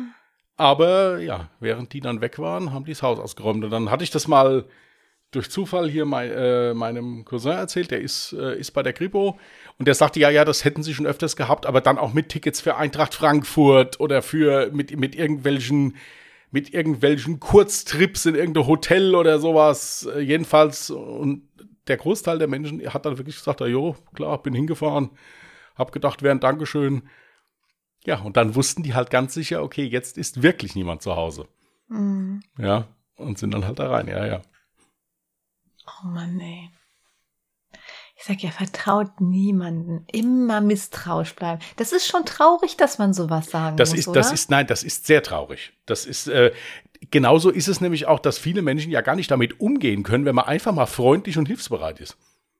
Aber 0.60 1.20
ja, 1.20 1.49
während 1.60 1.93
die 1.93 2.01
dann 2.01 2.20
weg 2.20 2.38
waren, 2.38 2.74
haben 2.74 2.84
die 2.84 2.91
das 2.91 3.01
Haus 3.01 3.18
ausgeräumt 3.18 3.64
und 3.64 3.72
dann 3.72 3.89
hatte 3.89 4.03
ich 4.03 4.12
das 4.12 4.28
mal 4.28 4.66
durch 5.32 5.49
Zufall 5.49 5.89
hier 5.89 6.05
mein, 6.05 6.32
äh, 6.32 6.74
meinem 6.74 7.24
Cousin 7.24 7.51
erzählt, 7.51 7.91
der 7.91 8.01
ist, 8.01 8.34
äh, 8.34 8.60
ist 8.60 8.72
bei 8.72 8.84
der 8.84 8.91
Kripo 8.93 9.39
und 9.78 9.88
der 9.88 9.95
sagte, 9.95 10.20
ja, 10.20 10.30
ja, 10.30 10.43
das 10.43 10.66
hätten 10.66 10.84
sie 10.84 10.93
schon 10.93 11.05
öfters 11.05 11.38
gehabt, 11.38 11.66
aber 11.66 11.80
dann 11.80 11.97
auch 11.97 12.14
mit 12.14 12.28
Tickets 12.28 12.60
für 12.60 12.76
Eintracht 12.76 13.14
Frankfurt 13.14 13.99
oder 14.01 14.22
für 14.22 14.70
mit, 14.74 14.97
mit 14.99 15.16
irgendwelchen 15.16 15.95
mit 16.51 16.74
irgendwelchen 16.74 17.39
Kurztrips 17.39 18.26
in 18.26 18.36
irgendein 18.36 18.66
Hotel 18.68 19.16
oder 19.16 19.39
sowas. 19.39 20.10
Äh, 20.14 20.20
jedenfalls, 20.20 20.89
und 20.89 21.43
der 21.88 21.97
Großteil 21.97 22.38
der 22.38 22.47
Menschen 22.47 22.82
hat 22.93 23.05
dann 23.05 23.18
wirklich 23.18 23.38
gesagt, 23.38 23.62
ja, 23.62 23.68
jo, 23.68 23.95
klar, 24.14 24.41
bin 24.41 24.53
hingefahren, 24.53 25.12
hab 25.76 25.91
gedacht, 25.91 26.22
wäre 26.22 26.34
ein 26.34 26.39
Dankeschön. 26.39 27.03
Ja, 28.06 28.20
und 28.22 28.38
dann 28.38 28.56
wussten 28.56 28.84
die 28.84 28.93
halt 28.93 29.10
ganz 29.10 29.34
sicher, 29.34 29.62
okay, 29.62 29.84
jetzt 29.86 30.18
ist 30.18 30.41
wirklich 30.41 30.76
niemand 30.76 31.02
zu 31.02 31.16
Hause. 31.16 31.47
Mhm. 31.88 32.41
Ja, 32.58 32.88
und 33.16 33.38
sind 33.38 33.54
dann 33.54 33.66
halt 33.66 33.80
da 33.80 33.89
rein, 33.89 34.08
ja, 34.08 34.26
ja. 34.26 34.41
Oh 35.86 36.08
Mann, 36.08 36.39
ey. 36.39 36.70
Ich 38.16 38.26
sag 38.26 38.43
ja, 38.43 38.52
vertraut 38.52 39.22
niemanden. 39.22 40.06
Immer 40.12 40.60
misstrauisch 40.60 41.36
bleiben. 41.36 41.62
Das 41.78 41.93
ist 41.93 42.06
schon 42.06 42.26
traurig, 42.26 42.76
dass 42.76 42.97
man 42.97 43.14
sowas 43.14 43.50
sagen 43.50 43.78
Das 43.78 43.91
muss, 43.91 44.00
ist, 44.00 44.08
oder? 44.10 44.20
das 44.20 44.34
ist, 44.34 44.50
nein, 44.50 44.68
das 44.68 44.84
ist 44.84 45.08
sehr 45.08 45.24
traurig. 45.24 45.72
Das 45.86 46.06
ist, 46.06 46.28
äh, 46.28 46.52
genauso 47.12 47.50
ist 47.50 47.70
es 47.70 47.80
nämlich 47.80 48.08
auch, 48.08 48.20
dass 48.20 48.38
viele 48.38 48.62
Menschen 48.62 48.91
ja 48.91 49.00
gar 49.00 49.16
nicht 49.16 49.32
damit 49.32 49.62
umgehen 49.62 50.04
können, 50.04 50.26
wenn 50.26 50.36
man 50.36 50.45
einfach 50.45 50.74
mal 50.74 50.86
freundlich 50.86 51.38
und 51.38 51.47
hilfsbereit 51.47 52.02
ist. 52.02 52.18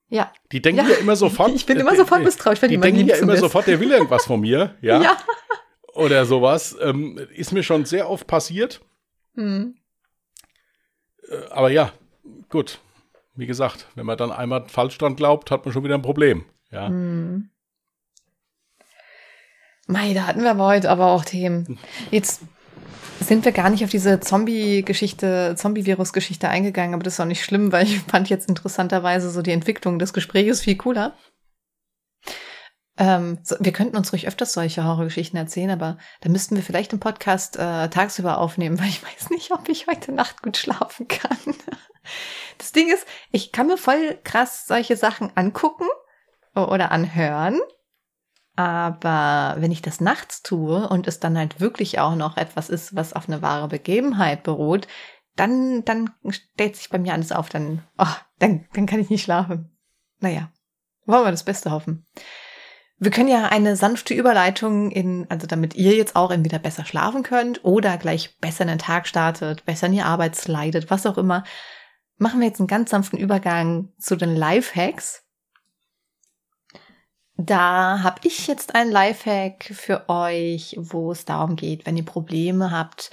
Ja. 0.10 0.32
Die 0.52 0.62
denken 0.62 0.82
ja, 0.86 0.90
Ja, 0.92 0.98
immer 0.98 1.16
sofort. 1.16 1.52
ich 1.56 1.66
bin 1.66 1.78
immer 1.80 1.96
sofort 1.96 2.24
misstrauisch, 2.24 2.62
wenn 2.62 2.72
Die 2.72 2.78
denken 2.78 3.08
ja 3.08 3.16
immer 3.18 3.34
ist. 3.34 3.40
sofort, 3.42 3.68
der 3.68 3.80
will 3.80 3.92
irgendwas 3.92 4.26
von 4.26 4.40
mir, 4.42 4.76
ja, 4.82 5.02
Ja. 5.02 5.18
oder 5.94 6.26
sowas. 6.26 6.76
Ähm, 6.82 7.18
ist 7.36 7.52
mir 7.52 7.64
schon 7.64 7.86
sehr 7.86 8.10
oft 8.10 8.28
passiert. 8.28 8.82
Hm. 9.36 9.76
Äh, 11.30 11.46
aber 11.52 11.70
ja, 11.72 11.92
gut. 12.50 12.80
Wie 13.36 13.46
gesagt, 13.48 13.88
wenn 13.96 14.06
man 14.06 14.18
dann 14.18 14.32
einmal 14.34 14.68
falsch 14.68 14.98
dran 14.98 15.16
glaubt, 15.16 15.50
hat 15.52 15.64
man 15.66 15.72
schon 15.74 15.84
wieder 15.84 15.96
ein 15.96 16.02
Problem. 16.02 16.44
Ja, 16.72 16.88
Hm. 16.88 17.50
Mei, 19.88 20.14
da 20.14 20.28
hatten 20.28 20.44
wir 20.44 20.52
aber 20.52 20.68
heute 20.68 20.90
aber 20.90 21.08
auch 21.08 21.26
Themen. 21.26 21.80
Jetzt 22.12 22.42
sind 23.28 23.46
wir 23.46 23.52
gar 23.52 23.70
nicht 23.70 23.84
auf 23.84 23.90
diese 23.90 24.20
Zombie-Geschichte, 24.20 25.56
Zombie-Virus-Geschichte 25.58 26.50
eingegangen, 26.50 26.94
aber 26.94 27.04
das 27.04 27.14
ist 27.14 27.20
auch 27.20 27.26
nicht 27.26 27.44
schlimm, 27.44 27.72
weil 27.72 27.86
ich 27.86 28.00
fand 28.00 28.30
jetzt 28.30 28.50
interessanterweise 28.50 29.30
so 29.30 29.42
die 29.42 29.52
Entwicklung 29.52 30.00
des 30.00 30.14
Gesprächs 30.14 30.62
viel 30.62 30.78
cooler. 30.78 31.16
Ähm, 32.98 33.40
so, 33.44 33.56
wir 33.60 33.72
könnten 33.72 33.96
uns 33.96 34.12
ruhig 34.12 34.28
öfters 34.28 34.52
solche 34.54 34.84
Horrorgeschichten 34.84 35.40
erzählen, 35.40 35.70
aber 35.70 35.98
da 36.22 36.30
müssten 36.30 36.56
wir 36.56 36.64
vielleicht 36.64 36.92
einen 36.92 37.00
Podcast 37.00 37.56
äh, 37.56 37.90
tagsüber 37.90 38.40
aufnehmen, 38.40 38.78
weil 38.80 38.90
ich 38.90 39.02
weiß 39.02 39.30
nicht, 39.30 39.52
ob 39.52 39.70
ich 39.70 39.88
heute 39.88 40.12
Nacht 40.12 40.42
gut 40.42 40.58
schlafen 40.58 41.08
kann. 41.08 41.38
Das 42.58 42.72
Ding 42.72 42.92
ist, 42.92 43.06
ich 43.32 43.52
kann 43.52 43.68
mir 43.68 43.78
voll 43.78 44.20
krass 44.24 44.66
solche 44.68 44.98
Sachen 44.98 45.32
angucken 45.36 45.86
oder 46.56 46.92
anhören. 46.92 47.60
Aber 48.60 49.56
wenn 49.62 49.72
ich 49.72 49.82
das 49.82 50.02
nachts 50.02 50.44
tue 50.44 50.90
und 50.90 51.08
es 51.08 51.22
dann 51.22 51.38
halt 51.38 51.62
wirklich 51.62 52.00
auch 52.00 52.16
noch 52.16 52.36
etwas 52.36 52.70
ist, 52.70 52.94
was 52.94 53.14
auf 53.14 53.30
eine 53.30 53.42
wahre 53.42 53.70
Begebenheit 53.70 54.44
beruht, 54.44 54.86
dann, 55.38 55.86
dann 55.86 56.10
stellt 56.28 56.76
sich 56.76 56.90
bei 56.90 57.00
mir 57.00 57.14
alles 57.14 57.32
auf, 57.32 57.48
dann, 57.48 57.84
oh, 57.98 58.16
dann, 58.38 58.66
dann 58.74 58.86
kann 58.86 59.00
ich 59.00 59.10
nicht 59.10 59.24
schlafen. 59.24 59.72
Naja, 60.20 60.52
wollen 61.06 61.24
wir 61.24 61.32
das 61.32 61.46
Beste 61.46 61.72
hoffen. 61.72 62.06
Wir 62.98 63.12
können 63.12 63.30
ja 63.30 63.46
eine 63.46 63.78
sanfte 63.78 64.14
Überleitung 64.14 64.92
in, 64.92 65.26
also 65.30 65.48
damit 65.48 65.76
ihr 65.76 65.96
jetzt 65.96 66.18
auch 66.18 66.30
entweder 66.30 66.60
besser 66.60 66.84
schlafen 66.84 67.24
könnt 67.24 67.64
oder 67.64 67.98
gleich 67.98 68.38
besser 68.40 68.64
in 68.64 68.68
den 68.68 68.78
Tag 68.78 69.08
startet, 69.08 69.64
besser 69.64 69.88
in 69.88 69.94
die 69.94 70.02
Arbeit 70.02 70.36
slidet, 70.36 70.90
was 70.92 71.06
auch 71.06 71.18
immer, 71.18 71.46
machen 72.18 72.42
wir 72.42 72.48
jetzt 72.48 72.60
einen 72.60 72.68
ganz 72.68 72.90
sanften 72.90 73.18
Übergang 73.18 73.94
zu 73.98 74.18
den 74.18 74.36
Lifehacks. 74.36 75.24
Da 77.42 78.04
habe 78.04 78.20
ich 78.26 78.48
jetzt 78.48 78.76
ein 78.76 78.92
Lifehack 78.92 79.64
für 79.64 80.10
euch, 80.10 80.76
wo 80.78 81.14
es 81.14 81.24
darum 81.24 81.56
geht, 81.56 81.86
wenn 81.86 81.96
ihr 81.96 82.04
Probleme 82.04 82.70
habt, 82.70 83.12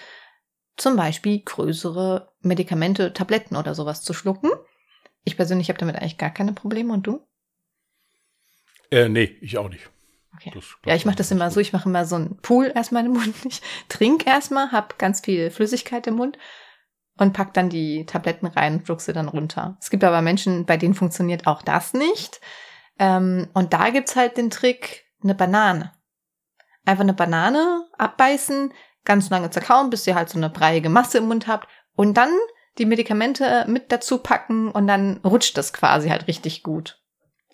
zum 0.76 0.96
Beispiel 0.96 1.42
größere 1.44 2.32
Medikamente, 2.40 3.12
Tabletten 3.12 3.54
oder 3.54 3.76
sowas 3.76 4.02
zu 4.02 4.12
schlucken. 4.14 4.50
Ich 5.22 5.36
persönlich 5.36 5.68
habe 5.68 5.78
damit 5.78 5.94
eigentlich 5.94 6.18
gar 6.18 6.30
keine 6.30 6.52
Probleme 6.52 6.92
und 6.92 7.06
du? 7.06 7.24
äh, 8.90 9.08
nee, 9.08 9.36
ich 9.40 9.58
auch 9.58 9.68
nicht. 9.68 9.88
Okay. 10.34 10.52
Ja, 10.84 10.96
ich 10.96 11.06
mache 11.06 11.16
das 11.16 11.30
immer 11.30 11.52
so, 11.52 11.60
ich 11.60 11.72
mache 11.72 11.88
immer 11.88 12.04
so 12.04 12.16
einen 12.16 12.36
Pool 12.38 12.72
erstmal 12.74 13.06
im 13.06 13.12
Mund. 13.12 13.34
Ich 13.44 13.62
trinke 13.88 14.28
erstmal, 14.28 14.72
hab 14.72 14.98
ganz 14.98 15.20
viel 15.20 15.52
Flüssigkeit 15.52 16.04
im 16.08 16.16
Mund 16.16 16.36
und 17.16 17.32
pack 17.32 17.54
dann 17.54 17.70
die 17.70 18.04
Tabletten 18.06 18.48
rein 18.48 18.78
und 18.78 18.86
schluck 18.86 19.02
sie 19.02 19.12
dann 19.12 19.28
runter. 19.28 19.76
Es 19.80 19.88
gibt 19.88 20.02
aber 20.02 20.20
Menschen, 20.20 20.66
bei 20.66 20.76
denen 20.76 20.94
funktioniert 20.94 21.46
auch 21.46 21.62
das 21.62 21.92
nicht. 21.92 22.40
Ähm, 22.98 23.48
und 23.52 23.72
da 23.72 23.90
gibt's 23.90 24.16
halt 24.16 24.36
den 24.36 24.50
Trick, 24.50 25.06
eine 25.22 25.34
Banane. 25.34 25.92
Einfach 26.84 27.02
eine 27.02 27.14
Banane 27.14 27.86
abbeißen, 27.98 28.72
ganz 29.04 29.30
lange 29.30 29.50
zerkauen, 29.50 29.90
bis 29.90 30.06
ihr 30.06 30.14
halt 30.14 30.28
so 30.28 30.38
eine 30.38 30.50
breiige 30.50 30.88
Masse 30.88 31.18
im 31.18 31.28
Mund 31.28 31.46
habt 31.46 31.68
und 31.94 32.14
dann 32.14 32.30
die 32.78 32.86
Medikamente 32.86 33.64
mit 33.68 33.90
dazu 33.90 34.18
packen 34.18 34.70
und 34.70 34.86
dann 34.86 35.18
rutscht 35.18 35.56
das 35.56 35.72
quasi 35.72 36.08
halt 36.08 36.26
richtig 36.28 36.62
gut. 36.62 37.00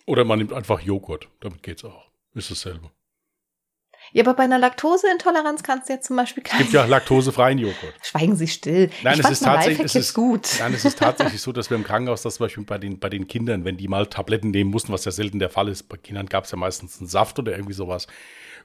Oder 0.05 0.25
man 0.25 0.39
nimmt 0.39 0.53
einfach 0.53 0.81
Joghurt, 0.81 1.29
damit 1.39 1.63
geht's 1.63 1.85
auch. 1.85 2.11
Ist 2.33 2.51
dasselbe. 2.51 2.91
Ja, 4.13 4.23
aber 4.23 4.35
bei 4.35 4.43
einer 4.43 4.59
Laktoseintoleranz 4.59 5.63
kannst 5.63 5.89
du 5.89 5.93
jetzt 5.93 6.05
zum 6.05 6.15
Beispiel 6.15 6.43
Es 6.45 6.51
kein 6.51 6.59
gibt 6.59 6.73
ja 6.73 6.85
laktosefreien 6.85 7.57
Joghurt. 7.57 7.95
Schweigen 8.03 8.35
Sie 8.35 8.47
still. 8.47 8.91
Nein, 9.01 9.19
ich 9.19 9.25
es 9.25 9.31
ist 9.31 9.43
tatsächlich, 9.43 9.85
es 9.85 9.95
ist, 9.95 10.13
gut. 10.13 10.47
nein, 10.59 10.71
es 10.75 10.85
ist 10.85 10.99
tatsächlich 10.99 11.41
so, 11.41 11.51
dass 11.51 11.71
wir 11.71 11.77
im 11.77 11.83
Krankenhaus 11.83 12.21
das 12.21 12.35
zum 12.35 12.45
Beispiel 12.45 12.63
bei 12.63 12.77
den, 12.77 12.99
bei 12.99 13.09
den 13.09 13.27
Kindern, 13.27 13.65
wenn 13.65 13.75
die 13.75 13.87
mal 13.87 14.05
Tabletten 14.05 14.51
nehmen 14.51 14.69
mussten, 14.69 14.93
was 14.93 15.03
ja 15.05 15.11
selten 15.11 15.39
der 15.39 15.49
Fall 15.49 15.67
ist, 15.67 15.89
bei 15.89 15.97
Kindern 15.97 16.27
gab 16.27 16.43
es 16.43 16.51
ja 16.51 16.57
meistens 16.57 16.99
einen 16.99 17.07
Saft 17.07 17.39
oder 17.39 17.53
irgendwie 17.53 17.73
sowas, 17.73 18.05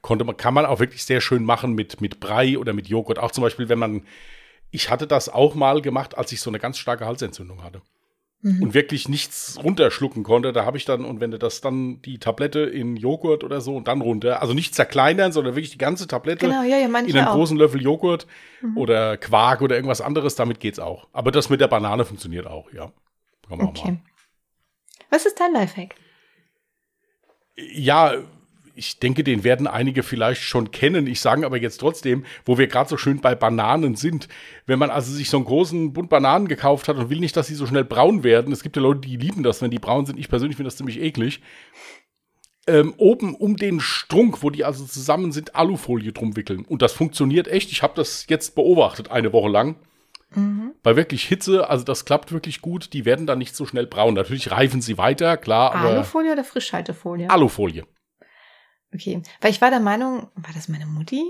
konnte 0.03 0.27
man, 0.27 0.37
kann 0.37 0.53
man 0.53 0.67
auch 0.67 0.81
wirklich 0.81 1.05
sehr 1.05 1.23
schön 1.23 1.45
machen 1.45 1.73
mit, 1.73 2.03
mit 2.03 2.21
Brei 2.21 2.59
oder 2.59 2.75
mit 2.75 2.89
Joghurt. 2.89 3.19
Auch 3.19 3.31
zum 3.31 3.43
Beispiel, 3.43 3.71
wenn 3.71 3.79
man, 3.79 4.03
ich 4.71 4.91
hatte 4.91 5.07
das 5.07 5.31
auch 5.31 5.55
mal 5.55 5.81
gemacht, 5.81 6.19
als 6.19 6.31
ich 6.31 6.43
so 6.43 6.51
eine 6.51 6.59
ganz 6.59 6.77
starke 6.77 7.07
Halsentzündung 7.07 7.65
hatte. 7.65 7.81
Mhm. 8.41 8.63
Und 8.63 8.75
wirklich 8.75 9.09
nichts 9.09 9.59
runterschlucken 9.63 10.23
konnte, 10.23 10.53
da 10.53 10.65
habe 10.65 10.77
ich 10.77 10.85
dann, 10.85 11.05
und 11.05 11.21
wenn 11.21 11.33
du 11.33 11.39
das 11.41 11.61
dann, 11.61 12.01
die 12.03 12.19
Tablette 12.19 12.61
in 12.61 12.95
Joghurt 12.97 13.43
oder 13.43 13.61
so 13.61 13.75
und 13.75 13.89
dann 13.89 14.01
runter, 14.01 14.41
also 14.41 14.55
nicht 14.55 14.77
zerkleinern, 14.77 15.33
sondern 15.33 15.57
wirklich 15.57 15.73
die 15.73 15.79
ganze 15.79 16.07
Tablette 16.07 16.47
Genau, 16.47 16.63
ja, 16.63 16.77
ja, 16.79 16.87
in 16.87 16.95
einen 16.95 17.19
auch. 17.27 17.35
großen 17.35 17.57
Löffel 17.57 17.83
Joghurt 17.83 18.29
Mhm. 18.61 18.77
oder 18.79 19.17
Quark 19.17 19.61
oder 19.61 19.75
irgendwas 19.75 20.01
anderes, 20.01 20.37
damit 20.37 20.61
geht's 20.61 20.79
auch. 20.79 21.09
Aber 21.13 21.33
das 21.33 21.51
mit 21.51 21.61
der 21.61 21.67
Banane 21.69 22.05
funktioniert 22.05 22.47
auch, 22.47 22.73
ja. 22.73 22.93
Kann 23.49 23.59
man 23.59 23.61
auch 23.63 23.71
Okay. 23.71 23.81
machen. 23.93 24.03
Was 25.11 25.27
ist 25.27 25.41
dein 25.41 25.53
Lifehack? 25.53 25.97
Ja, 27.57 28.15
ich 28.79 28.99
denke, 29.01 29.25
den 29.25 29.45
werden 29.45 29.67
einige 29.67 30.03
vielleicht 30.03 30.43
schon 30.43 30.71
kennen. 30.71 31.07
Ich 31.07 31.21
sage 31.21 31.45
aber 31.45 31.59
jetzt 31.59 31.79
trotzdem, 31.79 32.25
wo 32.45 32.57
wir 32.57 32.69
gerade 32.69 32.89
so 32.89 32.97
schön 32.97 33.21
bei 33.21 33.35
Bananen 33.35 33.97
sind. 33.97 34.29
Wenn 34.67 34.79
man 34.79 34.91
also 34.91 35.13
sich 35.13 35.29
so 35.29 35.37
einen 35.37 35.47
großen 35.47 35.93
Bund 35.93 36.09
Bananen 36.09 36.49
gekauft 36.49 36.89
hat 36.89 36.97
und 36.97 37.11
will 37.11 37.21
nicht, 37.21 37.37
dass 37.37 37.49
sie 37.49 37.55
so 37.55 37.67
schnell 37.67 37.85
braun 37.85 38.23
werden. 38.23 38.53
Es 38.53 38.63
gibt 38.63 38.77
ja 38.77 38.83
Leute, 38.83 39.01
die 39.01 39.17
lieben 39.17 39.43
das, 39.43 39.61
wenn 39.61 39.71
die 39.71 39.79
braun 39.79 40.07
sind. 40.07 40.19
Ich 40.19 40.29
persönlich 40.29 40.57
finde 40.57 40.69
das 40.69 40.77
ziemlich 40.77 41.01
eklig. 41.01 41.41
ähm, 42.69 42.95
oben 42.99 43.35
um 43.35 43.57
den 43.57 43.81
Strunk, 43.81 44.43
wo 44.43 44.51
die 44.51 44.65
also 44.65 44.85
zusammen 44.85 45.33
sind, 45.33 45.57
Alufolie 45.57 46.13
drum 46.13 46.37
wickeln. 46.37 46.65
Und 46.67 46.83
das 46.83 46.93
funktioniert 46.93 47.49
echt. 47.49 47.73
Ich 47.73 47.83
habe 47.83 47.95
das 47.97 48.27
jetzt 48.29 48.55
beobachtet, 48.55 49.11
eine 49.11 49.33
Woche 49.33 49.49
lang. 49.49 49.77
Mhm. 50.35 50.73
Bei 50.83 50.95
wirklich 50.95 51.25
Hitze, 51.25 51.71
also 51.71 51.85
das 51.85 52.05
klappt 52.05 52.31
wirklich 52.31 52.61
gut. 52.61 52.93
Die 52.93 53.07
werden 53.07 53.27
dann 53.27 53.39
nicht 53.39 53.57
so 53.57 53.65
schnell 53.65 53.87
braun. 53.87 54.15
Natürlich 54.15 54.51
reifen 54.51 54.83
sie 54.83 54.99
weiter, 54.99 55.39
klar, 55.39 55.75
Alufolie 55.75 56.33
oder 56.33 56.45
Frischhaltefolie? 56.45 57.31
Alufolie. 57.31 57.85
Okay, 58.95 59.23
weil 59.41 59.51
ich 59.51 59.61
war 59.61 59.71
der 59.71 59.81
Meinung, 59.81 60.29
war 60.35 60.55
das 60.55 60.69
meine 60.69 60.87
Mutti? 60.87 61.23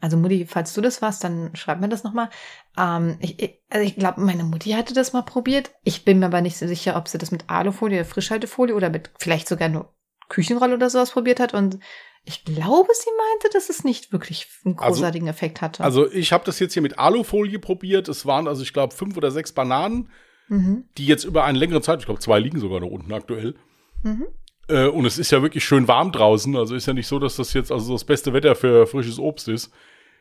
Also 0.00 0.16
Mutti, 0.18 0.44
falls 0.46 0.74
du 0.74 0.82
das 0.82 1.00
warst, 1.00 1.24
dann 1.24 1.56
schreib 1.56 1.80
mir 1.80 1.88
das 1.88 2.04
nochmal. 2.04 2.28
Ähm, 2.76 3.16
ich, 3.20 3.60
also 3.70 3.86
ich 3.86 3.96
glaube, 3.96 4.20
meine 4.20 4.44
Mutti 4.44 4.70
hatte 4.72 4.92
das 4.92 5.14
mal 5.14 5.22
probiert. 5.22 5.70
Ich 5.84 6.04
bin 6.04 6.18
mir 6.18 6.26
aber 6.26 6.42
nicht 6.42 6.58
so 6.58 6.66
sicher, 6.66 6.96
ob 6.96 7.08
sie 7.08 7.18
das 7.18 7.30
mit 7.30 7.48
Alufolie 7.48 8.00
oder 8.00 8.08
Frischhaltefolie 8.08 8.74
oder 8.74 8.90
mit 8.90 9.10
vielleicht 9.18 9.48
sogar 9.48 9.70
nur 9.70 9.94
Küchenrolle 10.28 10.74
oder 10.74 10.90
sowas 10.90 11.12
probiert 11.12 11.40
hat. 11.40 11.54
Und 11.54 11.78
ich 12.24 12.44
glaube, 12.44 12.88
sie 12.92 13.10
meinte, 13.16 13.48
dass 13.52 13.70
es 13.70 13.84
nicht 13.84 14.12
wirklich 14.12 14.48
einen 14.64 14.78
Also- 14.78 14.96
großartigen 15.00 15.28
Effekt 15.28 15.62
hatte. 15.62 15.82
Also 15.82 16.10
ich 16.10 16.32
habe 16.32 16.44
das 16.44 16.58
jetzt 16.58 16.74
hier 16.74 16.82
mit 16.82 16.98
Alufolie 16.98 17.58
probiert. 17.58 18.08
Es 18.08 18.26
waren 18.26 18.48
also, 18.48 18.62
ich 18.62 18.74
glaube, 18.74 18.94
fünf 18.94 19.16
oder 19.16 19.30
sechs 19.30 19.52
Bananen, 19.52 20.10
mhm. 20.48 20.84
die 20.98 21.06
jetzt 21.06 21.24
über 21.24 21.44
eine 21.44 21.58
längere 21.58 21.80
Zeit, 21.80 22.00
ich 22.00 22.04
glaube, 22.04 22.20
zwei 22.20 22.38
liegen 22.38 22.60
sogar 22.60 22.80
noch 22.80 22.90
unten 22.90 23.12
aktuell. 23.14 23.54
Mhm. 24.02 24.26
Äh, 24.68 24.86
und 24.86 25.04
es 25.04 25.18
ist 25.18 25.30
ja 25.30 25.42
wirklich 25.42 25.64
schön 25.64 25.88
warm 25.88 26.12
draußen. 26.12 26.56
Also 26.56 26.74
ist 26.74 26.86
ja 26.86 26.92
nicht 26.92 27.06
so, 27.06 27.18
dass 27.18 27.36
das 27.36 27.52
jetzt 27.52 27.72
also 27.72 27.92
das 27.92 28.04
beste 28.04 28.32
Wetter 28.32 28.54
für 28.54 28.86
frisches 28.86 29.18
Obst 29.18 29.48
ist. 29.48 29.72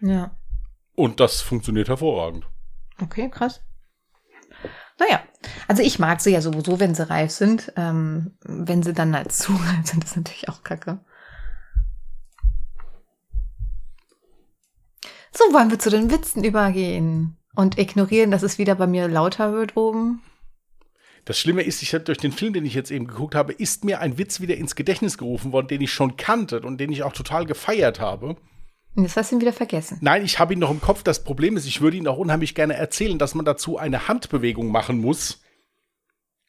Ja. 0.02 0.36
Und 0.96 1.20
das 1.20 1.42
funktioniert 1.42 1.90
hervorragend. 1.90 2.46
Okay, 3.02 3.30
krass. 3.30 3.62
Naja, 4.98 5.22
also 5.68 5.84
ich 5.84 6.00
mag 6.00 6.22
sie 6.22 6.32
ja 6.32 6.42
sowieso, 6.42 6.80
wenn 6.80 6.96
sie 6.96 7.10
reif 7.10 7.32
sind. 7.32 7.74
Ähm, 7.76 8.38
wenn 8.42 8.84
sie 8.84 8.94
dann 8.94 9.14
als 9.16 9.38
zu 9.40 9.52
reif 9.54 9.86
sind, 9.86 10.04
ist 10.04 10.16
natürlich 10.16 10.50
auch 10.50 10.64
kacke. 10.64 11.00
So, 15.32 15.44
wollen 15.54 15.70
wir 15.70 15.80
zu 15.80 15.90
den 15.90 16.12
Witzen 16.12 16.46
übergehen 16.46 17.38
und 17.56 17.78
ignorieren, 17.78 18.32
dass 18.32 18.42
es 18.42 18.58
wieder 18.58 18.76
bei 18.76 18.88
mir 18.88 19.10
lauter 19.10 19.52
wird 19.52 19.76
oben. 19.76 20.22
Das 21.26 21.40
Schlimme 21.40 21.64
ist, 21.64 21.82
ich 21.82 21.94
hab 21.96 22.06
durch 22.06 22.20
den 22.20 22.32
Film, 22.32 22.54
den 22.54 22.66
ich 22.66 22.76
jetzt 22.76 22.92
eben 22.92 23.08
geguckt 23.08 23.34
habe, 23.36 23.52
ist 23.52 23.84
mir 23.84 24.00
ein 24.00 24.18
Witz 24.20 24.42
wieder 24.42 24.56
ins 24.58 24.76
Gedächtnis 24.76 25.18
gerufen 25.18 25.52
worden, 25.52 25.68
den 25.68 25.82
ich 25.82 25.92
schon 25.92 26.18
kannte 26.18 26.62
und 26.62 26.78
den 26.80 26.92
ich 26.92 27.02
auch 27.04 27.14
total 27.14 27.46
gefeiert 27.46 28.00
habe. 28.00 28.38
Und 28.96 29.04
jetzt 29.04 29.18
hast 29.18 29.32
du 29.32 29.36
ihn 29.36 29.42
wieder 29.42 29.52
vergessen. 29.52 29.98
Nein, 30.02 30.24
ich 30.24 30.38
habe 30.40 30.54
ihn 30.54 30.60
noch 30.60 30.70
im 30.72 30.80
Kopf. 30.82 31.02
Das 31.04 31.24
Problem 31.24 31.58
ist, 31.58 31.66
ich 31.66 31.82
würde 31.82 31.98
ihn 31.98 32.08
auch 32.08 32.18
unheimlich 32.18 32.54
gerne 32.56 32.76
erzählen, 32.76 33.18
dass 33.18 33.34
man 33.36 33.44
dazu 33.44 33.78
eine 33.78 34.08
Handbewegung 34.08 34.72
machen 34.72 35.00
muss. 35.00 35.42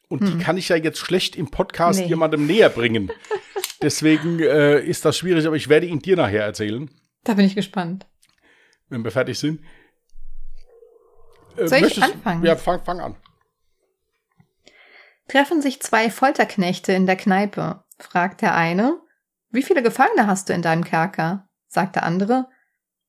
Und 0.09 0.23
die 0.29 0.39
kann 0.39 0.57
ich 0.57 0.69
ja 0.69 0.77
jetzt 0.77 0.99
schlecht 0.99 1.35
im 1.35 1.51
Podcast 1.51 1.99
Nee. 1.99 2.07
jemandem 2.07 2.47
näher 2.47 2.69
bringen. 2.69 3.11
Deswegen 3.83 4.39
äh, 4.39 4.79
ist 4.81 5.05
das 5.05 5.17
schwierig, 5.19 5.47
aber 5.47 5.57
ich 5.57 5.69
werde 5.69 5.87
ihn 5.87 5.99
dir 5.99 6.17
nachher 6.17 6.45
erzählen, 6.45 6.89
Da 7.25 7.35
bin 7.35 7.45
ich 7.47 7.57
gespannt. 7.57 8.07
wenn 8.89 9.03
wir 9.03 9.11
fertig 9.11 9.37
sind. 9.39 9.61
Äh, 11.57 11.67
Soll 11.67 11.79
ich 11.79 11.83
möchtest- 11.85 12.03
anfangen? 12.15 12.45
Ja, 12.45 12.55
fang, 12.57 12.85
fang 12.85 13.01
an. 13.01 13.17
Treffen 15.29 15.61
sich 15.61 15.81
zwei 15.81 16.11
Folterknechte 16.11 16.93
in 16.93 17.07
der 17.07 17.17
Kneipe, 17.17 17.85
fragt 17.99 18.43
der 18.43 18.55
eine. 18.55 19.01
Wie 19.51 19.63
viele 19.63 19.83
Gefangene 19.83 20.27
hast 20.27 20.49
du 20.49 20.53
in 20.53 20.63
deinem 20.63 20.85
Kerker? 20.85 21.49
sagt 21.69 21.97
der 21.97 22.05
andere. 22.05 22.49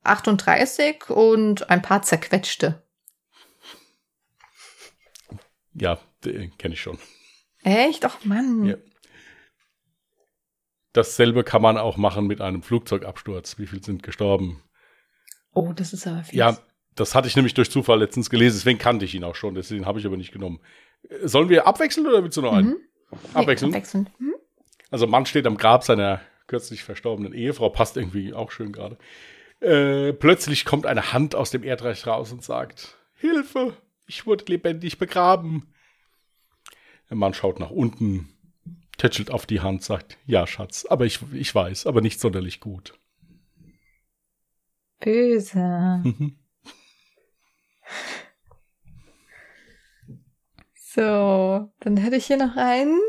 38 0.03 1.09
und 1.09 1.69
ein 1.69 1.81
paar 1.81 2.01
zerquetschte. 2.01 2.83
Ja, 5.73 5.99
kenne 6.57 6.73
ich 6.73 6.81
schon. 6.81 6.97
Echt? 7.63 8.03
Och 8.05 8.23
Mann. 8.23 8.65
Ja. 8.65 8.75
Dasselbe 10.93 11.43
kann 11.43 11.61
man 11.61 11.77
auch 11.77 11.97
machen 11.97 12.25
mit 12.25 12.41
einem 12.41 12.63
Flugzeugabsturz. 12.63 13.59
Wie 13.59 13.67
viele 13.67 13.83
sind 13.83 14.01
gestorben? 14.01 14.63
Oh, 15.53 15.73
das 15.73 15.93
ist 15.93 16.07
aber 16.07 16.23
fies. 16.23 16.35
Ja, 16.35 16.57
das 16.95 17.13
hatte 17.13 17.27
ich 17.27 17.35
nämlich 17.35 17.53
durch 17.53 17.69
Zufall 17.69 17.99
letztens 17.99 18.29
gelesen, 18.31 18.57
deswegen 18.57 18.79
kannte 18.79 19.05
ich 19.05 19.13
ihn 19.13 19.23
auch 19.23 19.35
schon, 19.35 19.53
deswegen 19.53 19.85
habe 19.85 19.99
ich 19.99 20.05
aber 20.07 20.17
nicht 20.17 20.31
genommen. 20.31 20.59
Sollen 21.23 21.49
wir 21.49 21.67
abwechseln 21.67 22.07
oder 22.07 22.23
willst 22.23 22.37
du 22.37 22.41
noch 22.41 22.53
einen? 22.53 22.69
Mhm. 22.69 22.77
Abwechseln. 23.33 23.71
Nee, 23.71 23.77
abwechselnd. 23.77 24.11
Hm? 24.17 24.35
Also 24.91 25.07
Mann 25.07 25.25
steht 25.25 25.47
am 25.47 25.57
Grab 25.57 25.83
seiner 25.83 26.21
kürzlich 26.47 26.83
verstorbenen 26.83 27.33
Ehefrau, 27.33 27.69
passt 27.69 27.97
irgendwie 27.97 28.33
auch 28.33 28.51
schön 28.51 28.71
gerade. 28.71 28.97
Äh, 29.59 30.13
plötzlich 30.13 30.65
kommt 30.65 30.85
eine 30.85 31.13
Hand 31.13 31.35
aus 31.35 31.51
dem 31.51 31.63
Erdreich 31.63 32.05
raus 32.07 32.31
und 32.31 32.43
sagt, 32.43 32.97
Hilfe, 33.15 33.75
ich 34.05 34.25
wurde 34.25 34.45
lebendig 34.47 34.97
begraben. 34.97 35.73
Der 37.09 37.17
Mann 37.17 37.33
schaut 37.33 37.59
nach 37.59 37.71
unten, 37.71 38.29
tätschelt 38.97 39.31
auf 39.31 39.45
die 39.45 39.61
Hand, 39.61 39.83
sagt, 39.83 40.17
ja, 40.25 40.45
Schatz, 40.45 40.85
aber 40.85 41.05
ich, 41.05 41.19
ich 41.33 41.53
weiß, 41.53 41.87
aber 41.87 42.01
nicht 42.01 42.19
sonderlich 42.19 42.59
gut. 42.59 42.93
Böse. 44.99 46.03
So, 50.97 51.71
dann 51.81 51.97
hätte 51.97 52.15
ich 52.15 52.25
hier 52.25 52.37
noch 52.37 52.55
einen. 52.55 52.99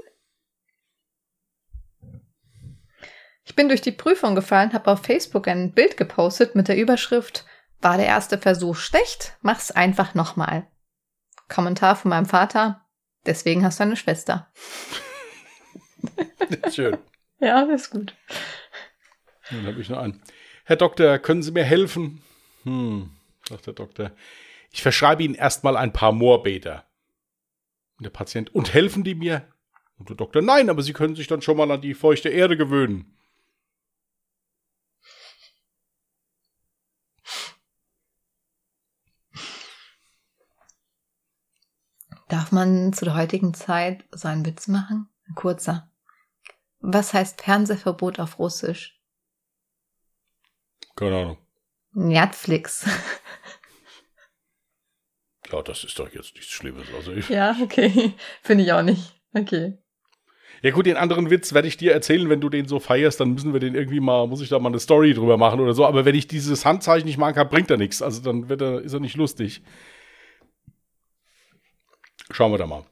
Ich 3.45 3.57
bin 3.57 3.71
durch 3.71 3.81
die 3.81 3.93
Prüfung 3.93 4.35
gefallen, 4.35 4.75
habe 4.75 4.91
auf 4.91 5.03
Facebook 5.03 5.49
ein 5.49 5.73
Bild 5.73 5.97
gepostet 5.97 6.55
mit 6.55 6.69
der 6.69 6.77
Überschrift 6.77 7.47
War 7.81 7.97
der 7.97 8.05
erste 8.05 8.37
Versuch 8.37 8.77
schlecht? 8.77 9.39
Mach's 9.41 9.71
einfach 9.71 10.15
nochmal. 10.15 10.67
Kommentar 11.49 11.97
von 11.97 12.11
meinem 12.11 12.27
Vater. 12.27 12.85
Deswegen 13.25 13.65
hast 13.65 13.81
du 13.81 13.85
eine 13.85 13.97
Schwester. 13.97 14.53
Schön. 16.71 16.99
Ja, 17.41 17.65
das 17.65 17.85
ist 17.85 17.91
gut. 17.91 18.15
Dann 19.49 19.67
habe 19.67 19.81
ich 19.81 19.89
noch 19.89 19.99
einen. 19.99 20.23
Herr 20.65 20.77
Doktor, 20.77 21.19
können 21.21 21.43
Sie 21.43 21.53
mir 21.53 21.65
helfen? 21.65 22.23
Hm, 22.65 23.13
sagt 23.49 23.67
der 23.67 23.73
Doktor. 23.73 24.13
Ich 24.73 24.83
verschreibe 24.83 25.23
Ihnen 25.23 25.35
erstmal 25.35 25.79
ein 25.79 25.95
paar 25.95 26.13
Moorbäder. 26.13 26.85
Und 27.99 28.05
der 28.05 28.11
Patient, 28.11 28.55
und 28.55 28.73
helfen 28.73 29.05
die 29.05 29.15
mir? 29.15 29.47
Und 29.99 30.09
der 30.09 30.17
Doktor, 30.17 30.41
nein, 30.41 30.71
aber 30.71 30.83
Sie 30.83 30.93
können 30.93 31.17
sich 31.17 31.27
dann 31.27 31.43
schon 31.43 31.57
mal 31.57 31.71
an 31.71 31.81
die 31.81 31.95
feuchte 31.95 32.29
Erde 32.29 32.57
gewöhnen. 32.57 33.19
Darf 42.29 42.53
man 42.53 42.93
zu 42.93 43.07
der 43.07 43.15
heutigen 43.15 43.55
Zeit 43.55 44.05
so 44.13 44.29
einen 44.29 44.45
Witz 44.45 44.69
machen? 44.69 45.09
Ein 45.27 45.35
kurzer. 45.35 45.91
Was 46.81 47.15
heißt 47.15 47.43
Fernsehverbot 47.43 48.21
auf 48.21 48.39
Russisch? 48.39 49.01
Keine 50.95 51.17
Ahnung. 51.17 51.39
Netflix. 51.93 52.87
Ja, 55.53 55.63
das 55.63 55.85
ist 55.85 55.99
doch 55.99 56.13
jetzt 56.13 56.35
nichts 56.35 56.51
Schlimmes. 56.51 56.87
Also 56.95 57.13
ich, 57.13 57.29
Ja, 57.29 57.57
okay. 57.63 58.13
Finde 58.43 58.65
ich 58.65 58.73
auch 58.73 58.83
nicht. 58.83 59.15
Okay. 59.35 59.79
ja 60.63 60.71
gut, 60.71 60.87
den 60.87 60.97
anderen 60.97 61.31
Witz 61.31 61.53
werde 61.53 61.69
ich 61.69 61.77
dir 61.77 61.93
erzählen, 61.93 62.29
wenn 62.29 62.41
du 62.41 62.49
den 62.49 62.67
so 62.67 62.81
feierst, 62.81 63.21
dann 63.21 63.33
müssen 63.33 63.53
wir 63.53 63.61
den 63.61 63.75
irgendwie 63.75 64.01
mal, 64.01 64.27
muss 64.27 64.41
ich 64.41 64.49
da 64.49 64.59
mal 64.59 64.71
eine 64.71 64.81
Story 64.81 65.15
drüber 65.15 65.37
machen 65.37 65.61
oder 65.61 65.75
so. 65.75 65.87
Aber 65.87 66.05
wenn 66.05 66.15
ich 66.15 66.27
dieses 66.27 66.65
Handzeichen 66.65 67.07
nicht 67.07 67.19
machen 67.19 67.35
kann, 67.35 67.49
bringt 67.49 67.71
er 67.71 67.77
nichts. 67.77 68.03
Also 68.03 68.23
dann 68.23 68.49
wird 68.49 68.63
er, 68.63 68.81
ist 68.81 68.93
er 68.93 69.01
nicht 69.01 69.17
lustig. 69.17 69.63
Schauen 72.31 72.53
wir 72.53 72.59
da 72.59 72.67
mal. 72.67 72.85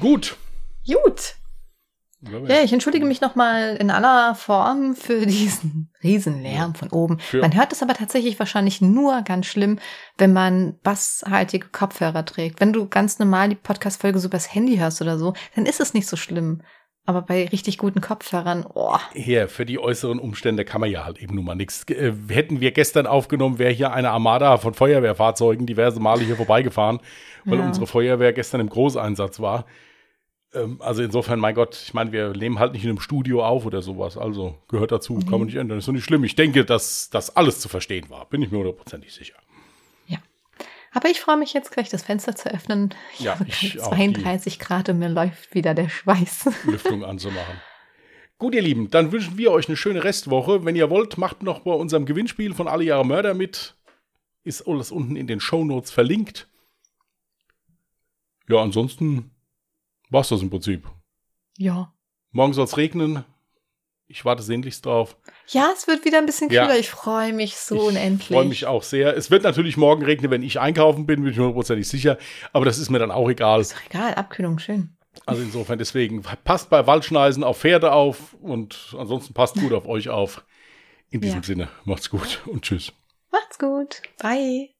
Gut. 0.00 0.36
Gut. 0.86 1.34
Ja, 2.20 2.62
ich 2.64 2.72
entschuldige 2.72 3.04
mich 3.06 3.20
nochmal 3.20 3.76
in 3.78 3.90
aller 3.92 4.34
Form 4.34 4.96
für 4.96 5.24
diesen 5.24 5.92
Riesenlärm 6.02 6.74
von 6.74 6.88
oben. 6.90 7.18
Für- 7.20 7.40
Man 7.40 7.54
hört 7.56 7.72
es 7.72 7.80
aber 7.82 7.94
tatsächlich 7.94 8.38
wahrscheinlich 8.40 8.80
nur 8.80 9.22
ganz 9.22 9.46
schlimm, 9.46 9.78
wenn 10.16 10.32
man 10.32 10.78
basshaltige 10.82 11.68
Kopfhörer 11.68 12.24
trägt. 12.24 12.60
Wenn 12.60 12.72
du 12.72 12.88
ganz 12.88 13.20
normal 13.20 13.50
die 13.50 13.54
Podcast-Folge 13.54 14.18
so 14.18 14.26
übers 14.28 14.52
Handy 14.52 14.78
hörst 14.78 15.00
oder 15.00 15.16
so, 15.16 15.34
dann 15.54 15.64
ist 15.64 15.78
es 15.80 15.94
nicht 15.94 16.08
so 16.08 16.16
schlimm. 16.16 16.62
Aber 17.06 17.22
bei 17.22 17.46
richtig 17.46 17.78
guten 17.78 18.00
Kopfhörern, 18.02 18.66
oh, 18.74 18.98
Hier, 19.14 19.48
für 19.48 19.64
die 19.64 19.78
äußeren 19.78 20.18
Umstände 20.18 20.64
kann 20.66 20.80
man 20.82 20.90
ja 20.90 21.04
halt 21.06 21.18
eben 21.22 21.36
nun 21.36 21.44
mal 21.46 21.54
nichts. 21.54 21.84
Äh, 21.88 22.12
hätten 22.28 22.60
wir 22.60 22.72
gestern 22.72 23.06
aufgenommen, 23.06 23.58
wäre 23.58 23.72
hier 23.72 23.92
eine 23.92 24.10
Armada 24.10 24.58
von 24.58 24.74
Feuerwehrfahrzeugen 24.74 25.66
diverse 25.66 26.00
Male 26.00 26.22
hier 26.24 26.36
vorbeigefahren, 26.36 26.98
weil 27.46 27.60
Ja. 27.60 27.66
unsere 27.66 27.86
Feuerwehr 27.86 28.32
gestern 28.34 28.60
im 28.60 28.68
Großeinsatz 28.68 29.40
war. 29.40 29.64
Ähm, 30.54 30.80
also 30.80 31.02
insofern, 31.02 31.40
mein 31.40 31.54
Gott, 31.54 31.80
ich 31.82 31.94
meine, 31.94 32.12
wir 32.12 32.30
nehmen 32.30 32.58
halt 32.58 32.72
nicht 32.72 32.84
in 32.84 32.90
einem 32.90 33.00
Studio 33.00 33.44
auf 33.44 33.66
oder 33.66 33.82
sowas. 33.82 34.16
Also 34.16 34.58
gehört 34.68 34.92
dazu, 34.92 35.18
kann 35.18 35.32
man 35.40 35.44
nicht 35.44 35.56
ändern. 35.56 35.78
Ist 35.78 35.88
doch 35.88 35.92
nicht 35.92 36.04
schlimm. 36.04 36.24
Ich 36.24 36.36
denke, 36.36 36.64
dass 36.64 37.10
das 37.10 37.34
alles 37.36 37.60
zu 37.60 37.68
verstehen 37.68 38.08
war. 38.10 38.26
Bin 38.28 38.42
ich 38.42 38.50
mir 38.50 38.58
hundertprozentig 38.58 39.12
sicher. 39.12 39.34
Aber 40.92 41.08
ich 41.10 41.20
freue 41.20 41.36
mich 41.36 41.52
jetzt 41.52 41.70
gleich, 41.70 41.90
das 41.90 42.02
Fenster 42.02 42.34
zu 42.34 42.52
öffnen. 42.52 42.94
Ich 43.14 43.20
Ja, 43.20 43.38
habe 43.38 43.48
ich 43.48 43.74
gerade 43.74 43.86
auch, 43.86 43.90
32 43.94 44.58
Grad 44.58 44.88
und 44.88 44.98
mir 44.98 45.08
läuft 45.08 45.54
wieder 45.54 45.74
der 45.74 45.88
Schweiß. 45.88 46.48
Lüftung 46.64 47.04
anzumachen. 47.04 47.60
Gut, 48.38 48.54
ihr 48.54 48.62
Lieben, 48.62 48.90
dann 48.90 49.12
wünschen 49.12 49.36
wir 49.36 49.50
euch 49.50 49.68
eine 49.68 49.76
schöne 49.76 50.04
Restwoche. 50.04 50.64
Wenn 50.64 50.76
ihr 50.76 50.90
wollt, 50.90 51.18
macht 51.18 51.42
noch 51.42 51.60
bei 51.60 51.72
unserem 51.72 52.06
Gewinnspiel 52.06 52.54
von 52.54 52.68
Alle 52.68 52.84
Jahre 52.84 53.04
Mörder 53.04 53.34
mit. 53.34 53.74
Ist 54.44 54.66
alles 54.66 54.90
unten 54.90 55.16
in 55.16 55.26
den 55.26 55.40
Shownotes 55.40 55.90
verlinkt. 55.90 56.48
Ja, 58.48 58.62
ansonsten 58.62 59.30
war's 60.10 60.28
das 60.28 60.42
im 60.42 60.50
Prinzip. 60.50 60.86
Ja. 61.56 61.92
Morgen 62.30 62.52
soll 62.52 62.64
es 62.64 62.76
regnen. 62.76 63.24
Ich 64.10 64.24
warte 64.24 64.42
sehnlichst 64.42 64.86
drauf. 64.86 65.16
Ja, 65.48 65.70
es 65.74 65.86
wird 65.86 66.04
wieder 66.06 66.16
ein 66.18 66.24
bisschen 66.26 66.50
Ja. 66.50 66.64
kühler. 66.66 66.78
Ich 66.78 66.88
freue 66.88 67.32
mich 67.34 67.56
so 67.56 67.74
Ich 67.76 67.82
unendlich. 67.82 68.28
freue 68.28 68.46
mich 68.46 68.64
auch 68.64 68.82
sehr. 68.82 69.14
Es 69.16 69.30
wird 69.30 69.42
natürlich 69.42 69.76
morgen 69.76 70.02
regnen, 70.02 70.30
wenn 70.30 70.42
ich 70.42 70.60
einkaufen 70.60 71.04
bin, 71.04 71.22
bin 71.22 71.30
ich 71.32 71.36
mir 71.36 71.42
hundertprozentig 71.44 71.86
sicher. 71.88 72.16
Aber 72.54 72.64
das 72.64 72.78
ist 72.78 72.88
mir 72.90 72.98
dann 72.98 73.10
auch 73.10 73.28
egal. 73.28 73.60
Ist 73.60 73.74
doch 73.74 73.84
egal, 73.90 74.14
Abkühlung, 74.14 74.58
schön. 74.58 74.96
Also 75.26 75.42
insofern 75.42 75.78
deswegen, 75.78 76.22
passt 76.22 76.70
bei 76.70 76.86
Waldschneisen 76.86 77.44
auf 77.44 77.58
Pferde 77.58 77.92
auf 77.92 78.34
und 78.40 78.94
ansonsten 78.96 79.34
passt 79.34 79.56
gut 79.56 79.72
auf 79.72 79.86
euch 79.86 80.08
auf. 80.08 80.44
In 81.10 81.20
diesem 81.20 81.40
Ja. 81.40 81.42
Sinne, 81.44 81.68
macht's 81.84 82.08
gut 82.08 82.40
und 82.46 82.62
tschüss. 82.62 82.92
Macht's 83.30 83.58
gut. 83.58 84.00
Bye. 84.22 84.70